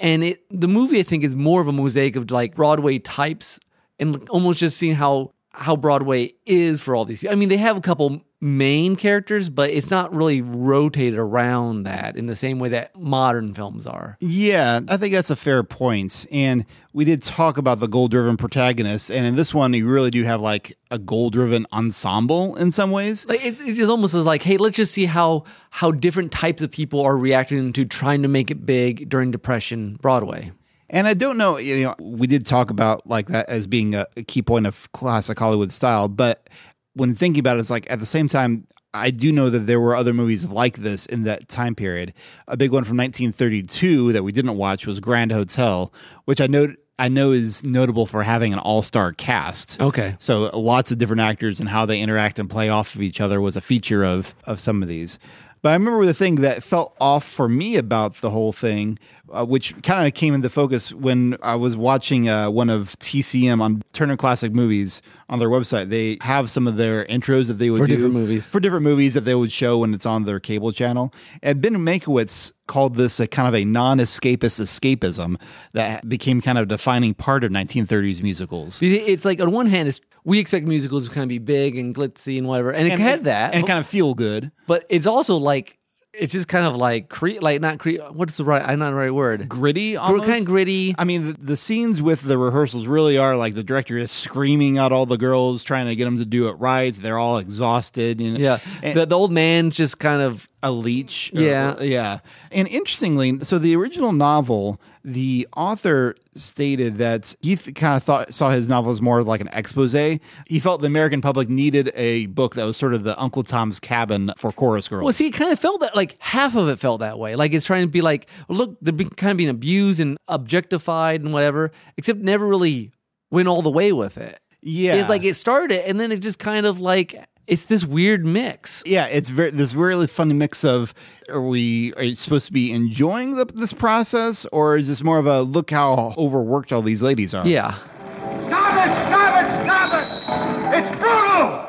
and 0.00 0.24
it 0.24 0.44
the 0.48 0.66
movie 0.66 0.98
I 0.98 1.02
think 1.02 1.24
is 1.24 1.36
more 1.36 1.60
of 1.60 1.68
a 1.68 1.72
mosaic 1.72 2.16
of 2.16 2.30
like 2.30 2.54
Broadway 2.54 2.98
types 2.98 3.60
and 4.02 4.28
almost 4.28 4.58
just 4.58 4.76
seeing 4.76 4.94
how 4.94 5.32
how 5.54 5.76
Broadway 5.76 6.34
is 6.46 6.80
for 6.80 6.94
all 6.94 7.04
these 7.04 7.20
people. 7.20 7.32
I 7.32 7.36
mean, 7.36 7.48
they 7.48 7.58
have 7.58 7.76
a 7.76 7.80
couple 7.80 8.22
main 8.40 8.96
characters, 8.96 9.48
but 9.48 9.70
it's 9.70 9.90
not 9.90 10.12
really 10.14 10.42
rotated 10.42 11.18
around 11.18 11.84
that 11.84 12.16
in 12.16 12.26
the 12.26 12.34
same 12.34 12.58
way 12.58 12.70
that 12.70 12.96
modern 12.96 13.54
films 13.54 13.86
are. 13.86 14.16
Yeah, 14.20 14.80
I 14.88 14.96
think 14.96 15.14
that's 15.14 15.30
a 15.30 15.36
fair 15.36 15.62
point. 15.62 16.26
And 16.32 16.66
we 16.92 17.04
did 17.04 17.22
talk 17.22 17.56
about 17.56 17.80
the 17.80 17.86
goal 17.86 18.08
driven 18.08 18.36
protagonist. 18.36 19.10
And 19.10 19.24
in 19.26 19.36
this 19.36 19.54
one, 19.54 19.72
you 19.74 19.86
really 19.86 20.10
do 20.10 20.24
have 20.24 20.40
like 20.40 20.76
a 20.90 20.98
goal 20.98 21.30
driven 21.30 21.66
ensemble 21.72 22.56
in 22.56 22.72
some 22.72 22.90
ways. 22.90 23.26
Like 23.26 23.44
it, 23.44 23.60
it 23.60 23.88
almost 23.88 24.14
is 24.14 24.24
like, 24.24 24.42
hey, 24.42 24.56
let's 24.56 24.76
just 24.76 24.92
see 24.92 25.04
how 25.04 25.44
how 25.70 25.92
different 25.92 26.32
types 26.32 26.62
of 26.62 26.70
people 26.70 27.02
are 27.02 27.16
reacting 27.16 27.72
to 27.74 27.84
trying 27.84 28.22
to 28.22 28.28
make 28.28 28.50
it 28.50 28.66
big 28.66 29.08
during 29.08 29.30
Depression 29.30 29.98
Broadway. 30.00 30.50
And 30.92 31.08
I 31.08 31.14
don't 31.14 31.38
know, 31.38 31.56
you 31.56 31.82
know, 31.82 31.94
we 32.00 32.26
did 32.26 32.44
talk 32.46 32.70
about 32.70 33.06
like 33.06 33.28
that 33.28 33.48
as 33.48 33.66
being 33.66 33.94
a, 33.94 34.06
a 34.16 34.22
key 34.22 34.42
point 34.42 34.66
of 34.66 34.92
classic 34.92 35.38
Hollywood 35.38 35.72
style, 35.72 36.06
but 36.06 36.48
when 36.92 37.14
thinking 37.14 37.40
about 37.40 37.56
it, 37.56 37.60
it's 37.60 37.70
like 37.70 37.90
at 37.90 37.98
the 37.98 38.06
same 38.06 38.28
time, 38.28 38.66
I 38.94 39.10
do 39.10 39.32
know 39.32 39.48
that 39.48 39.60
there 39.60 39.80
were 39.80 39.96
other 39.96 40.12
movies 40.12 40.46
like 40.46 40.76
this 40.76 41.06
in 41.06 41.24
that 41.24 41.48
time 41.48 41.74
period. 41.74 42.12
A 42.46 42.58
big 42.58 42.72
one 42.72 42.84
from 42.84 42.98
1932 42.98 44.12
that 44.12 44.22
we 44.22 44.32
didn't 44.32 44.58
watch 44.58 44.86
was 44.86 45.00
Grand 45.00 45.32
Hotel, 45.32 45.90
which 46.26 46.42
I 46.42 46.46
know 46.46 46.74
I 46.98 47.08
know 47.08 47.32
is 47.32 47.64
notable 47.64 48.04
for 48.04 48.22
having 48.22 48.52
an 48.52 48.58
all-star 48.58 49.12
cast. 49.12 49.80
Okay. 49.80 50.14
So 50.18 50.50
lots 50.56 50.92
of 50.92 50.98
different 50.98 51.22
actors 51.22 51.58
and 51.58 51.70
how 51.70 51.86
they 51.86 52.00
interact 52.00 52.38
and 52.38 52.50
play 52.50 52.68
off 52.68 52.94
of 52.94 53.00
each 53.00 53.20
other 53.20 53.40
was 53.40 53.56
a 53.56 53.62
feature 53.62 54.04
of 54.04 54.34
of 54.44 54.60
some 54.60 54.82
of 54.82 54.88
these. 54.88 55.18
But 55.62 55.70
I 55.70 55.72
remember 55.74 56.04
the 56.04 56.12
thing 56.12 56.36
that 56.36 56.62
felt 56.62 56.94
off 57.00 57.24
for 57.24 57.48
me 57.48 57.76
about 57.76 58.16
the 58.16 58.30
whole 58.30 58.52
thing, 58.52 58.98
uh, 59.32 59.44
which 59.44 59.80
kind 59.82 60.06
of 60.06 60.14
came 60.14 60.34
into 60.34 60.50
focus 60.50 60.92
when 60.92 61.36
I 61.42 61.54
was 61.56 61.76
watching 61.76 62.28
uh, 62.28 62.50
one 62.50 62.70
of 62.70 62.98
TCM 62.98 63.60
on 63.60 63.82
Turner 63.92 64.16
Classic 64.16 64.52
Movies 64.52 65.02
on 65.28 65.38
their 65.38 65.48
website. 65.48 65.88
They 65.88 66.18
have 66.20 66.50
some 66.50 66.66
of 66.68 66.76
their 66.76 67.04
intros 67.06 67.46
that 67.48 67.54
they 67.54 67.70
would 67.70 67.78
For 67.78 67.86
do 67.86 67.96
different 67.96 68.14
movies. 68.14 68.50
for 68.50 68.60
different 68.60 68.84
movies 68.84 69.14
that 69.14 69.22
they 69.22 69.34
would 69.34 69.52
show 69.52 69.78
when 69.78 69.94
it's 69.94 70.06
on 70.06 70.24
their 70.24 70.40
cable 70.40 70.72
channel. 70.72 71.12
And 71.42 71.60
Ben 71.60 71.74
Mankiewicz 71.76 72.52
called 72.66 72.96
this 72.96 73.18
a 73.20 73.26
kind 73.26 73.48
of 73.48 73.54
a 73.54 73.64
non-escapist 73.64 74.60
escapism 74.60 75.36
that 75.72 76.08
became 76.08 76.40
kind 76.40 76.58
of 76.58 76.62
a 76.62 76.66
defining 76.66 77.14
part 77.14 77.44
of 77.44 77.50
1930s 77.50 78.22
musicals. 78.22 78.80
It's 78.82 79.24
like 79.24 79.40
on 79.40 79.50
one 79.52 79.66
hand, 79.66 79.88
it's 79.88 80.00
we 80.24 80.38
expect 80.38 80.66
musicals 80.66 81.08
to 81.08 81.14
kind 81.14 81.24
of 81.24 81.28
be 81.28 81.38
big 81.38 81.76
and 81.76 81.94
glitzy 81.94 82.38
and 82.38 82.46
whatever, 82.46 82.70
and 82.72 82.86
it 82.86 82.98
had 82.98 83.24
that, 83.24 83.54
and 83.54 83.62
but, 83.62 83.66
kind 83.68 83.80
of 83.80 83.86
feel 83.86 84.14
good. 84.14 84.52
but 84.66 84.86
it's 84.88 85.06
also 85.06 85.36
like 85.36 85.78
it's 86.14 86.32
just 86.32 86.46
kind 86.48 86.66
of 86.66 86.76
like 86.76 87.08
cre- 87.08 87.40
like 87.40 87.60
not 87.60 87.78
cre- 87.78 88.00
what's 88.12 88.36
the 88.36 88.44
right? 88.44 88.62
I'm 88.62 88.78
not 88.78 88.90
the 88.90 88.96
right 88.96 89.14
word. 89.14 89.48
Gritty, 89.48 89.96
almost. 89.96 90.26
kind 90.26 90.40
of 90.40 90.46
gritty. 90.46 90.94
I 90.98 91.04
mean, 91.04 91.28
the, 91.28 91.32
the 91.40 91.56
scenes 91.56 92.02
with 92.02 92.22
the 92.22 92.36
rehearsals 92.36 92.86
really 92.86 93.16
are 93.16 93.34
like 93.36 93.54
the 93.54 93.62
director 93.64 93.96
is 93.96 94.12
screaming 94.12 94.78
at 94.78 94.92
all 94.92 95.06
the 95.06 95.16
girls, 95.16 95.64
trying 95.64 95.86
to 95.86 95.96
get 95.96 96.04
them 96.04 96.18
to 96.18 96.24
do 96.24 96.48
it 96.48 96.52
right. 96.54 96.94
They're 96.94 97.18
all 97.18 97.38
exhausted. 97.38 98.20
You 98.20 98.32
know? 98.32 98.38
Yeah, 98.38 98.58
And- 98.82 98.96
the, 98.96 99.06
the 99.06 99.16
old 99.16 99.32
man's 99.32 99.76
just 99.76 99.98
kind 99.98 100.20
of 100.20 100.48
a 100.62 100.70
leech. 100.70 101.32
or- 101.34 101.40
Yeah. 101.42 101.80
yeah. 101.80 102.18
And 102.50 102.68
interestingly, 102.68 103.38
so 103.42 103.58
the 103.58 103.74
original 103.76 104.12
novel, 104.12 104.80
the 105.04 105.48
author 105.56 106.14
stated 106.36 106.98
that 106.98 107.34
he 107.40 107.56
th- 107.56 107.74
kind 107.74 107.96
of 107.96 108.02
thought 108.04 108.32
saw 108.32 108.50
his 108.50 108.68
novel 108.68 108.92
as 108.92 109.02
more 109.02 109.18
of 109.18 109.26
like 109.26 109.40
an 109.40 109.48
expose. 109.52 109.92
He 109.92 110.60
felt 110.60 110.80
the 110.80 110.86
American 110.86 111.20
public 111.20 111.48
needed 111.48 111.90
a 111.96 112.26
book 112.26 112.54
that 112.54 112.64
was 112.64 112.76
sort 112.76 112.94
of 112.94 113.02
the 113.02 113.20
Uncle 113.20 113.42
Tom's 113.42 113.80
Cabin 113.80 114.32
for 114.36 114.52
chorus 114.52 114.86
girls. 114.86 115.02
Well, 115.02 115.12
see, 115.12 115.26
it 115.26 115.32
kind 115.32 115.52
of 115.52 115.58
felt 115.58 115.80
that 115.80 115.96
like 115.96 116.14
half 116.20 116.54
of 116.54 116.68
it 116.68 116.78
felt 116.78 117.00
that 117.00 117.18
way. 117.18 117.34
Like 117.34 117.52
it's 117.52 117.66
trying 117.66 117.82
to 117.84 117.90
be 117.90 118.00
like, 118.00 118.28
look, 118.48 118.76
they're 118.80 118.92
being, 118.92 119.10
kind 119.10 119.32
of 119.32 119.36
being 119.36 119.48
abused 119.50 119.98
and 119.98 120.16
objectified 120.28 121.22
and 121.22 121.32
whatever, 121.32 121.72
except 121.96 122.20
never 122.20 122.46
really 122.46 122.92
went 123.30 123.48
all 123.48 123.62
the 123.62 123.70
way 123.70 123.92
with 123.92 124.18
it. 124.18 124.38
yeah, 124.62 124.94
It's 124.94 125.08
like 125.08 125.24
it 125.24 125.34
started 125.34 125.88
and 125.88 125.98
then 125.98 126.12
it 126.12 126.20
just 126.20 126.38
kind 126.38 126.66
of 126.66 126.78
like 126.80 127.24
it's 127.46 127.64
this 127.64 127.84
weird 127.84 128.24
mix. 128.24 128.82
yeah, 128.86 129.06
it's 129.06 129.28
very 129.28 129.50
this 129.50 129.74
really 129.74 130.06
funny 130.06 130.34
mix 130.34 130.64
of 130.64 130.94
are 131.28 131.40
we 131.40 131.92
are 131.94 132.02
you 132.02 132.14
supposed 132.14 132.46
to 132.46 132.52
be 132.52 132.72
enjoying 132.72 133.36
the, 133.36 133.44
this 133.46 133.72
process 133.72 134.46
or 134.46 134.76
is 134.76 134.88
this 134.88 135.02
more 135.02 135.18
of 135.18 135.26
a 135.26 135.42
look 135.42 135.70
how 135.70 136.14
overworked 136.16 136.72
all 136.72 136.82
these 136.82 137.02
ladies 137.02 137.34
are? 137.34 137.46
Yeah. 137.46 137.72
Stop 137.72 138.74
it! 138.74 138.92
Stop 139.08 139.34
it! 139.42 139.48
Stop 139.64 139.92
it! 139.94 140.78
It's 140.78 140.88
brutal! 141.00 141.68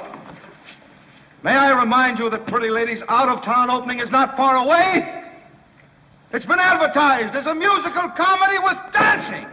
May 1.44 1.56
I 1.56 1.80
remind 1.80 2.20
you 2.20 2.30
that 2.30 2.48
Pretty 2.48 2.70
Ladies 2.70 3.02
Out 3.10 3.28
of 3.28 3.44
Town 3.44 3.70
opening 3.70 4.00
is 4.00 4.12
not 4.12 4.38
far 4.38 4.58
away? 4.58 5.24
It's 6.32 6.46
been 6.46 6.60
advertised 6.60 7.36
as 7.36 7.46
a 7.48 7.54
musical 7.54 8.10
comedy 8.10 8.60
with 8.60 8.78
dancing! 8.94 9.46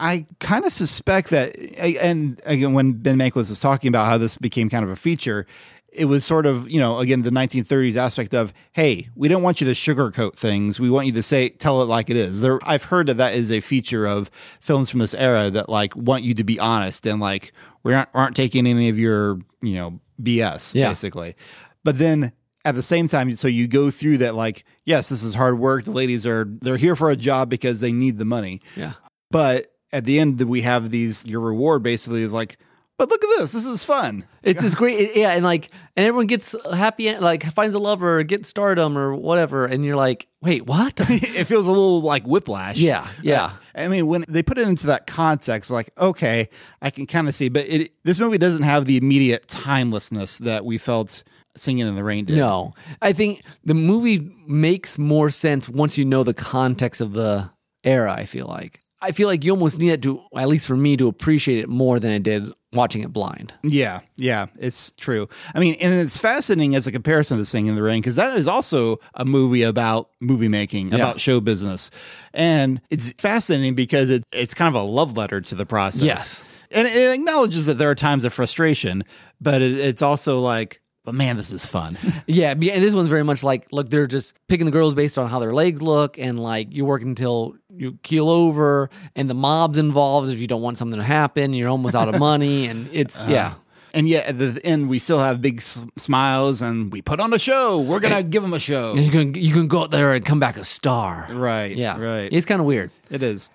I 0.00 0.26
kind 0.40 0.64
of 0.64 0.72
suspect 0.72 1.30
that, 1.30 1.56
and 1.78 2.40
again, 2.44 2.72
when 2.74 2.92
Ben 2.94 3.16
Mankiewicz 3.16 3.48
was 3.48 3.60
talking 3.60 3.88
about 3.88 4.06
how 4.06 4.18
this 4.18 4.36
became 4.36 4.68
kind 4.68 4.84
of 4.84 4.90
a 4.90 4.96
feature, 4.96 5.46
it 5.92 6.06
was 6.06 6.24
sort 6.24 6.44
of, 6.46 6.68
you 6.68 6.80
know, 6.80 6.98
again, 6.98 7.22
the 7.22 7.30
1930s 7.30 7.94
aspect 7.94 8.34
of, 8.34 8.52
hey, 8.72 9.08
we 9.14 9.28
don't 9.28 9.42
want 9.44 9.60
you 9.60 9.66
to 9.66 9.72
sugarcoat 9.72 10.34
things. 10.34 10.80
We 10.80 10.90
want 10.90 11.06
you 11.06 11.12
to 11.12 11.22
say, 11.22 11.50
tell 11.50 11.80
it 11.82 11.84
like 11.84 12.10
it 12.10 12.16
is. 12.16 12.40
There, 12.40 12.58
I've 12.64 12.82
heard 12.84 13.06
that 13.06 13.18
that 13.18 13.34
is 13.34 13.52
a 13.52 13.60
feature 13.60 14.04
of 14.04 14.28
films 14.60 14.90
from 14.90 14.98
this 14.98 15.14
era 15.14 15.50
that 15.50 15.68
like 15.68 15.94
want 15.94 16.24
you 16.24 16.34
to 16.34 16.42
be 16.44 16.58
honest 16.58 17.06
and 17.06 17.20
like 17.20 17.52
we 17.84 17.94
aren't, 17.94 18.08
aren't 18.12 18.34
taking 18.34 18.66
any 18.66 18.88
of 18.88 18.98
your, 18.98 19.38
you 19.62 19.74
know, 19.74 20.00
BS, 20.20 20.74
Yeah. 20.74 20.88
basically. 20.88 21.36
But 21.84 21.98
then 21.98 22.32
at 22.64 22.74
the 22.74 22.82
same 22.82 23.06
time, 23.06 23.36
so 23.36 23.46
you 23.46 23.68
go 23.68 23.92
through 23.92 24.18
that, 24.18 24.34
like, 24.34 24.64
yes, 24.84 25.10
this 25.10 25.22
is 25.22 25.34
hard 25.34 25.60
work. 25.60 25.84
The 25.84 25.92
ladies 25.92 26.26
are, 26.26 26.46
they're 26.60 26.76
here 26.78 26.96
for 26.96 27.10
a 27.10 27.16
job 27.16 27.48
because 27.48 27.78
they 27.78 27.92
need 27.92 28.18
the 28.18 28.24
money. 28.24 28.60
Yeah. 28.74 28.94
But 29.30 29.70
at 29.94 30.04
the 30.04 30.18
end, 30.20 30.38
that 30.38 30.46
we 30.46 30.62
have 30.62 30.90
these. 30.90 31.24
Your 31.24 31.40
reward 31.40 31.82
basically 31.82 32.22
is 32.22 32.32
like, 32.32 32.58
but 32.98 33.08
look 33.08 33.24
at 33.24 33.30
this. 33.38 33.52
This 33.52 33.64
is 33.64 33.82
fun. 33.82 34.24
It's 34.42 34.60
this 34.60 34.74
great, 34.74 35.00
it- 35.00 35.16
yeah, 35.16 35.30
and 35.32 35.44
like, 35.44 35.70
and 35.96 36.06
everyone 36.06 36.26
gets 36.26 36.54
happy, 36.72 37.16
like 37.16 37.42
finds 37.54 37.74
a 37.74 37.78
lover, 37.78 38.18
or 38.18 38.22
gets 38.22 38.48
stardom, 38.48 38.96
or 38.98 39.14
whatever, 39.14 39.64
and 39.66 39.84
you're 39.84 39.96
like, 39.96 40.28
wait, 40.42 40.66
what? 40.66 40.94
it 41.10 41.44
feels 41.46 41.66
a 41.66 41.70
little 41.70 42.02
like 42.02 42.24
whiplash. 42.24 42.76
Yeah, 42.76 43.00
uh, 43.02 43.08
yeah. 43.22 43.52
I 43.74 43.88
mean, 43.88 44.06
when 44.06 44.24
they 44.28 44.42
put 44.42 44.58
it 44.58 44.68
into 44.68 44.86
that 44.88 45.06
context, 45.06 45.70
like, 45.70 45.90
okay, 45.98 46.48
I 46.82 46.90
can 46.90 47.06
kind 47.06 47.26
of 47.28 47.34
see, 47.34 47.48
but 47.48 47.66
it, 47.66 47.92
this 48.04 48.18
movie 48.20 48.38
doesn't 48.38 48.62
have 48.62 48.84
the 48.84 48.96
immediate 48.96 49.48
timelessness 49.48 50.38
that 50.38 50.64
we 50.64 50.78
felt 50.78 51.24
Singing 51.56 51.86
in 51.86 51.94
the 51.94 52.02
Rain 52.04 52.24
did. 52.24 52.36
No, 52.36 52.74
I 53.00 53.12
think 53.12 53.42
the 53.64 53.74
movie 53.74 54.32
makes 54.46 54.98
more 54.98 55.30
sense 55.30 55.68
once 55.68 55.96
you 55.96 56.04
know 56.04 56.22
the 56.24 56.34
context 56.34 57.00
of 57.00 57.12
the 57.12 57.50
era. 57.84 58.12
I 58.12 58.26
feel 58.26 58.46
like 58.46 58.80
I 59.04 59.12
feel 59.12 59.28
like 59.28 59.44
you 59.44 59.50
almost 59.52 59.78
need 59.78 59.90
it 59.90 60.02
to, 60.02 60.22
at 60.36 60.48
least 60.48 60.66
for 60.66 60.76
me, 60.76 60.96
to 60.96 61.08
appreciate 61.08 61.58
it 61.58 61.68
more 61.68 62.00
than 62.00 62.10
I 62.10 62.18
did 62.18 62.50
watching 62.72 63.02
it 63.02 63.12
blind. 63.12 63.52
Yeah, 63.62 64.00
yeah, 64.16 64.46
it's 64.58 64.90
true. 64.96 65.28
I 65.54 65.60
mean, 65.60 65.76
and 65.80 65.94
it's 65.94 66.16
fascinating 66.18 66.74
as 66.74 66.86
a 66.86 66.92
comparison 66.92 67.38
to 67.38 67.44
Singing 67.44 67.68
in 67.68 67.74
the 67.76 67.82
Rain 67.82 68.00
because 68.00 68.16
that 68.16 68.36
is 68.36 68.48
also 68.48 68.98
a 69.14 69.24
movie 69.24 69.62
about 69.62 70.10
movie 70.20 70.48
making, 70.48 70.92
about 70.92 71.20
show 71.20 71.40
business, 71.40 71.90
and 72.32 72.80
it's 72.90 73.12
fascinating 73.18 73.74
because 73.74 74.10
it, 74.10 74.24
it's 74.32 74.54
kind 74.54 74.74
of 74.74 74.80
a 74.82 74.84
love 74.84 75.16
letter 75.16 75.40
to 75.40 75.54
the 75.54 75.66
process. 75.66 76.02
Yes. 76.02 76.44
and 76.70 76.88
it 76.88 77.12
acknowledges 77.14 77.66
that 77.66 77.74
there 77.74 77.90
are 77.90 77.94
times 77.94 78.24
of 78.24 78.32
frustration, 78.34 79.04
but 79.40 79.62
it, 79.62 79.78
it's 79.78 80.02
also 80.02 80.40
like, 80.40 80.80
but 81.04 81.14
man, 81.14 81.36
this 81.36 81.52
is 81.52 81.64
fun. 81.66 81.98
Yeah, 82.26 82.54
be- 82.54 82.72
and 82.72 82.82
this 82.82 82.94
one's 82.94 83.08
very 83.08 83.22
much 83.22 83.42
like, 83.42 83.66
look, 83.70 83.90
they're 83.90 84.06
just 84.06 84.34
picking 84.48 84.64
the 84.66 84.72
girls 84.72 84.94
based 84.94 85.18
on 85.18 85.28
how 85.28 85.38
their 85.38 85.52
legs 85.52 85.82
look, 85.82 86.18
and 86.18 86.40
like 86.40 86.72
you 86.72 86.84
work 86.84 87.02
until 87.02 87.54
you 87.68 87.98
keel 88.02 88.28
over, 88.30 88.88
and 89.14 89.28
the 89.28 89.34
mob's 89.34 89.76
involved 89.78 90.30
if 90.30 90.38
you 90.38 90.46
don't 90.46 90.62
want 90.62 90.78
something 90.78 90.98
to 90.98 91.04
happen. 91.04 91.52
You're 91.52 91.68
almost 91.68 91.94
out 91.94 92.08
of 92.08 92.18
money, 92.18 92.66
and 92.70 92.88
it's 92.92 93.20
uh-huh. 93.20 93.30
yeah. 93.32 93.54
and 93.92 94.08
yet 94.08 94.26
at 94.26 94.38
the 94.38 94.58
end, 94.64 94.88
we 94.88 94.98
still 94.98 95.18
have 95.18 95.42
big 95.42 95.58
s- 95.58 95.84
smiles, 95.98 96.62
and 96.62 96.90
we 96.92 97.02
put 97.02 97.20
on 97.20 97.32
a 97.34 97.38
show. 97.38 97.80
We're 97.80 98.00
gonna 98.00 98.22
give 98.22 98.42
them 98.42 98.54
a 98.54 98.60
show. 98.60 98.94
You 98.94 99.10
can 99.10 99.34
you 99.34 99.52
can 99.52 99.68
go 99.68 99.82
out 99.82 99.90
there 99.90 100.14
and 100.14 100.24
come 100.24 100.40
back 100.40 100.56
a 100.56 100.64
star. 100.64 101.28
Right. 101.30 101.76
Yeah. 101.76 102.00
Right. 102.00 102.30
It's 102.32 102.46
kind 102.46 102.60
of 102.60 102.66
weird. 102.66 102.90
it 103.10 103.22
is. 103.22 103.48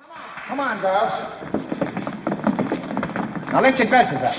Come 0.47 0.59
on, 0.59 0.79
girls. 0.81 1.11
Now 3.51 3.61
lift 3.61 3.79
your 3.79 3.87
dresses 3.87 4.21
up. 4.21 4.35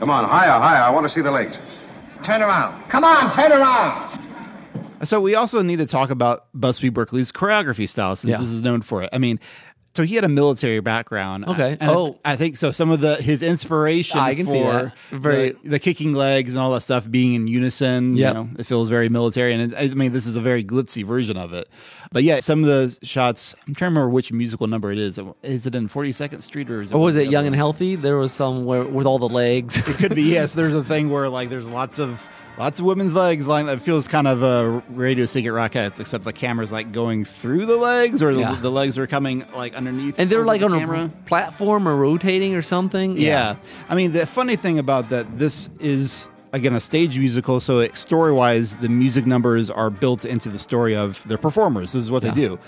Come 0.00 0.10
on, 0.10 0.24
higher, 0.28 0.50
higher. 0.58 0.82
I 0.82 0.90
want 0.90 1.04
to 1.04 1.10
see 1.10 1.20
the 1.20 1.30
legs. 1.30 1.58
Turn 2.22 2.42
around. 2.42 2.88
Come 2.88 3.04
on, 3.04 3.32
turn 3.32 3.52
around. 3.52 4.18
So 5.04 5.20
we 5.20 5.34
also 5.34 5.62
need 5.62 5.78
to 5.78 5.86
talk 5.86 6.10
about 6.10 6.46
Busby 6.54 6.90
Berkeley's 6.90 7.32
choreography 7.32 7.88
style, 7.88 8.16
since 8.16 8.32
Yeah. 8.32 8.38
this 8.38 8.48
is 8.48 8.62
known 8.62 8.82
for 8.82 9.02
it. 9.02 9.08
I 9.12 9.18
mean, 9.18 9.38
so 9.94 10.04
he 10.04 10.14
had 10.14 10.24
a 10.24 10.28
military 10.28 10.80
background. 10.80 11.44
Uh, 11.46 11.52
okay. 11.52 11.76
And 11.80 11.90
Oh. 11.90 12.18
I 12.24 12.36
think 12.36 12.56
so. 12.56 12.70
Some 12.70 12.90
of 12.90 13.00
the 13.00 13.16
his 13.16 13.42
inspiration 13.42 14.18
I 14.20 14.34
can 14.34 14.46
for 14.46 14.52
see 14.52 14.62
that. 14.62 14.94
Very- 15.10 15.50
the, 15.64 15.68
the 15.70 15.78
kicking 15.78 16.12
legs 16.12 16.52
and 16.52 16.60
all 16.60 16.72
that 16.74 16.82
stuff 16.82 17.10
being 17.10 17.34
in 17.34 17.46
unison. 17.48 18.16
Yep. 18.16 18.28
You 18.34 18.40
know, 18.42 18.48
it 18.58 18.66
feels 18.66 18.88
very 18.88 19.08
military, 19.08 19.52
and 19.52 19.72
it, 19.72 19.76
I 19.92 19.94
mean, 19.94 20.12
this 20.12 20.26
is 20.26 20.36
a 20.36 20.40
very 20.40 20.62
glitzy 20.64 21.04
version 21.04 21.36
of 21.36 21.52
it. 21.52 21.68
But 22.12 22.22
yeah, 22.24 22.40
some 22.40 22.64
of 22.64 22.68
the 22.68 23.04
shots. 23.06 23.54
I'm 23.66 23.74
trying 23.74 23.90
to 23.90 23.94
remember 23.94 24.10
which 24.10 24.32
musical 24.32 24.66
number 24.66 24.90
it 24.92 24.98
is. 24.98 25.18
Is 25.42 25.66
it 25.66 25.74
in 25.74 25.88
42nd 25.88 26.42
Street 26.42 26.70
or 26.70 26.82
is 26.82 26.90
it? 26.92 26.94
Or 26.94 27.00
was 27.00 27.16
it 27.16 27.28
Young 27.30 27.46
and? 27.46 27.54
Healthy? 27.56 27.96
There 27.96 28.16
was 28.16 28.32
some 28.32 28.64
where 28.64 28.84
with 28.84 29.06
all 29.06 29.18
the 29.18 29.28
legs. 29.28 29.76
It 29.76 29.96
could 29.96 30.14
be 30.14 30.22
yes. 30.22 30.54
There's 30.60 30.74
a 30.74 30.82
thing 30.84 31.10
where 31.10 31.28
like 31.28 31.50
there's 31.50 31.68
lots 31.68 31.98
of 31.98 32.28
Lots 32.60 32.78
of 32.78 32.84
women's 32.84 33.14
legs 33.14 33.48
line. 33.48 33.70
It 33.70 33.80
feels 33.80 34.06
kind 34.06 34.28
of 34.28 34.42
uh, 34.42 34.82
Radio 34.90 35.24
City 35.24 35.46
Rockettes, 35.48 35.98
except 35.98 36.24
the 36.24 36.32
camera's 36.34 36.70
like 36.70 36.92
going 36.92 37.24
through 37.24 37.64
the 37.64 37.78
legs, 37.78 38.22
or 38.22 38.34
the, 38.34 38.40
Yeah. 38.40 38.58
the 38.60 38.70
legs 38.70 38.98
are 38.98 39.06
coming 39.06 39.46
like 39.54 39.74
underneath. 39.74 40.18
And 40.18 40.28
they're 40.28 40.44
like 40.44 40.60
the 40.60 40.66
on 40.66 40.78
camera. 40.78 41.04
a 41.04 41.26
platform 41.26 41.88
or 41.88 41.96
rotating 41.96 42.54
or 42.54 42.60
something. 42.60 43.16
Yeah. 43.16 43.56
I 43.88 43.94
mean, 43.94 44.12
the 44.12 44.26
funny 44.26 44.56
thing 44.56 44.78
about 44.78 45.08
that, 45.08 45.38
this 45.38 45.70
is 45.80 46.28
again 46.52 46.74
a 46.74 46.80
stage 46.80 47.18
musical, 47.18 47.60
so 47.60 47.88
story 47.92 48.32
wise, 48.32 48.76
the 48.76 48.90
music 48.90 49.24
numbers 49.24 49.70
are 49.70 49.88
built 49.88 50.26
into 50.26 50.50
the 50.50 50.58
story 50.58 50.94
of 50.94 51.26
their 51.26 51.38
performers. 51.38 51.94
This 51.94 52.02
is 52.02 52.10
what 52.10 52.22
Yeah. 52.22 52.32
they 52.32 52.40
do. 52.42 52.58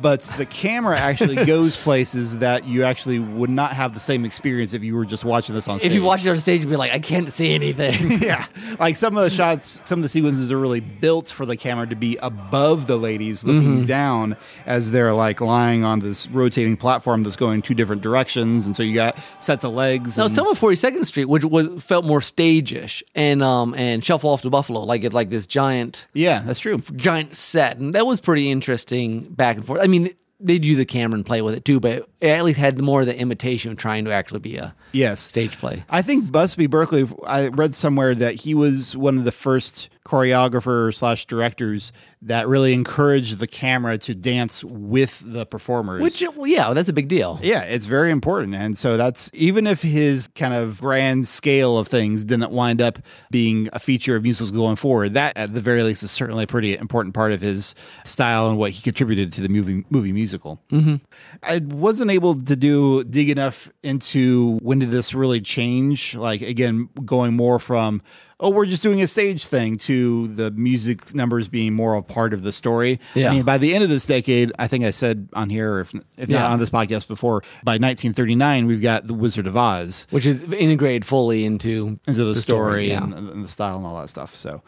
But 0.00 0.20
the 0.36 0.46
camera 0.46 0.98
actually 0.98 1.44
goes 1.46 1.76
places 1.76 2.38
that 2.38 2.64
you 2.66 2.84
actually 2.84 3.18
would 3.18 3.50
not 3.50 3.72
have 3.72 3.94
the 3.94 4.00
same 4.00 4.24
experience 4.24 4.72
if 4.74 4.82
you 4.82 4.94
were 4.94 5.04
just 5.06 5.24
watching 5.24 5.54
this 5.54 5.68
on 5.68 5.78
stage. 5.78 5.90
If 5.90 5.94
you 5.94 6.02
watch 6.02 6.24
it 6.24 6.30
on 6.30 6.38
stage, 6.38 6.60
you'd 6.60 6.70
be 6.70 6.76
like, 6.76 6.92
I 6.92 6.98
can't 6.98 7.32
see 7.32 7.54
anything. 7.54 8.20
yeah, 8.22 8.46
like 8.78 8.96
some 8.96 9.16
of 9.16 9.22
the 9.24 9.30
shots, 9.30 9.80
some 9.84 9.98
of 10.00 10.02
the 10.02 10.08
sequences 10.08 10.52
are 10.52 10.58
really 10.58 10.80
built 10.80 11.28
for 11.28 11.46
the 11.46 11.56
camera 11.56 11.86
to 11.86 11.96
be 11.96 12.16
above 12.18 12.86
the 12.86 12.96
ladies, 12.98 13.42
looking 13.44 13.56
Mm-hmm. 13.56 13.84
down 13.84 14.36
as 14.66 14.92
they're 14.92 15.12
like 15.14 15.40
lying 15.40 15.82
on 15.84 16.00
this 16.00 16.28
rotating 16.28 16.76
platform 16.76 17.22
that's 17.22 17.36
going 17.36 17.62
two 17.62 17.74
different 17.74 18.02
directions, 18.02 18.66
and 18.66 18.76
so 18.76 18.82
you 18.82 18.94
got 18.94 19.16
sets 19.38 19.64
of 19.64 19.72
legs. 19.72 20.16
Now, 20.16 20.26
and- 20.26 20.34
some 20.34 20.46
of 20.46 20.58
Forty 20.58 20.76
Second 20.76 21.04
Street, 21.04 21.24
which 21.24 21.44
was 21.44 21.82
felt 21.82 22.04
more 22.04 22.20
stage-ish, 22.20 23.02
and 23.14 23.42
um 23.42 23.74
and 23.74 24.04
Shuffle 24.04 24.30
Off 24.30 24.42
to 24.42 24.50
Buffalo, 24.50 24.80
like 24.82 25.04
it 25.04 25.12
like 25.12 25.30
this 25.30 25.46
giant 25.46 26.06
yeah, 26.12 26.42
that's 26.44 26.60
true. 26.60 26.78
giant 26.78 27.34
set, 27.36 27.78
and 27.78 27.94
that 27.94 28.06
was 28.06 28.20
pretty 28.20 28.50
interesting 28.50 29.22
back 29.30 29.56
and 29.56 29.66
forth. 29.66 29.80
I 29.86 29.88
mean, 29.88 30.10
they'd 30.40 30.64
use 30.64 30.78
the 30.78 30.84
camera 30.84 31.14
and 31.14 31.24
play 31.24 31.42
with 31.42 31.54
it 31.54 31.64
too, 31.64 31.78
but 31.78 32.08
it 32.20 32.26
at 32.26 32.44
least 32.44 32.58
had 32.58 32.80
more 32.80 33.02
of 33.02 33.06
the 33.06 33.16
imitation 33.16 33.70
of 33.70 33.78
trying 33.78 34.04
to 34.06 34.10
actually 34.10 34.40
be 34.40 34.56
a 34.56 34.74
Yes, 34.90 35.20
stage 35.20 35.56
play. 35.58 35.84
I 35.88 36.02
think 36.02 36.32
Busby 36.32 36.66
Berkeley. 36.66 37.08
I 37.24 37.46
read 37.48 37.72
somewhere 37.72 38.12
that 38.16 38.34
he 38.34 38.52
was 38.52 38.96
one 38.96 39.16
of 39.16 39.24
the 39.24 39.30
first 39.30 39.88
choreographer 40.06 40.94
slash 40.94 41.26
directors 41.26 41.92
that 42.22 42.46
really 42.48 42.72
encourage 42.72 43.36
the 43.36 43.46
camera 43.46 43.98
to 43.98 44.14
dance 44.14 44.62
with 44.64 45.20
the 45.24 45.44
performers. 45.44 46.00
Which, 46.00 46.22
well, 46.36 46.46
yeah, 46.46 46.72
that's 46.72 46.88
a 46.88 46.92
big 46.92 47.08
deal. 47.08 47.38
Yeah, 47.42 47.62
it's 47.62 47.86
very 47.86 48.10
important. 48.10 48.54
And 48.54 48.78
so 48.78 48.96
that's 48.96 49.30
even 49.32 49.66
if 49.66 49.82
his 49.82 50.28
kind 50.28 50.54
of 50.54 50.80
grand 50.80 51.26
scale 51.26 51.76
of 51.76 51.88
things 51.88 52.24
didn't 52.24 52.52
wind 52.52 52.80
up 52.80 53.00
being 53.30 53.68
a 53.72 53.80
feature 53.80 54.16
of 54.16 54.22
musicals 54.22 54.52
going 54.52 54.76
forward, 54.76 55.14
that 55.14 55.36
at 55.36 55.54
the 55.54 55.60
very 55.60 55.82
least 55.82 56.02
is 56.02 56.10
certainly 56.10 56.44
a 56.44 56.46
pretty 56.46 56.76
important 56.76 57.14
part 57.14 57.32
of 57.32 57.40
his 57.40 57.74
style 58.04 58.48
and 58.48 58.58
what 58.58 58.70
he 58.70 58.82
contributed 58.82 59.32
to 59.32 59.40
the 59.40 59.48
movie 59.48 59.84
movie 59.90 60.12
musical. 60.12 60.62
Mm-hmm. 60.70 60.96
I 61.42 61.58
wasn't 61.58 62.12
able 62.12 62.40
to 62.42 62.56
do 62.56 63.02
dig 63.04 63.28
enough 63.28 63.70
into 63.82 64.58
when 64.62 64.78
did 64.78 64.92
this 64.92 65.14
really 65.14 65.40
change? 65.40 66.14
Like 66.14 66.42
again, 66.42 66.88
going 67.04 67.34
more 67.34 67.58
from 67.58 68.02
oh, 68.38 68.50
we're 68.50 68.66
just 68.66 68.82
doing 68.82 69.00
a 69.00 69.06
stage 69.06 69.46
thing 69.46 69.78
to 69.78 70.28
the 70.28 70.50
music 70.50 71.14
numbers 71.14 71.48
being 71.48 71.72
more 71.74 71.94
a 71.94 72.02
part 72.02 72.34
of 72.34 72.42
the 72.42 72.52
story. 72.52 73.00
Yeah. 73.14 73.30
I 73.30 73.34
mean, 73.34 73.44
by 73.44 73.56
the 73.58 73.74
end 73.74 73.82
of 73.82 73.88
this 73.90 74.04
decade, 74.06 74.52
I 74.58 74.68
think 74.68 74.84
I 74.84 74.90
said 74.90 75.28
on 75.32 75.48
here, 75.48 75.80
if, 75.80 75.94
if 76.18 76.28
Yeah. 76.28 76.40
not 76.40 76.50
on 76.52 76.58
this 76.58 76.68
podcast 76.70 77.08
before, 77.08 77.42
by 77.64 77.72
1939, 77.78 78.66
we've 78.66 78.82
got 78.82 79.06
The 79.06 79.14
Wizard 79.14 79.46
of 79.46 79.56
Oz 79.56 80.06
Which 80.10 80.26
is 80.26 80.42
integrated 80.52 81.04
fully 81.06 81.44
into 81.46 81.96
into 82.06 82.24
the, 82.24 82.34
story, 82.36 82.88
yeah. 82.90 83.04
and, 83.04 83.14
and 83.14 83.44
the 83.44 83.48
style 83.48 83.78
and 83.78 83.86
all 83.86 83.98
that 84.00 84.08
stuff. 84.08 84.36
So, 84.36 84.62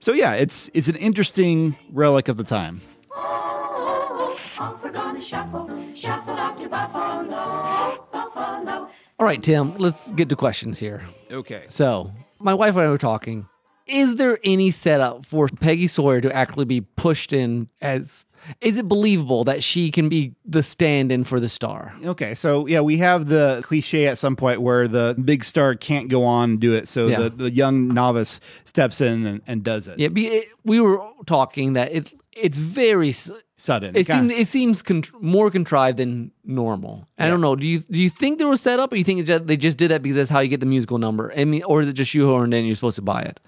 so 0.00 0.12
yeah, 0.12 0.32
it's 0.34 0.70
it's 0.72 0.88
an 0.88 0.96
interesting 0.96 1.76
relic 1.92 2.28
of 2.28 2.36
the 2.38 2.44
time. 2.44 2.80
Off 3.14 4.82
we're 4.82 4.90
gonna 4.92 5.20
shuffle, 5.20 5.68
shuffle 5.94 6.34
off 6.34 6.58
to 6.58 6.68
Buffalo, 6.68 8.06
Buffalo. 8.12 8.90
All 9.18 9.26
right, 9.26 9.42
Tim, 9.42 9.76
let's 9.76 10.10
get 10.12 10.28
to 10.30 10.36
questions 10.36 10.78
here. 10.78 11.02
Okay. 11.30 11.64
So, 11.68 12.10
my 12.40 12.54
wife 12.54 12.74
and 12.76 12.84
I 12.84 12.88
were 12.88 12.98
talking. 12.98 13.46
Is 13.86 14.16
there 14.16 14.38
any 14.44 14.70
setup 14.70 15.26
for 15.26 15.48
Peggy 15.48 15.86
Sawyer 15.88 16.20
to 16.20 16.34
actually 16.34 16.64
be 16.64 16.80
pushed 16.80 17.32
in 17.32 17.68
as? 17.80 18.24
Is 18.62 18.78
it 18.78 18.88
believable 18.88 19.44
that 19.44 19.62
she 19.62 19.90
can 19.90 20.08
be 20.08 20.34
the 20.46 20.62
stand-in 20.62 21.24
for 21.24 21.38
the 21.40 21.48
star? 21.48 21.94
Okay, 22.04 22.34
so 22.34 22.66
yeah, 22.66 22.80
we 22.80 22.96
have 22.98 23.26
the 23.26 23.60
cliche 23.64 24.06
at 24.06 24.16
some 24.16 24.34
point 24.34 24.62
where 24.62 24.88
the 24.88 25.14
big 25.22 25.44
star 25.44 25.74
can't 25.74 26.08
go 26.08 26.24
on 26.24 26.50
and 26.52 26.60
do 26.60 26.72
it, 26.72 26.88
so 26.88 27.08
Yeah. 27.08 27.20
the, 27.22 27.30
the 27.30 27.50
young 27.50 27.88
novice 27.88 28.40
steps 28.64 29.00
in 29.02 29.26
and, 29.26 29.42
and 29.46 29.62
does 29.62 29.86
it. 29.88 29.98
Yeah, 29.98 30.08
be, 30.08 30.28
it, 30.28 30.48
we 30.64 30.80
were 30.80 31.00
talking 31.26 31.74
that 31.74 31.92
it's 31.92 32.14
it's 32.32 32.58
very. 32.58 33.12
Sudden. 33.60 33.94
It 33.94 34.06
seems 34.06 34.32
it 34.32 34.48
seems 34.48 34.80
con- 34.80 35.04
more 35.20 35.50
contrived 35.50 35.98
than 35.98 36.30
normal. 36.44 37.06
I 37.18 37.28
don't 37.28 37.42
know. 37.42 37.54
Do 37.56 37.66
you 37.66 37.80
do 37.80 37.98
you 37.98 38.08
think 38.08 38.38
there 38.38 38.48
was 38.48 38.62
set 38.62 38.80
up, 38.80 38.90
or 38.90 38.96
you 38.96 39.04
think 39.04 39.20
it 39.20 39.24
just, 39.24 39.46
they 39.46 39.58
just 39.58 39.76
did 39.76 39.90
that 39.90 40.00
because 40.00 40.16
that's 40.16 40.30
how 40.30 40.40
you 40.40 40.48
get 40.48 40.60
the 40.60 40.66
musical 40.66 40.96
number? 40.96 41.30
I 41.36 41.44
mean, 41.44 41.62
or 41.64 41.82
is 41.82 41.88
it 41.88 41.92
just 41.92 42.10
shoehorned 42.10 42.54
in? 42.54 42.64
You're 42.64 42.74
supposed 42.74 42.96
to 42.96 43.02
buy 43.02 43.20
it. 43.20 43.38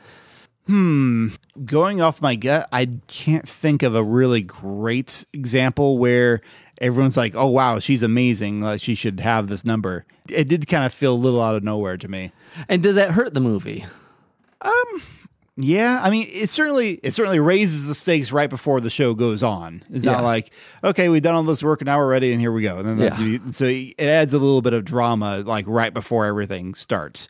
Hmm. 0.66 1.28
Going 1.64 2.02
off 2.02 2.20
my 2.20 2.34
gut, 2.36 2.68
I 2.70 2.90
can't 3.06 3.48
think 3.48 3.82
of 3.82 3.94
a 3.94 4.04
really 4.04 4.42
great 4.42 5.24
example 5.32 5.96
where 5.96 6.42
everyone's 6.76 7.16
like, 7.16 7.34
"Oh 7.34 7.46
wow, 7.48 7.78
she's 7.78 8.02
amazing. 8.02 8.60
Like, 8.60 8.82
she 8.82 8.94
should 8.94 9.18
have 9.20 9.48
this 9.48 9.64
number." 9.64 10.04
It 10.28 10.46
did 10.46 10.68
kind 10.68 10.84
of 10.84 10.92
feel 10.92 11.14
a 11.14 11.16
little 11.16 11.40
out 11.40 11.54
of 11.54 11.64
nowhere 11.64 11.96
to 11.96 12.06
me. 12.06 12.32
And 12.68 12.82
does 12.82 12.96
that 12.96 13.12
hurt 13.12 13.32
the 13.32 13.40
movie? 13.40 13.86
Yeah, 15.58 16.00
I 16.02 16.08
mean, 16.08 16.28
it 16.32 16.48
certainly 16.48 16.92
it 17.02 17.12
certainly 17.12 17.38
raises 17.38 17.86
the 17.86 17.94
stakes 17.94 18.32
right 18.32 18.48
before 18.48 18.80
the 18.80 18.88
show 18.88 19.12
goes 19.14 19.42
on. 19.42 19.82
It's 19.90 20.04
Yeah. 20.04 20.12
not 20.12 20.24
like, 20.24 20.50
okay, 20.82 21.10
we've 21.10 21.20
done 21.22 21.34
all 21.34 21.42
this 21.42 21.62
work 21.62 21.82
and 21.82 21.86
now 21.86 21.98
we're 21.98 22.08
ready 22.08 22.32
and 22.32 22.40
here 22.40 22.52
we 22.52 22.62
go. 22.62 22.78
And 22.78 22.98
then 22.98 22.98
Yeah. 23.44 23.50
so 23.50 23.66
it 23.66 23.94
adds 23.98 24.32
a 24.32 24.38
little 24.38 24.62
bit 24.62 24.72
of 24.72 24.84
drama 24.86 25.42
like 25.44 25.66
right 25.68 25.92
before 25.92 26.24
everything 26.24 26.74
starts. 26.74 27.28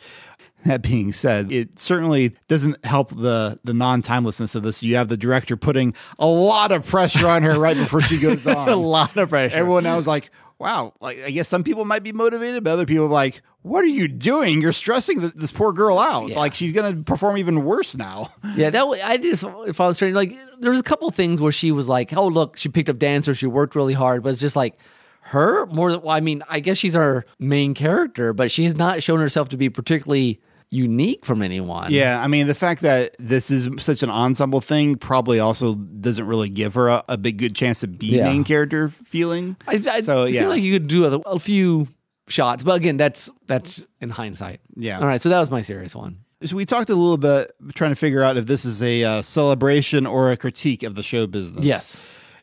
That 0.64 0.82
being 0.82 1.10
said, 1.12 1.50
it 1.50 1.80
certainly 1.80 2.36
doesn't 2.46 2.84
help 2.86 3.10
the 3.10 3.58
the 3.64 3.74
non 3.74 4.00
timelessness 4.02 4.54
of 4.54 4.62
this. 4.62 4.80
You 4.84 4.94
have 4.94 5.08
the 5.08 5.16
director 5.16 5.56
putting 5.56 5.92
a 6.20 6.26
lot 6.26 6.70
of 6.70 6.86
pressure 6.86 7.26
on 7.28 7.42
her 7.42 7.58
right 7.58 7.76
before 7.76 8.00
she 8.00 8.20
goes 8.20 8.46
on. 8.46 8.68
A 8.68 8.76
lot 8.76 9.16
of 9.16 9.30
pressure. 9.30 9.56
Everyone 9.56 9.82
now 9.82 9.98
is 9.98 10.06
like, 10.06 10.30
wow. 10.62 10.94
Like 11.00 11.18
I 11.24 11.30
guess 11.30 11.48
some 11.48 11.64
people 11.64 11.84
might 11.84 12.02
be 12.02 12.12
motivated, 12.12 12.62
but 12.64 12.70
other 12.70 12.86
people 12.86 13.06
are 13.06 13.08
like, 13.08 13.42
what 13.62 13.84
are 13.84 13.88
you 13.88 14.06
doing? 14.08 14.62
You're 14.62 14.72
stressing 14.72 15.20
th- 15.20 15.32
this 15.34 15.50
poor 15.50 15.72
girl 15.72 15.98
out. 15.98 16.28
Yeah. 16.28 16.38
Like 16.38 16.54
she's 16.54 16.72
gonna 16.72 17.02
perform 17.02 17.36
even 17.36 17.64
worse 17.64 17.96
now. 17.96 18.30
Yeah, 18.54 18.70
that 18.70 18.84
I 19.02 19.16
just 19.16 19.44
if 19.66 19.80
I 19.80 19.86
was 19.86 19.98
trying 19.98 20.14
like 20.14 20.36
there 20.60 20.70
was 20.70 20.80
a 20.80 20.84
couple 20.84 21.10
things 21.10 21.40
where 21.40 21.52
she 21.52 21.72
was 21.72 21.88
like, 21.88 22.12
oh 22.16 22.26
look, 22.26 22.56
she 22.56 22.68
picked 22.68 22.88
up 22.88 22.98
dancer, 22.98 23.34
she 23.34 23.46
worked 23.46 23.74
really 23.74 23.94
hard, 23.94 24.22
but 24.22 24.30
it's 24.30 24.40
just 24.40 24.56
like 24.56 24.78
her 25.22 25.66
more 25.66 25.90
than 25.90 26.02
well, 26.02 26.14
I 26.14 26.20
mean, 26.20 26.42
I 26.48 26.60
guess 26.60 26.78
she's 26.78 26.94
our 26.94 27.24
main 27.38 27.74
character, 27.74 28.32
but 28.32 28.50
she's 28.50 28.74
not 28.74 29.02
shown 29.02 29.20
herself 29.20 29.48
to 29.50 29.56
be 29.56 29.68
particularly 29.70 30.40
unique 30.72 31.24
from 31.26 31.42
anyone. 31.42 31.92
Yeah, 31.92 32.20
I 32.22 32.26
mean 32.28 32.46
the 32.46 32.54
fact 32.54 32.80
that 32.82 33.14
this 33.18 33.50
is 33.50 33.68
such 33.78 34.02
an 34.02 34.10
ensemble 34.10 34.60
thing 34.62 34.96
probably 34.96 35.38
also 35.38 35.74
doesn't 35.74 36.26
really 36.26 36.48
give 36.48 36.74
her 36.74 36.88
a, 36.88 37.04
a 37.10 37.16
big 37.18 37.36
good 37.36 37.54
chance 37.54 37.80
to 37.80 37.86
be 37.88 38.06
Yeah. 38.16 38.24
main 38.24 38.42
character 38.42 38.88
feeling. 38.88 39.56
I, 39.68 39.82
I 39.90 40.00
so 40.00 40.26
feel 40.26 40.48
like 40.48 40.62
you 40.62 40.72
could 40.72 40.88
do 40.88 41.04
a, 41.04 41.18
a 41.28 41.38
few 41.38 41.88
shots, 42.28 42.64
but 42.64 42.76
again, 42.76 42.96
that's 42.96 43.28
that's 43.46 43.82
in 44.00 44.08
hindsight. 44.10 44.60
Yeah. 44.74 44.98
All 44.98 45.06
right, 45.06 45.20
so 45.20 45.28
that 45.28 45.38
was 45.40 45.50
my 45.50 45.60
serious 45.62 45.94
one. 45.94 46.18
so 46.42 46.56
we 46.56 46.64
talked 46.64 46.88
a 46.88 46.94
little 46.94 47.18
bit 47.18 47.52
trying 47.74 47.90
to 47.90 47.96
figure 47.96 48.22
out 48.22 48.36
if 48.38 48.46
this 48.46 48.64
is 48.64 48.82
a 48.82 49.04
uh, 49.04 49.22
celebration 49.22 50.06
or 50.06 50.30
a 50.32 50.36
critique 50.38 50.82
of 50.82 50.94
the 50.94 51.02
show 51.02 51.26
business. 51.26 51.64
Yes. 51.64 51.98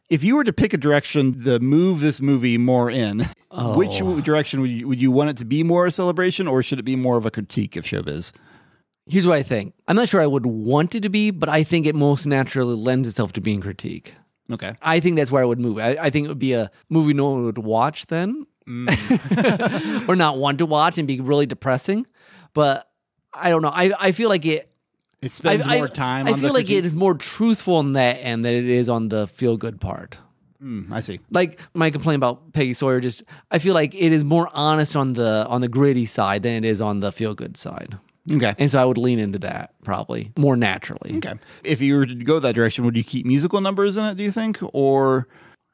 If 0.10 0.24
you 0.24 0.36
were 0.36 0.44
to 0.44 0.54
pick 0.54 0.74
a 0.74 0.78
direction 0.78 1.44
to 1.46 1.60
move 1.60 2.00
this 2.00 2.22
movie 2.22 2.58
more 2.58 2.90
in, 2.92 3.26
Oh. 3.52 3.76
which 3.76 3.98
direction 4.24 4.62
would 4.62 4.70
you, 4.70 4.88
would 4.88 5.02
you 5.02 5.10
want 5.10 5.32
it 5.32 5.38
to 5.38 5.46
be 5.46 5.64
more 5.64 5.88
a 5.88 5.92
celebration 5.92 6.48
or 6.48 6.62
should 6.62 6.78
it 6.78 6.84
be 6.84 6.96
more 6.96 7.18
of 7.18 7.26
a 7.26 7.32
critique 7.32 7.76
of 7.76 7.84
showbiz? 7.84 8.32
Here's 9.08 9.26
what 9.26 9.38
I 9.38 9.44
think. 9.44 9.74
I'm 9.88 9.96
not 9.96 10.08
sure 10.08 10.22
I 10.22 10.28
would 10.28 10.46
want 10.46 10.94
it 10.94 11.00
to 11.02 11.10
be, 11.10 11.32
but 11.32 11.50
I 11.50 11.64
think 11.64 11.88
it 11.88 11.96
most 11.96 12.28
naturally 12.28 12.76
lends 12.76 13.08
itself 13.08 13.34
to 13.34 13.42
being 13.42 13.60
critique. 13.60 14.14
Okay. 14.52 14.76
I 14.84 15.00
think 15.00 15.16
that's 15.16 15.32
where 15.32 15.42
I 15.42 15.46
would 15.46 15.60
move. 15.60 15.80
I, 15.80 15.98
I 16.00 16.10
think 16.12 16.26
it 16.26 16.28
would 16.30 16.40
be 16.40 16.54
a 16.54 16.70
movie 16.90 17.14
no 17.14 17.32
one 17.32 17.46
would 17.46 17.58
watch 17.58 18.06
then, 18.08 18.46
mm. 18.68 20.08
or 20.10 20.16
not 20.16 20.38
want 20.38 20.60
to 20.60 20.68
watch 20.68 21.00
and 21.00 21.08
be 21.08 21.20
really 21.20 21.48
depressing. 21.48 22.06
But 22.54 22.88
I 23.34 23.50
don't 23.50 23.64
know. 23.64 23.72
I, 23.74 23.92
I 24.00 24.12
feel 24.12 24.30
like 24.30 24.46
it. 24.46 24.72
It 25.22 25.32
spends 25.32 25.68
I, 25.68 25.78
more 25.78 25.88
time 25.88 26.28
I 26.28 26.32
on 26.32 26.40
feel 26.40 26.54
like 26.54 26.68
critique? 26.68 26.78
it 26.78 26.86
is 26.86 26.96
more 26.96 27.14
truthful 27.14 27.76
on 27.76 27.94
that 27.94 28.24
end 28.24 28.46
than 28.46 28.54
it 28.54 28.66
is 28.66 28.88
on 28.88 29.10
the 29.10 29.28
feel 29.28 29.58
good 29.58 29.82
part. 29.82 30.18
Mm, 30.64 30.92
I 30.92 31.00
see. 31.00 31.20
Like 31.32 31.60
my 31.74 31.90
complaint 31.90 32.18
about 32.18 32.52
Peggy 32.54 32.74
Sawyer, 32.74 33.00
just 33.00 33.24
I 33.52 33.60
feel 33.60 33.74
like 33.74 33.96
it 33.96 34.12
is 34.12 34.24
more 34.26 34.50
honest 34.54 34.96
on 34.96 35.14
the 35.14 35.46
on 35.48 35.62
the 35.62 35.70
gritty 35.70 36.06
side 36.06 36.44
than 36.44 36.54
it 36.64 36.66
is 36.68 36.82
on 36.82 37.00
the 37.00 37.12
feel 37.12 37.34
good 37.34 37.56
side, 37.56 37.98
Okay. 38.30 38.54
and 38.58 38.70
so 38.70 38.82
I 38.82 38.86
would 38.86 38.98
lean 38.98 39.20
into 39.20 39.40
that 39.40 39.74
probably 39.84 40.32
more 40.38 40.58
naturally. 40.58 41.16
Okay. 41.18 41.34
If 41.64 41.80
you 41.82 41.96
were 41.98 42.06
to 42.06 42.16
go 42.16 42.40
that 42.40 42.56
direction, 42.56 42.84
would 42.86 42.98
you 42.98 43.04
keep 43.06 43.26
musical 43.26 43.62
numbers 43.62 43.96
in 43.96 44.04
it, 44.06 44.18
do 44.18 44.24
you 44.24 44.32
think? 44.32 44.60
Or 44.74 45.28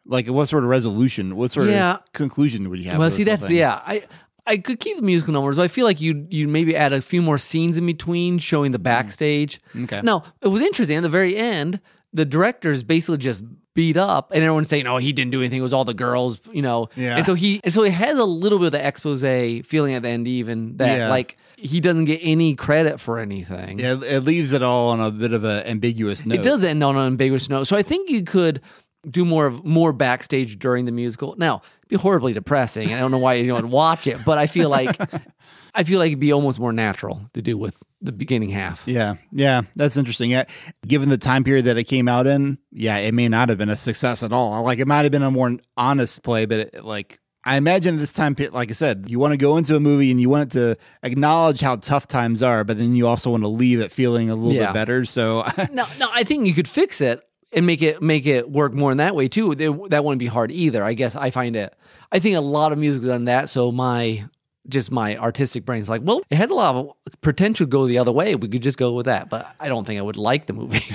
like 0.06 0.28
what 0.28 0.48
sort 0.50 0.64
of 0.64 0.70
resolution? 0.70 1.36
What 1.36 1.50
sort 1.50 1.68
Yeah. 1.70 1.96
of 1.96 2.14
conclusion 2.14 2.70
would 2.70 2.80
you 2.84 2.90
have? 2.92 3.00
Well, 3.00 3.10
see, 3.10 3.24
that's 3.24 3.42
thing? 3.42 3.56
yeah. 3.56 3.82
I 3.88 4.04
I 4.46 4.58
could 4.58 4.80
keep 4.80 4.98
the 4.98 5.02
musical 5.02 5.34
numbers, 5.34 5.56
but 5.56 5.64
I 5.64 5.68
feel 5.68 5.86
like 5.86 6.00
you 6.00 6.28
you 6.30 6.48
maybe 6.48 6.76
add 6.76 6.94
a 6.94 7.02
few 7.02 7.24
more 7.24 7.40
scenes 7.40 7.76
in 7.80 7.88
between, 7.88 8.38
showing 8.38 8.72
the 8.72 8.78
backstage. 8.78 9.60
Mm. 9.74 9.86
Okay. 9.86 10.02
Now 10.04 10.26
it 10.42 10.50
was 10.50 10.62
interesting 10.62 10.96
at 10.98 11.02
the 11.02 11.10
very 11.10 11.36
end. 11.36 11.80
The 12.14 12.24
directors 12.26 12.84
basically 12.84 13.18
just 13.18 13.42
beat 13.76 13.98
up, 13.98 14.32
and 14.32 14.44
everyone's 14.44 14.70
saying, 14.70 14.88
"Oh, 14.88 14.98
he 14.98 15.14
didn't 15.14 15.32
do 15.32 15.42
anything. 15.42 15.60
It 15.60 15.62
was 15.64 15.74
all 15.74 15.86
the 15.86 15.94
girls," 15.94 16.40
you 16.52 16.64
know. 16.64 16.90
Yeah. 16.96 17.18
And 17.18 17.26
so 17.26 17.36
he, 17.36 17.62
and 17.64 17.72
so 17.72 17.84
he 17.84 17.92
has 17.92 18.18
a 18.18 18.24
little 18.26 18.58
bit 18.58 18.66
of 18.68 18.72
the 18.72 18.84
expose 18.86 19.22
feeling 19.68 19.94
at 19.94 20.02
the 20.02 20.10
end, 20.10 20.28
even 20.28 20.78
that 20.78 20.98
Yeah. 20.98 21.10
like 21.10 21.38
he 21.58 21.80
doesn't 21.80 22.06
get 22.06 22.20
any 22.24 22.56
credit 22.56 23.00
for 23.00 23.20
anything. 23.20 23.80
It, 23.80 24.02
it 24.04 24.22
leaves 24.22 24.52
it 24.54 24.64
all 24.64 24.90
on 24.90 25.00
a 25.00 25.12
bit 25.12 25.32
of 25.34 25.44
an 25.44 25.66
ambiguous 25.68 26.26
note. 26.26 26.40
It 26.40 26.44
does 26.44 26.64
end 26.64 26.84
on 26.84 26.98
an 26.98 27.06
ambiguous 27.06 27.50
note. 27.50 27.66
So 27.66 27.76
I 27.78 27.84
think 27.84 28.10
you 28.10 28.24
could 28.24 28.62
do 29.10 29.24
more 29.24 29.46
of 29.46 29.64
more 29.64 29.94
backstage 29.94 30.58
during 30.58 30.86
the 30.86 30.92
musical. 30.92 31.36
Now, 31.38 31.62
it'd 31.82 31.90
be 31.90 31.96
horribly 31.96 32.34
depressing. 32.34 32.88
And 32.88 32.96
I 32.96 33.00
don't 33.00 33.12
know 33.12 33.20
why 33.20 33.36
you 33.36 33.48
don't 33.48 33.70
watch 33.70 34.08
it, 34.08 34.18
but 34.26 34.38
I 34.38 34.48
feel 34.48 34.70
like 34.70 34.98
I 35.76 35.84
feel 35.84 36.00
like 36.00 36.08
it'd 36.08 36.20
be 36.20 36.32
almost 36.34 36.60
more 36.60 36.74
natural 36.74 37.30
to 37.34 37.42
do 37.42 37.58
with 37.58 37.76
the 38.02 38.12
beginning 38.12 38.50
half. 38.50 38.84
Yeah, 38.88 39.16
yeah, 39.32 39.64
that's 39.76 39.98
interesting. 39.98 40.32
Yeah, 40.32 40.46
given 40.88 41.10
the 41.10 41.18
time 41.18 41.44
period 41.44 41.66
that 41.66 41.78
it 41.78 41.84
came 41.86 42.08
out 42.08 42.28
in, 42.28 42.58
yeah, 42.72 42.98
it 42.98 43.14
may 43.14 43.28
not 43.28 43.50
have 43.50 43.58
been 43.58 43.70
a 43.70 43.78
success 43.78 44.24
at 44.24 44.32
all. 44.32 44.64
Like 44.64 44.80
it 44.80 44.88
might 44.88 45.04
have 45.04 45.12
been 45.12 45.24
a 45.24 45.32
more 45.32 45.58
honest 45.78 46.24
play, 46.24 46.46
but 46.46 46.60
it, 46.60 46.86
like 46.86 47.20
I 47.44 47.58
imagine 47.58 47.98
this 47.98 48.14
time, 48.14 48.36
like 48.54 48.72
I 48.72 48.74
said, 48.74 49.06
you 49.08 49.20
want 49.20 49.34
to 49.34 49.38
go 49.38 49.58
into 49.58 49.76
a 49.76 49.80
movie 49.80 50.10
and 50.12 50.20
you 50.22 50.30
want 50.30 50.54
it 50.56 50.58
to 50.60 50.78
acknowledge 51.04 51.62
how 51.62 51.76
tough 51.76 52.08
times 52.08 52.42
are, 52.42 52.64
but 52.64 52.78
then 52.78 52.96
you 52.96 53.06
also 53.08 53.30
want 53.32 53.44
to 53.44 53.48
leave 53.50 53.80
it 53.80 53.92
feeling 53.92 54.30
a 54.30 54.36
little 54.36 54.54
Yeah. 54.54 54.68
bit 54.68 54.74
better. 54.74 55.06
So 55.06 55.44
No, 55.72 55.86
no, 56.00 56.10
I 56.14 56.24
think 56.24 56.48
you 56.48 56.54
could 56.54 56.68
fix 56.68 57.02
it 57.02 57.22
and 57.54 57.66
make 57.66 57.82
it 57.82 58.02
make 58.02 58.26
it 58.26 58.50
work 58.50 58.74
more 58.74 58.92
in 58.92 58.98
that 58.98 59.16
way 59.16 59.28
too. 59.28 59.54
That 59.56 60.04
wouldn't 60.04 60.20
be 60.20 60.26
hard 60.28 60.52
either. 60.52 60.84
I 60.84 60.94
guess 60.94 61.16
I 61.16 61.30
find 61.32 61.56
it. 61.56 61.76
I 62.12 62.20
think 62.20 62.36
a 62.36 62.42
lot 62.42 62.72
of 62.72 62.78
music's 62.78 63.06
done 63.08 63.26
that. 63.26 63.50
So 63.50 63.72
my 63.72 64.26
just 64.70 64.92
my 64.92 65.18
artistic 65.18 65.66
brain's 65.66 65.90
like, 65.90 66.02
well, 66.04 66.22
it 66.30 66.36
had 66.36 66.50
a 66.50 66.56
lot 66.56 66.76
of 66.76 66.92
potential 67.22 67.66
to 67.66 67.70
go 67.70 67.86
the 67.88 67.98
other 67.98 68.12
way. 68.12 68.36
We 68.36 68.48
could 68.48 68.64
just 68.64 68.78
go 68.78 68.94
with 68.94 69.06
that. 69.06 69.30
But 69.30 69.54
I 69.60 69.68
don't 69.68 69.86
think 69.86 70.00
I 70.00 70.02
would 70.04 70.18
like 70.18 70.46
the 70.48 70.54
movie. 70.54 70.86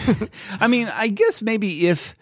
I 0.60 0.66
mean, 0.68 0.88
I 0.94 1.08
guess 1.08 1.42
maybe 1.42 1.86
if 1.88 2.14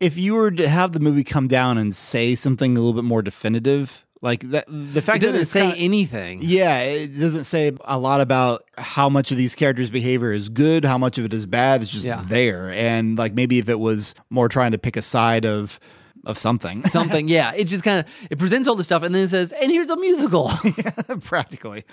if 0.00 0.18
you 0.18 0.34
were 0.34 0.50
to 0.50 0.68
have 0.68 0.92
the 0.92 1.00
movie 1.00 1.22
come 1.24 1.46
down 1.48 1.78
and 1.78 1.94
say 1.94 2.34
something 2.34 2.76
a 2.76 2.80
little 2.80 2.94
bit 2.94 3.04
more 3.04 3.22
definitive, 3.22 4.04
like 4.20 4.40
that, 4.50 4.64
the 4.68 5.00
fact 5.02 5.20
that 5.20 5.28
It 5.28 5.32
doesn't 5.32 5.40
it's 5.42 5.50
say 5.50 5.60
kinda- 5.62 5.76
anything. 5.78 6.40
Yeah, 6.42 6.80
it 6.80 7.18
doesn't 7.20 7.44
say 7.44 7.72
a 7.84 7.98
lot 7.98 8.20
about 8.20 8.64
how 8.78 9.08
much 9.08 9.30
of 9.30 9.36
these 9.36 9.54
characters' 9.54 9.90
behavior 9.90 10.32
is 10.32 10.48
good, 10.48 10.84
how 10.84 10.98
much 10.98 11.18
of 11.18 11.24
it 11.24 11.32
is 11.32 11.46
bad. 11.46 11.82
It's 11.82 11.90
just 11.90 12.06
Yeah. 12.06 12.22
there, 12.26 12.70
and 12.72 13.16
like 13.18 13.34
maybe 13.34 13.58
if 13.58 13.68
it 13.68 13.78
was 13.80 14.14
more 14.30 14.48
trying 14.48 14.72
to 14.72 14.78
pick 14.78 14.96
a 14.96 15.02
side 15.02 15.44
of 15.44 15.78
of 16.24 16.38
something, 16.38 16.84
something. 16.88 17.28
Yeah, 17.28 17.52
it 17.54 17.64
just 17.64 17.84
kind 17.84 18.00
of 18.00 18.06
it 18.30 18.38
presents 18.38 18.68
all 18.68 18.74
the 18.74 18.84
stuff 18.84 19.02
and 19.02 19.14
then 19.14 19.24
it 19.24 19.28
says, 19.28 19.52
"And 19.52 19.70
here's 19.70 19.88
a 19.88 19.96
musical." 19.96 20.50
practically. 21.20 21.84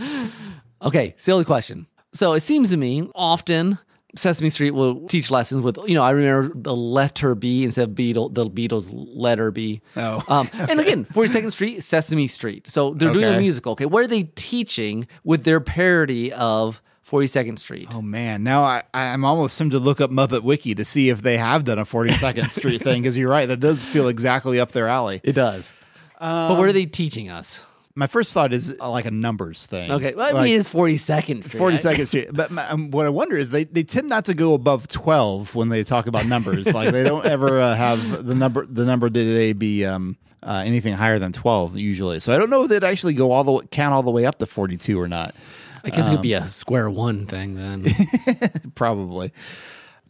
okay, 0.82 1.16
silly 1.18 1.46
question. 1.46 1.88
So 2.14 2.34
it 2.34 2.42
seems 2.42 2.72
to 2.72 2.78
me 2.78 3.10
often 3.14 3.78
Sesame 4.16 4.50
Street 4.50 4.72
will 4.72 5.08
teach 5.08 5.30
lessons 5.30 5.62
with 5.62 5.78
you 5.88 5.94
know 5.94 6.02
I 6.02 6.12
remember 6.12 6.52
the 6.56 6.76
letter 6.76 7.36
B 7.36 7.64
instead 7.64 7.90
of 7.90 7.96
Beetle 7.96 8.30
the 8.30 8.50
Beatles 8.50 8.90
letter 8.92 9.52
B. 9.52 9.82
Oh, 9.96 10.24
um, 10.28 10.50
and 10.54 10.80
again, 10.80 11.06
Forty 11.06 11.30
Second 11.32 11.52
Street, 11.52 11.84
Sesame 11.84 12.28
Street. 12.28 12.68
So 12.68 12.94
they're 12.94 13.14
doing 13.14 13.26
a 13.26 13.40
musical. 13.40 13.74
Okay, 13.74 13.86
what 13.86 14.04
are 14.04 14.08
they 14.08 14.24
teaching 14.24 15.08
with 15.24 15.44
their 15.44 15.60
parody 15.60 16.34
of 16.34 16.82
Forty 17.10 17.28
Second 17.28 17.58
Street? 17.58 17.88
Oh 17.94 18.02
man, 18.04 18.44
now 18.44 18.62
I 18.64 18.84
I'm 18.94 19.26
almost 19.26 19.58
tempted 19.58 19.78
to 19.78 19.84
look 19.84 20.00
up 20.00 20.12
Muppet 20.12 20.44
Wiki 20.44 20.76
to 20.76 20.86
see 20.86 21.10
if 21.10 21.22
they 21.24 21.38
have 21.38 21.64
done 21.64 21.80
a 21.80 21.86
42nd 21.86 22.50
Street 22.58 22.82
thing 22.82 23.02
because 23.02 23.18
you're 23.18 23.30
right, 23.32 23.48
that 23.48 23.60
does 23.60 23.84
feel 23.84 24.08
exactly 24.08 24.60
up 24.60 24.72
their 24.74 24.88
alley. 24.88 25.20
It 25.24 25.34
does. 25.34 25.74
but 26.20 26.58
what 26.58 26.68
are 26.70 26.72
they 26.74 26.86
teaching 26.86 27.30
us? 27.30 27.66
My 27.96 28.06
first 28.08 28.32
thought 28.32 28.54
is 28.54 28.74
uh, 28.80 28.90
like 28.90 29.06
a 29.06 29.12
numbers 29.12 29.66
thing. 29.66 29.92
Okay, 29.92 30.14
well, 30.16 30.28
I 30.28 30.32
Like- 30.32 30.44
mean 30.46 30.60
it's 30.60 30.70
Forty 30.70 30.98
Second 30.98 31.44
Street. 31.44 31.58
Forty 31.58 31.78
Second 31.80 32.06
Street. 32.12 32.30
But 32.32 32.52
my, 32.52 32.70
um, 32.70 32.92
what 32.92 33.06
I 33.06 33.10
wonder 33.10 33.36
is 33.36 33.50
they, 33.52 33.64
they 33.66 33.84
tend 33.84 34.08
not 34.08 34.26
to 34.26 34.34
go 34.36 34.54
above 34.54 34.88
twelve 34.88 35.56
when 35.56 35.70
they 35.70 35.84
talk 35.84 36.06
about 36.08 36.28
numbers. 36.28 36.68
like 36.74 36.92
they 36.92 37.04
don't 37.04 37.26
ever 37.26 37.60
uh, 37.60 37.74
have 37.76 38.26
the 38.26 38.36
number 38.36 38.66
the 38.68 38.86
number 38.86 39.10
today 39.10 39.52
be 39.54 39.84
um, 39.84 40.16
uh, 40.44 40.62
anything 40.64 40.94
higher 40.94 41.18
than 41.20 41.34
twelve 41.34 41.76
usually. 41.76 42.20
So 42.22 42.34
I 42.34 42.38
don't 42.38 42.50
know 42.52 42.64
if 42.64 42.70
they'd 42.70 42.84
actually 42.84 43.16
go 43.16 43.32
all 43.32 43.44
the 43.44 43.52
way, 43.52 43.66
count 43.72 43.94
all 43.94 44.04
the 44.04 44.12
way 44.12 44.26
up 44.26 44.38
to 44.40 44.46
forty 44.46 44.78
two 44.78 44.98
or 45.00 45.08
not. 45.10 45.36
I 45.84 45.90
guess 45.90 46.08
it 46.08 46.12
could 46.12 46.22
be 46.22 46.36
Um, 46.36 46.44
a 46.44 46.48
square 46.48 46.90
one 46.90 47.26
thing 47.26 47.56
then. 47.56 47.86
Probably. 48.76 49.32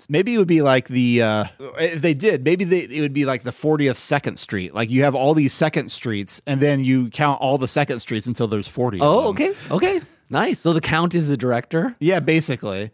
Maybe 0.07 0.33
it 0.33 0.37
would 0.37 0.47
be 0.47 0.61
like 0.61 0.87
the 0.87 1.21
uh, 1.21 1.43
if 1.77 2.01
they 2.01 2.13
did. 2.13 2.43
Maybe 2.45 2.63
they, 2.63 2.79
it 2.79 3.01
would 3.01 3.13
be 3.13 3.25
like 3.25 3.43
the 3.43 3.51
fortieth 3.51 3.97
second 3.97 4.37
street. 4.39 4.73
Like 4.73 4.89
you 4.89 5.03
have 5.03 5.13
all 5.13 5.33
these 5.33 5.51
second 5.53 5.89
streets, 5.91 6.41
and 6.47 6.61
then 6.61 6.83
you 6.85 7.09
count 7.09 7.41
all 7.41 7.57
the 7.57 7.67
second 7.67 7.99
streets 7.99 8.25
until 8.25 8.47
there's 8.47 8.67
forty. 8.69 8.97
of 8.97 9.03
oh, 9.03 9.21
them. 9.21 9.29
okay, 9.31 9.53
okay, 9.69 10.01
nice. 10.29 10.59
So 10.59 10.71
the 10.71 10.79
count 10.81 11.15
is 11.15 11.27
the 11.27 11.35
director. 11.35 11.95
Yeah, 11.99 12.21
basically. 12.21 12.91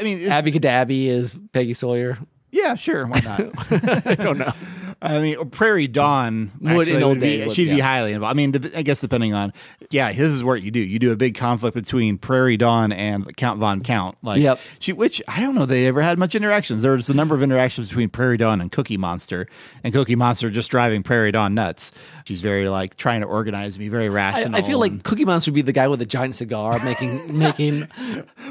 I 0.00 0.02
mean, 0.02 0.18
it's, 0.18 0.28
Abby 0.30 0.50
Cadabby 0.50 1.06
is 1.08 1.36
Peggy 1.52 1.74
Sawyer. 1.74 2.18
yeah, 2.50 2.74
sure, 2.74 3.06
why 3.06 3.20
not? 3.20 3.40
I 4.06 4.14
don't 4.14 4.38
know. 4.38 4.52
I 5.02 5.20
mean, 5.20 5.50
Prairie 5.50 5.88
Dawn 5.88 6.52
Would 6.60 6.72
actually 6.72 6.96
in 6.96 7.02
old 7.02 7.16
would 7.16 7.20
be, 7.20 7.26
days 7.36 7.46
would, 7.48 7.56
she'd 7.56 7.68
be 7.68 7.76
yeah. 7.76 7.84
highly 7.84 8.12
involved. 8.12 8.32
I 8.32 8.36
mean, 8.36 8.72
I 8.74 8.82
guess 8.82 9.00
depending 9.00 9.34
on, 9.34 9.52
yeah, 9.90 10.10
this 10.10 10.30
is 10.30 10.42
what 10.42 10.62
you 10.62 10.70
do. 10.70 10.80
You 10.80 10.98
do 10.98 11.12
a 11.12 11.16
big 11.16 11.34
conflict 11.34 11.74
between 11.74 12.16
Prairie 12.18 12.56
Dawn 12.56 12.92
and 12.92 13.36
Count 13.36 13.60
Von 13.60 13.82
Count. 13.82 14.16
Like, 14.22 14.40
Yep. 14.40 14.58
she, 14.78 14.92
which 14.92 15.22
I 15.28 15.40
don't 15.40 15.54
know, 15.54 15.66
they 15.66 15.86
ever 15.86 16.00
had 16.00 16.18
much 16.18 16.34
interactions. 16.34 16.82
There 16.82 16.92
was 16.92 17.10
a 17.10 17.14
number 17.14 17.34
of 17.34 17.42
interactions 17.42 17.88
between 17.88 18.08
Prairie 18.08 18.38
Dawn 18.38 18.60
and 18.60 18.72
Cookie 18.72 18.96
Monster, 18.96 19.46
and 19.84 19.92
Cookie 19.92 20.16
Monster 20.16 20.50
just 20.50 20.70
driving 20.70 21.02
Prairie 21.02 21.32
Dawn 21.32 21.54
nuts. 21.54 21.92
She's 22.24 22.40
very 22.40 22.68
like 22.68 22.96
trying 22.96 23.20
to 23.20 23.26
organize 23.26 23.78
me, 23.78 23.88
very 23.88 24.08
rational. 24.08 24.56
I 24.56 24.62
feel 24.62 24.80
like 24.80 25.02
Cookie 25.04 25.24
Monster 25.24 25.50
would 25.50 25.56
be 25.56 25.62
the 25.62 25.72
guy 25.72 25.88
with 25.88 26.00
the 26.00 26.06
giant 26.06 26.34
cigar 26.34 26.82
making 26.82 27.38
making. 27.38 27.86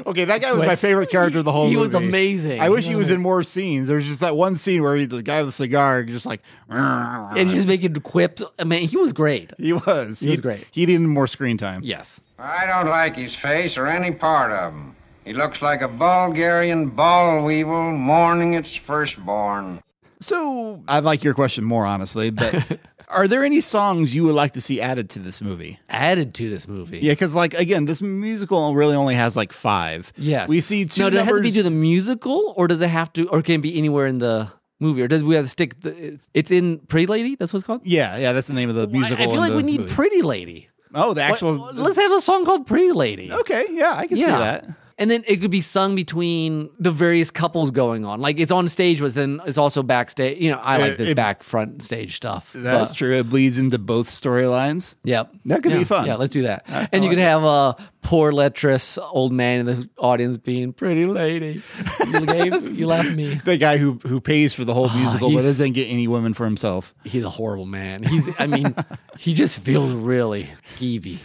okay, 0.06 0.24
that 0.24 0.40
guy 0.40 0.52
was 0.52 0.64
my 0.64 0.76
favorite 0.76 1.10
character 1.10 1.40
of 1.40 1.44
the 1.44 1.52
whole 1.52 1.68
He 1.68 1.76
was 1.76 1.94
amazing. 1.94 2.60
I 2.60 2.70
wish 2.70 2.86
he 2.86 2.94
was 2.94 3.10
in 3.10 3.20
more 3.20 3.42
scenes. 3.42 3.88
There 3.88 3.96
was 3.96 4.06
just 4.06 4.20
that 4.20 4.36
one 4.36 4.54
scene 4.54 4.82
where 4.82 4.96
he, 4.96 5.06
the 5.06 5.22
guy 5.22 5.40
with 5.40 5.48
the 5.48 5.52
cigar 5.52 6.04
just 6.04 6.24
like, 6.24 6.35
and 6.68 7.48
he's 7.48 7.56
just 7.56 7.68
making 7.68 7.94
quips. 7.96 8.42
I 8.58 8.64
mean, 8.64 8.88
he 8.88 8.96
was 8.96 9.12
great. 9.12 9.52
He 9.58 9.72
was. 9.72 10.20
He 10.20 10.30
was 10.30 10.40
great. 10.40 10.66
He 10.70 10.86
needed 10.86 11.00
more 11.02 11.26
screen 11.26 11.56
time. 11.58 11.80
Yes. 11.84 12.20
I 12.38 12.66
don't 12.66 12.88
like 12.88 13.16
his 13.16 13.34
face 13.34 13.76
or 13.76 13.86
any 13.86 14.10
part 14.10 14.52
of 14.52 14.72
him. 14.72 14.94
He 15.24 15.32
looks 15.32 15.60
like 15.62 15.80
a 15.80 15.88
Bulgarian 15.88 16.90
boll 16.90 17.44
weevil 17.44 17.92
mourning 17.92 18.54
its 18.54 18.74
firstborn. 18.76 19.80
So 20.20 20.82
I 20.88 21.00
like 21.00 21.24
your 21.24 21.34
question 21.34 21.64
more, 21.64 21.84
honestly, 21.84 22.30
but 22.30 22.78
are 23.08 23.26
there 23.28 23.42
any 23.44 23.60
songs 23.60 24.14
you 24.14 24.24
would 24.24 24.34
like 24.34 24.52
to 24.52 24.60
see 24.60 24.80
added 24.80 25.10
to 25.10 25.18
this 25.18 25.40
movie? 25.40 25.78
Added 25.88 26.32
to 26.34 26.48
this 26.48 26.68
movie. 26.68 26.98
Yeah, 26.98 27.12
because 27.12 27.34
like 27.34 27.54
again, 27.54 27.84
this 27.86 28.00
musical 28.00 28.74
really 28.74 28.94
only 28.94 29.14
has 29.14 29.36
like 29.36 29.52
five. 29.52 30.12
Yes. 30.16 30.48
we 30.48 30.60
see 30.60 30.84
two 30.84 31.02
Now, 31.02 31.10
does 31.10 31.20
it 31.20 31.24
have 31.24 31.28
to 31.28 31.40
be 31.40 31.48
numbers- 31.48 31.54
to 31.54 31.62
the 31.64 31.70
musical, 31.70 32.54
or 32.56 32.68
does 32.68 32.80
it 32.80 32.88
have 32.88 33.12
to, 33.14 33.28
or 33.28 33.42
can 33.42 33.56
it 33.56 33.62
be 33.62 33.76
anywhere 33.76 34.06
in 34.06 34.18
the 34.18 34.50
movie, 34.80 35.02
or 35.02 35.08
does 35.08 35.22
we 35.24 35.34
have 35.36 35.44
to 35.44 35.48
stick? 35.50 35.80
The, 35.80 35.90
it's- 35.90 36.28
it's 36.34 36.50
in 36.50 36.78
Pretty 36.80 37.06
Lady. 37.06 37.34
That's 37.36 37.52
what 37.52 37.58
it's 37.58 37.66
called. 37.66 37.82
yeah, 37.84 38.16
yeah, 38.16 38.32
that's 38.32 38.46
the 38.48 38.54
name 38.54 38.68
of 38.70 38.76
the 38.76 38.86
musical. 38.88 39.18
I, 39.22 39.26
I 39.26 39.30
feel 39.30 39.40
like 39.40 39.52
we 39.52 39.62
need 39.62 39.80
movie. 39.82 39.94
Pretty 39.94 40.22
Lady. 40.22 40.68
Oh, 40.94 41.12
the 41.14 41.22
What- 41.22 41.30
actual. 41.32 41.54
let's 41.74 41.96
have 41.98 42.12
a 42.12 42.20
song 42.20 42.44
called 42.44 42.66
Pretty 42.66 42.92
Lady. 42.92 43.30
okay, 43.32 43.66
yeah, 43.70 43.92
I 43.94 44.06
can 44.06 44.16
see 44.16 44.24
that. 44.26 44.64
And 44.98 45.10
then 45.10 45.24
it 45.26 45.42
could 45.42 45.50
be 45.50 45.60
sung 45.60 45.94
between 45.94 46.70
the 46.78 46.90
various 46.90 47.30
couples 47.30 47.70
going 47.70 48.06
on. 48.06 48.22
Like 48.22 48.40
it's 48.40 48.50
on 48.50 48.66
stage, 48.66 48.98
but 49.00 49.12
then 49.12 49.42
it's 49.44 49.58
also 49.58 49.82
backstage. 49.82 50.38
You 50.38 50.52
know, 50.52 50.58
I 50.62 50.78
like 50.78 50.92
It- 50.92 50.96
this 50.98 51.08
it- 51.10 51.14
back 51.16 51.42
front 51.42 51.82
stage 51.82 52.16
stuff. 52.16 52.50
That's 52.54 52.92
but- 52.92 52.96
true. 52.96 53.14
It 53.18 53.28
bleeds 53.28 53.58
into 53.58 53.76
both 53.76 54.08
storylines. 54.08 54.94
Yep. 55.04 55.34
That 55.44 55.62
could 55.62 55.72
be 55.74 55.84
fun. 55.84 56.06
Yeah, 56.06 56.14
let's 56.14 56.32
do 56.32 56.42
that. 56.42 56.64
and 56.92 57.04
you 57.04 57.10
could 57.10 57.18
have 57.18 57.44
a 57.44 57.76
poor 58.06 58.30
lecherous 58.30 58.98
old 58.98 59.32
man 59.32 59.58
in 59.60 59.66
the 59.66 59.90
audience 59.98 60.36
being 60.36 60.72
pretty 60.72 61.06
lady. 61.06 61.60
You, 62.06 62.24
gave, 62.24 62.78
you 62.78 62.86
left 62.86 63.10
me. 63.10 63.40
The 63.44 63.56
guy 63.56 63.78
who 63.78 63.94
who 64.06 64.20
pays 64.20 64.54
for 64.54 64.64
the 64.64 64.72
whole 64.72 64.88
musical 64.90 65.30
but 65.30 65.38
Ah, 65.38 65.42
doesn't 65.42 65.72
get 65.72 65.86
any 65.86 66.06
women 66.06 66.32
for 66.32 66.44
himself. 66.44 66.94
He's 67.04 67.24
a 67.24 67.30
horrible 67.30 67.66
man. 67.66 68.04
He's 68.04 68.40
I 68.40 68.46
mean, 68.46 68.74
he 69.18 69.34
just 69.34 69.58
feels 69.58 69.92
really 69.92 70.48
skeevy. 70.68 71.18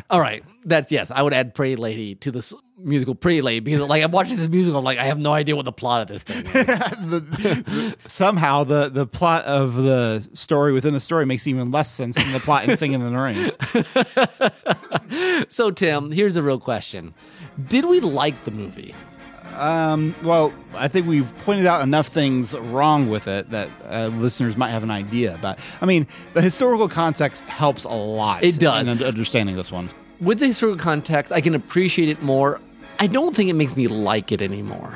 All 0.10 0.20
right. 0.20 0.42
That's 0.64 0.90
yes, 0.90 1.12
I 1.12 1.22
would 1.22 1.32
add 1.32 1.54
Pretty 1.54 1.76
Lady 1.76 2.16
to 2.16 2.32
this 2.32 2.52
musical 2.78 3.14
Pretty 3.14 3.40
Lady 3.40 3.60
because 3.60 3.88
like 3.88 4.02
I'm 4.02 4.10
watching 4.10 4.36
this 4.36 4.48
musical, 4.48 4.78
I'm 4.80 4.84
like, 4.84 4.98
I 4.98 5.04
have 5.04 5.18
no 5.20 5.32
idea 5.32 5.54
what 5.54 5.64
the 5.64 5.72
plot 5.72 6.02
of 6.02 6.08
this 6.08 6.22
thing 6.24 6.44
is. 6.46 7.94
Somehow 8.08 8.64
the 8.64 8.88
the 8.88 9.06
plot 9.06 9.44
of 9.44 9.76
the 9.76 10.28
story 10.34 10.72
within 10.72 10.92
the 10.94 11.00
story 11.00 11.26
makes 11.26 11.46
even 11.46 11.70
less 11.70 11.90
sense 11.92 12.16
than 12.16 12.32
the 12.32 12.40
plot 12.40 12.68
in 12.68 12.76
Singing 12.76 13.00
in 13.00 13.12
the 13.12 13.18
Rain. 13.18 13.52
So 15.48 15.70
Tim, 15.70 16.10
here's 16.10 16.36
a 16.36 16.42
real 16.42 16.60
question. 16.60 17.14
Did 17.68 17.84
we 17.84 18.00
like 18.00 18.44
the 18.44 18.50
movie? 18.50 18.94
Um, 19.54 20.14
well, 20.22 20.52
I 20.74 20.88
think 20.88 21.06
we've 21.06 21.36
pointed 21.38 21.66
out 21.66 21.82
enough 21.82 22.08
things 22.08 22.52
wrong 22.54 23.08
with 23.08 23.26
it 23.26 23.50
that 23.50 23.70
uh, 23.88 24.08
listeners 24.08 24.56
might 24.56 24.70
have 24.70 24.82
an 24.82 24.90
idea 24.90 25.34
about. 25.34 25.58
I 25.80 25.86
mean, 25.86 26.06
the 26.34 26.42
historical 26.42 26.88
context 26.88 27.48
helps 27.48 27.84
a 27.84 27.90
lot. 27.90 28.44
It 28.44 28.58
does. 28.58 28.86
in 28.86 29.02
understanding 29.02 29.56
this 29.56 29.72
one. 29.72 29.90
With 30.20 30.38
the 30.38 30.46
historical 30.46 30.82
context, 30.82 31.32
I 31.32 31.40
can 31.40 31.54
appreciate 31.54 32.08
it 32.08 32.22
more. 32.22 32.60
I 32.98 33.06
don't 33.06 33.34
think 33.34 33.50
it 33.50 33.54
makes 33.54 33.76
me 33.76 33.88
like 33.88 34.32
it 34.32 34.42
anymore. 34.42 34.94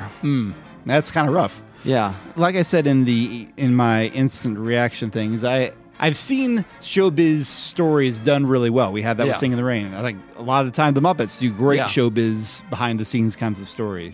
That's 0.85 1.11
kind 1.11 1.27
of 1.27 1.33
rough. 1.33 1.61
Yeah. 1.83 2.15
Like 2.35 2.55
I 2.55 2.61
said 2.61 2.87
in 2.87 3.05
the 3.05 3.47
in 3.57 3.75
my 3.75 4.07
instant 4.07 4.57
reaction 4.57 5.09
things, 5.09 5.43
I 5.43 5.71
I've 6.01 6.17
seen 6.17 6.65
showbiz 6.81 7.45
stories 7.45 8.19
done 8.19 8.45
really 8.47 8.69
well. 8.71 8.91
We 8.91 9.01
had 9.03 9.17
that 9.17 9.25
Yeah. 9.27 9.31
with 9.33 9.37
Singing 9.37 9.53
in 9.53 9.57
the 9.57 9.63
Rain. 9.63 9.93
I 9.93 10.01
think 10.01 10.19
a 10.35 10.41
lot 10.41 10.61
of 10.65 10.65
the 10.71 10.75
time 10.75 10.93
the 10.95 11.01
Muppets 11.01 11.39
do 11.39 11.51
great 11.51 11.77
Yeah. 11.77 11.85
showbiz 11.85 12.67
behind 12.69 12.99
the 12.99 13.05
scenes 13.05 13.35
kinds 13.35 13.61
of 13.61 13.67
stories. 13.69 14.13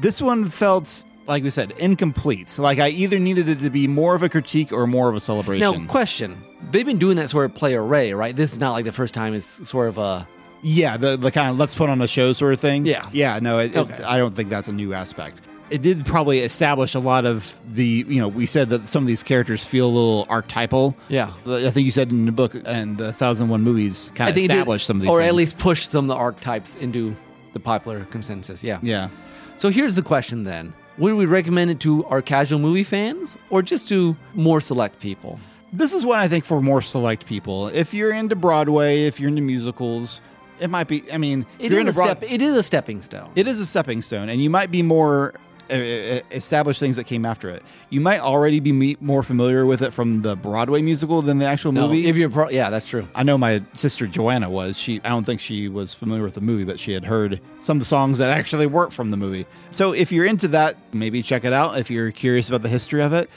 This 0.00 0.22
one 0.22 0.48
felt 0.48 1.02
like 1.26 1.42
we 1.42 1.50
said, 1.50 1.72
incomplete. 1.78 2.48
So, 2.48 2.62
like 2.62 2.78
I 2.78 2.88
either 2.88 3.18
needed 3.18 3.48
it 3.50 3.58
to 3.58 3.68
be 3.68 3.86
more 3.86 4.14
of 4.14 4.22
a 4.22 4.28
critique 4.30 4.72
or 4.72 4.86
more 4.86 5.10
of 5.10 5.14
a 5.16 5.20
celebration. 5.20 5.60
Now, 5.82 5.86
question: 5.86 6.38
They've 6.70 6.86
been 6.86 6.96
doing 6.98 7.16
that 7.16 7.28
sort 7.28 7.44
of 7.44 7.54
play 7.54 7.74
array, 7.74 8.14
right? 8.14 8.34
This 8.34 8.52
is 8.54 8.58
not 8.58 8.72
like 8.72 8.86
the 8.86 8.92
first 8.92 9.12
time. 9.12 9.34
It's 9.34 9.68
sort 9.68 9.88
of 9.88 9.98
a 9.98 10.26
Yeah, 10.62 10.96
the 10.96 11.16
the 11.18 11.30
kind 11.30 11.50
of 11.50 11.58
let's 11.58 11.74
put 11.74 11.90
on 11.90 12.00
a 12.00 12.08
show 12.08 12.32
sort 12.32 12.54
of 12.54 12.60
thing. 12.60 12.86
Yeah. 12.86 13.04
yeah. 13.12 13.38
No, 13.42 13.58
it, 13.58 13.76
it- 13.76 13.90
I 14.06 14.16
don't 14.16 14.34
think 14.34 14.48
that's 14.48 14.68
a 14.68 14.72
new 14.72 14.94
aspect. 14.94 15.42
It 15.70 15.82
did 15.82 16.06
probably 16.06 16.40
establish 16.40 16.94
a 16.94 16.98
lot 16.98 17.24
of 17.26 17.58
the 17.72 18.04
you 18.08 18.20
know 18.20 18.28
we 18.28 18.46
said 18.46 18.70
that 18.70 18.88
some 18.88 19.02
of 19.02 19.06
these 19.06 19.22
characters 19.22 19.64
feel 19.64 19.86
a 19.86 19.94
little 19.94 20.26
archetypal. 20.28 20.96
Yeah. 21.08 21.32
I 21.46 21.70
think 21.70 21.84
you 21.84 21.90
said 21.90 22.10
in 22.10 22.24
the 22.24 22.32
book 22.32 22.54
and 22.64 22.96
the 22.98 23.12
Thousand 23.12 23.48
One 23.48 23.62
movies 23.62 24.10
kind 24.14 24.30
of 24.30 24.36
it 24.36 24.40
did- 24.40 24.50
established 24.50 24.86
some 24.86 24.96
of 24.98 25.02
these, 25.02 25.10
or 25.10 25.18
things. 25.20 25.28
at 25.28 25.34
least 25.34 25.58
push 25.58 25.88
some 25.88 26.04
of 26.06 26.08
the 26.08 26.16
archetypes 26.16 26.74
into 26.76 27.14
the 27.52 27.60
popular 27.60 28.04
consensus. 28.06 28.62
Yeah. 28.62 28.78
yeah. 28.82 29.08
So 29.56 29.70
here's 29.70 29.94
the 29.94 30.02
question 30.02 30.44
then: 30.44 30.72
Would 30.98 31.14
we 31.14 31.26
recommend 31.26 31.70
it 31.70 31.80
to 31.80 32.04
our 32.06 32.22
casual 32.22 32.58
movie 32.60 32.84
fans, 32.84 33.36
or 33.50 33.60
just 33.62 33.88
to 33.88 34.16
more 34.34 34.60
select 34.60 35.00
people? 35.00 35.38
This 35.72 35.92
is 35.92 36.04
one 36.06 36.18
I 36.18 36.28
think 36.28 36.44
for 36.46 36.62
more 36.62 36.80
select 36.80 37.26
people. 37.26 37.68
If 37.68 37.92
you're 37.92 38.12
into 38.12 38.34
Broadway, 38.36 39.02
if 39.02 39.20
you're 39.20 39.28
into 39.28 39.42
musicals, 39.42 40.22
it 40.60 40.70
might 40.70 40.88
be. 40.88 41.04
I 41.12 41.18
mean, 41.18 41.44
if 41.58 41.70
you're 41.72 41.80
is 41.86 41.96
a 41.96 41.98
Broad- 41.98 42.18
step. 42.18 42.32
It 42.32 42.40
is 42.40 42.56
a 42.56 42.62
stepping 42.62 43.02
stone. 43.02 43.30
it 43.36 43.46
is 43.46 43.60
a 43.60 43.66
stepping 43.66 44.00
stone, 44.00 44.28
and 44.30 44.42
you 44.42 44.48
might 44.48 44.70
be 44.70 44.82
more 44.82 45.34
established 45.70 46.80
things 46.80 46.96
that 46.96 47.04
came 47.04 47.24
after 47.24 47.48
it. 47.48 47.62
You 47.90 48.00
might 48.00 48.20
already 48.20 48.60
be 48.60 48.72
me- 48.72 48.96
more 49.00 49.22
familiar 49.22 49.66
with 49.66 49.82
it 49.82 49.92
from 49.92 50.22
the 50.22 50.36
Broadway 50.36 50.82
musical 50.82 51.22
than 51.22 51.38
the 51.38 51.46
actual 51.46 51.72
No, 51.72 51.86
movie. 51.88 52.06
if 52.06 52.16
you're 52.16 52.30
pro- 52.30 52.48
yeah, 52.50 52.70
that's 52.70 52.88
true. 52.88 53.06
I 53.14 53.22
know 53.22 53.38
my 53.38 53.62
sister 53.74 54.06
Joanna 54.06 54.50
was. 54.50 54.78
She 54.78 55.00
I 55.04 55.08
don't 55.10 55.24
think 55.24 55.40
she 55.40 55.68
was 55.68 55.92
familiar 55.94 56.22
with 56.22 56.34
the 56.34 56.40
movie, 56.40 56.64
but 56.64 56.78
she 56.78 56.92
had 56.92 57.04
heard 57.04 57.40
some 57.60 57.76
of 57.76 57.80
the 57.80 57.86
songs 57.86 58.18
that 58.18 58.30
actually 58.30 58.66
weren't 58.66 58.92
from 58.92 59.10
the 59.10 59.16
movie. 59.16 59.46
So 59.70 59.92
if 59.92 60.12
you're 60.12 60.26
into 60.26 60.48
that, 60.48 60.76
maybe 60.92 61.22
check 61.22 61.44
it 61.44 61.52
out 61.52 61.78
if 61.78 61.90
you're 61.90 62.10
curious 62.12 62.48
about 62.48 62.62
the 62.62 62.68
history 62.68 63.02
of 63.02 63.12
it. 63.12 63.28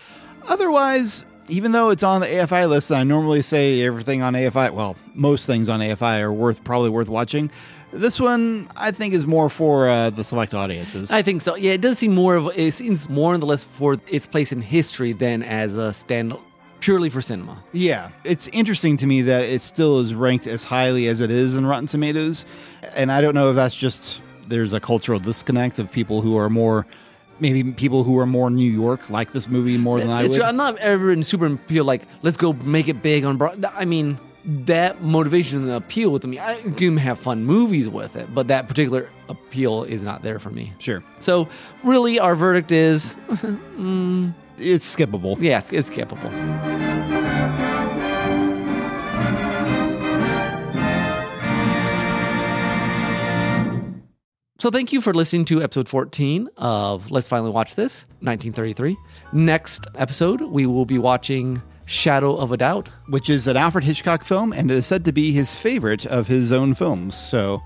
Otherwise, 0.48 1.26
even 1.48 1.72
though 1.72 1.90
it's 1.90 2.04
on 2.04 2.22
the 2.22 2.28
AFI 2.28 2.68
list, 2.70 2.92
and 2.92 3.00
I 3.00 3.04
normally 3.04 3.42
say 3.42 3.82
everything 3.82 4.22
on 4.22 4.34
AFI, 4.34 4.74
well, 4.74 4.96
most 5.14 5.46
things 5.46 5.70
on 5.70 5.80
AFI 5.80 6.20
are 6.22 6.32
worth 6.32 6.64
probably 6.64 6.90
worth 6.90 7.10
watching. 7.10 7.52
This 7.94 8.20
one 8.20 8.70
I 8.78 8.92
think 8.92 9.14
is 9.14 9.28
more 9.28 9.50
for 9.50 9.90
uh, 9.90 10.10
the 10.10 10.24
select 10.24 10.54
audiences. 10.54 11.12
I 11.12 11.22
think 11.22 11.42
so. 11.42 11.56
Yeah, 11.56 11.72
it 11.74 11.82
does 11.82 11.98
seem 11.98 12.14
more 12.16 12.36
of 12.36 12.48
it 12.58 12.74
seems 12.74 13.10
more 13.10 13.34
on 13.34 13.40
the 13.40 13.46
list 13.46 13.68
for 13.68 13.98
its 14.08 14.28
place 14.28 14.52
in 14.52 14.62
history 14.62 15.12
than 15.14 15.44
as 15.44 15.76
a 15.76 15.92
stand 15.94 16.34
purely 16.80 17.10
for 17.10 17.22
cinema. 17.22 17.62
Yeah, 17.74 18.10
it's 18.24 18.48
interesting 18.50 18.98
to 18.98 19.06
me 19.08 19.22
that 19.24 19.44
it 19.44 19.62
still 19.62 20.00
is 20.00 20.16
ranked 20.16 20.48
as 20.48 20.64
highly 20.64 21.08
as 21.08 21.20
it 21.22 21.30
is 21.32 21.54
in 21.54 21.66
Rotten 21.66 21.86
Tomatoes, 21.86 22.46
and 22.96 23.12
I 23.12 23.22
don't 23.22 23.36
know 23.36 23.50
if 23.50 23.56
that's 23.56 23.76
just 23.76 24.22
there's 24.48 24.74
a 24.74 24.80
cultural 24.80 25.20
disconnect 25.20 25.78
of 25.80 25.92
people 25.92 26.22
who 26.22 26.38
are 26.38 26.50
more, 26.50 26.86
maybe 27.40 27.72
people 27.72 28.04
who 28.04 28.18
are 28.20 28.26
more 28.26 28.50
New 28.50 28.70
York 28.72 29.10
like 29.10 29.32
this 29.32 29.48
movie 29.48 29.78
more 29.78 30.00
than 30.00 30.10
I 30.10 30.22
It's 30.24 30.30
would. 30.30 30.36
true. 30.38 30.46
I'm 30.46 30.58
not 30.58 30.78
ever 30.80 31.12
in 31.12 31.24
super 31.24 31.58
like 31.84 32.04
let's 32.22 32.38
go 32.38 32.54
make 32.54 32.88
it 32.88 33.02
big 33.04 33.26
on 33.26 33.38
broad. 33.38 33.64
I 33.66 33.86
mean 33.86 34.20
that 34.46 35.02
motivation 35.04 35.62
and 35.64 35.72
appeal 35.72 36.10
with 36.10 36.26
me. 36.26 36.40
I 36.40 36.60
can 36.76 36.98
have 36.98 37.20
fun 37.20 37.44
movies 37.46 37.88
with 37.90 38.16
it, 38.16 38.34
but 38.34 38.48
that 38.48 38.68
particular 38.68 39.10
appeal 39.30 39.84
is 39.84 40.02
not 40.02 40.24
there 40.24 40.40
for 40.40 40.50
me. 40.50 40.74
Sure, 40.80 41.04
So 41.20 41.48
really, 41.84 42.20
our 42.20 42.36
verdict 42.36 42.72
is 42.72 43.16
mm, 43.30 44.34
it's 44.58 44.96
skippable. 44.96 45.40
yes, 45.42 45.72
it's 45.72 45.90
skippable. 45.90 46.32
So 54.60 54.70
thank 54.70 54.94
you 54.94 55.02
for 55.02 55.12
listening 55.12 55.46
to 55.46 55.64
episode 55.64 55.90
14 55.90 56.48
of 56.58 57.10
Let's 57.10 57.28
Finally 57.28 57.50
Watch 57.50 57.74
This, 57.74 58.06
1933. 58.20 58.96
Next 59.34 59.88
episode, 59.96 60.42
we 60.42 60.68
will 60.68 60.86
be 60.86 61.00
watching 61.00 61.64
Shadow 61.92 62.36
of 62.36 62.52
a 62.52 62.58
Doubt. 62.58 62.90
Which 63.08 63.30
is 63.30 63.48
an 63.48 63.58
Alfred 63.58 63.84
Hitchcock 63.84 64.24
film, 64.24 64.54
and 64.54 64.72
it 64.72 64.76
is 64.76 64.86
said 64.86 65.06
to 65.06 65.12
be 65.12 65.32
his 65.32 65.54
favorite 65.54 66.06
of 66.06 66.28
his 66.28 66.52
own 66.52 66.74
films. 66.74 67.16
So. 67.16 67.62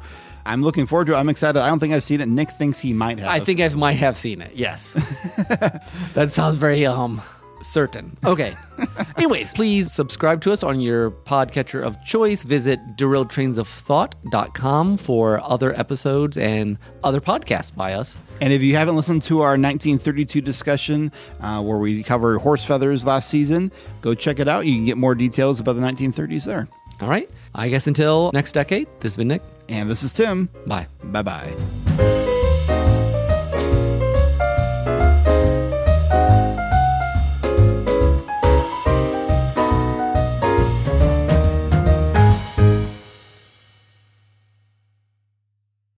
I'm 0.48 0.62
looking 0.62 0.86
forward 0.86 1.08
to 1.08 1.14
it. 1.14 1.18
I'm 1.18 1.28
excited. 1.28 1.60
I 1.60 1.68
don't 1.68 1.80
think 1.80 1.92
I've 1.92 2.04
seen 2.04 2.22
it. 2.22 2.28
Nick 2.28 2.52
thinks 2.52 2.78
he 2.78 2.94
might 2.94 3.18
have. 3.18 3.30
I 3.30 3.40
think 3.40 3.60
I 3.60 3.68
might 3.70 3.94
have 3.94 4.16
seen 4.16 4.44
it. 4.44 4.52
Yes. 4.54 4.92
that 6.14 6.32
sounds 6.32 6.56
very 6.56 6.86
um 6.86 7.20
certain. 7.66 8.18
Okay. 8.26 8.55
Anyways, 9.18 9.53
please 9.53 9.91
subscribe 9.91 10.41
to 10.41 10.51
us 10.51 10.63
on 10.63 10.80
your 10.80 11.11
podcatcher 11.11 11.84
of 11.84 12.01
choice. 12.03 12.43
Visit 12.43 12.80
derailedtrainsofthought.com 12.97 14.97
for 14.97 15.43
other 15.43 15.78
episodes 15.80 16.38
and 16.38 16.78
other 17.03 17.22
podcasts 17.22 17.76
by 17.76 17.93
us. 17.93 18.18
And 18.41 18.51
if 18.51 18.61
you 18.61 18.76
haven't 18.76 18.95
listened 18.95 19.24
to 19.24 19.41
our 19.41 19.51
1932 19.51 20.41
discussion, 20.41 21.11
uh, 21.39 21.63
where 21.63 21.78
we 21.78 22.03
covered 22.03 22.39
horse 22.39 22.66
feathers 22.66 23.05
last 23.05 23.30
season, 23.30 23.72
go 24.01 24.13
check 24.13 24.39
it 24.39 24.47
out. 24.47 24.66
You 24.66 24.76
can 24.76 24.86
get 24.86 24.97
more 24.97 25.16
details 25.16 25.59
about 25.59 25.74
the 25.74 25.82
1930s 25.82 26.45
there. 26.45 26.68
All 27.01 27.09
right. 27.09 27.30
I 27.53 27.70
guess 27.70 27.88
until 27.88 28.32
next 28.34 28.51
decade, 28.51 28.88
this 28.99 29.13
has 29.13 29.18
been 29.18 29.30
Nick. 29.30 29.41
And 29.70 29.89
this 29.89 30.03
is 30.03 30.13
Tim. 30.13 30.49
Bye. 30.68 30.88
Bye 31.03 31.22
bye. 31.22 32.25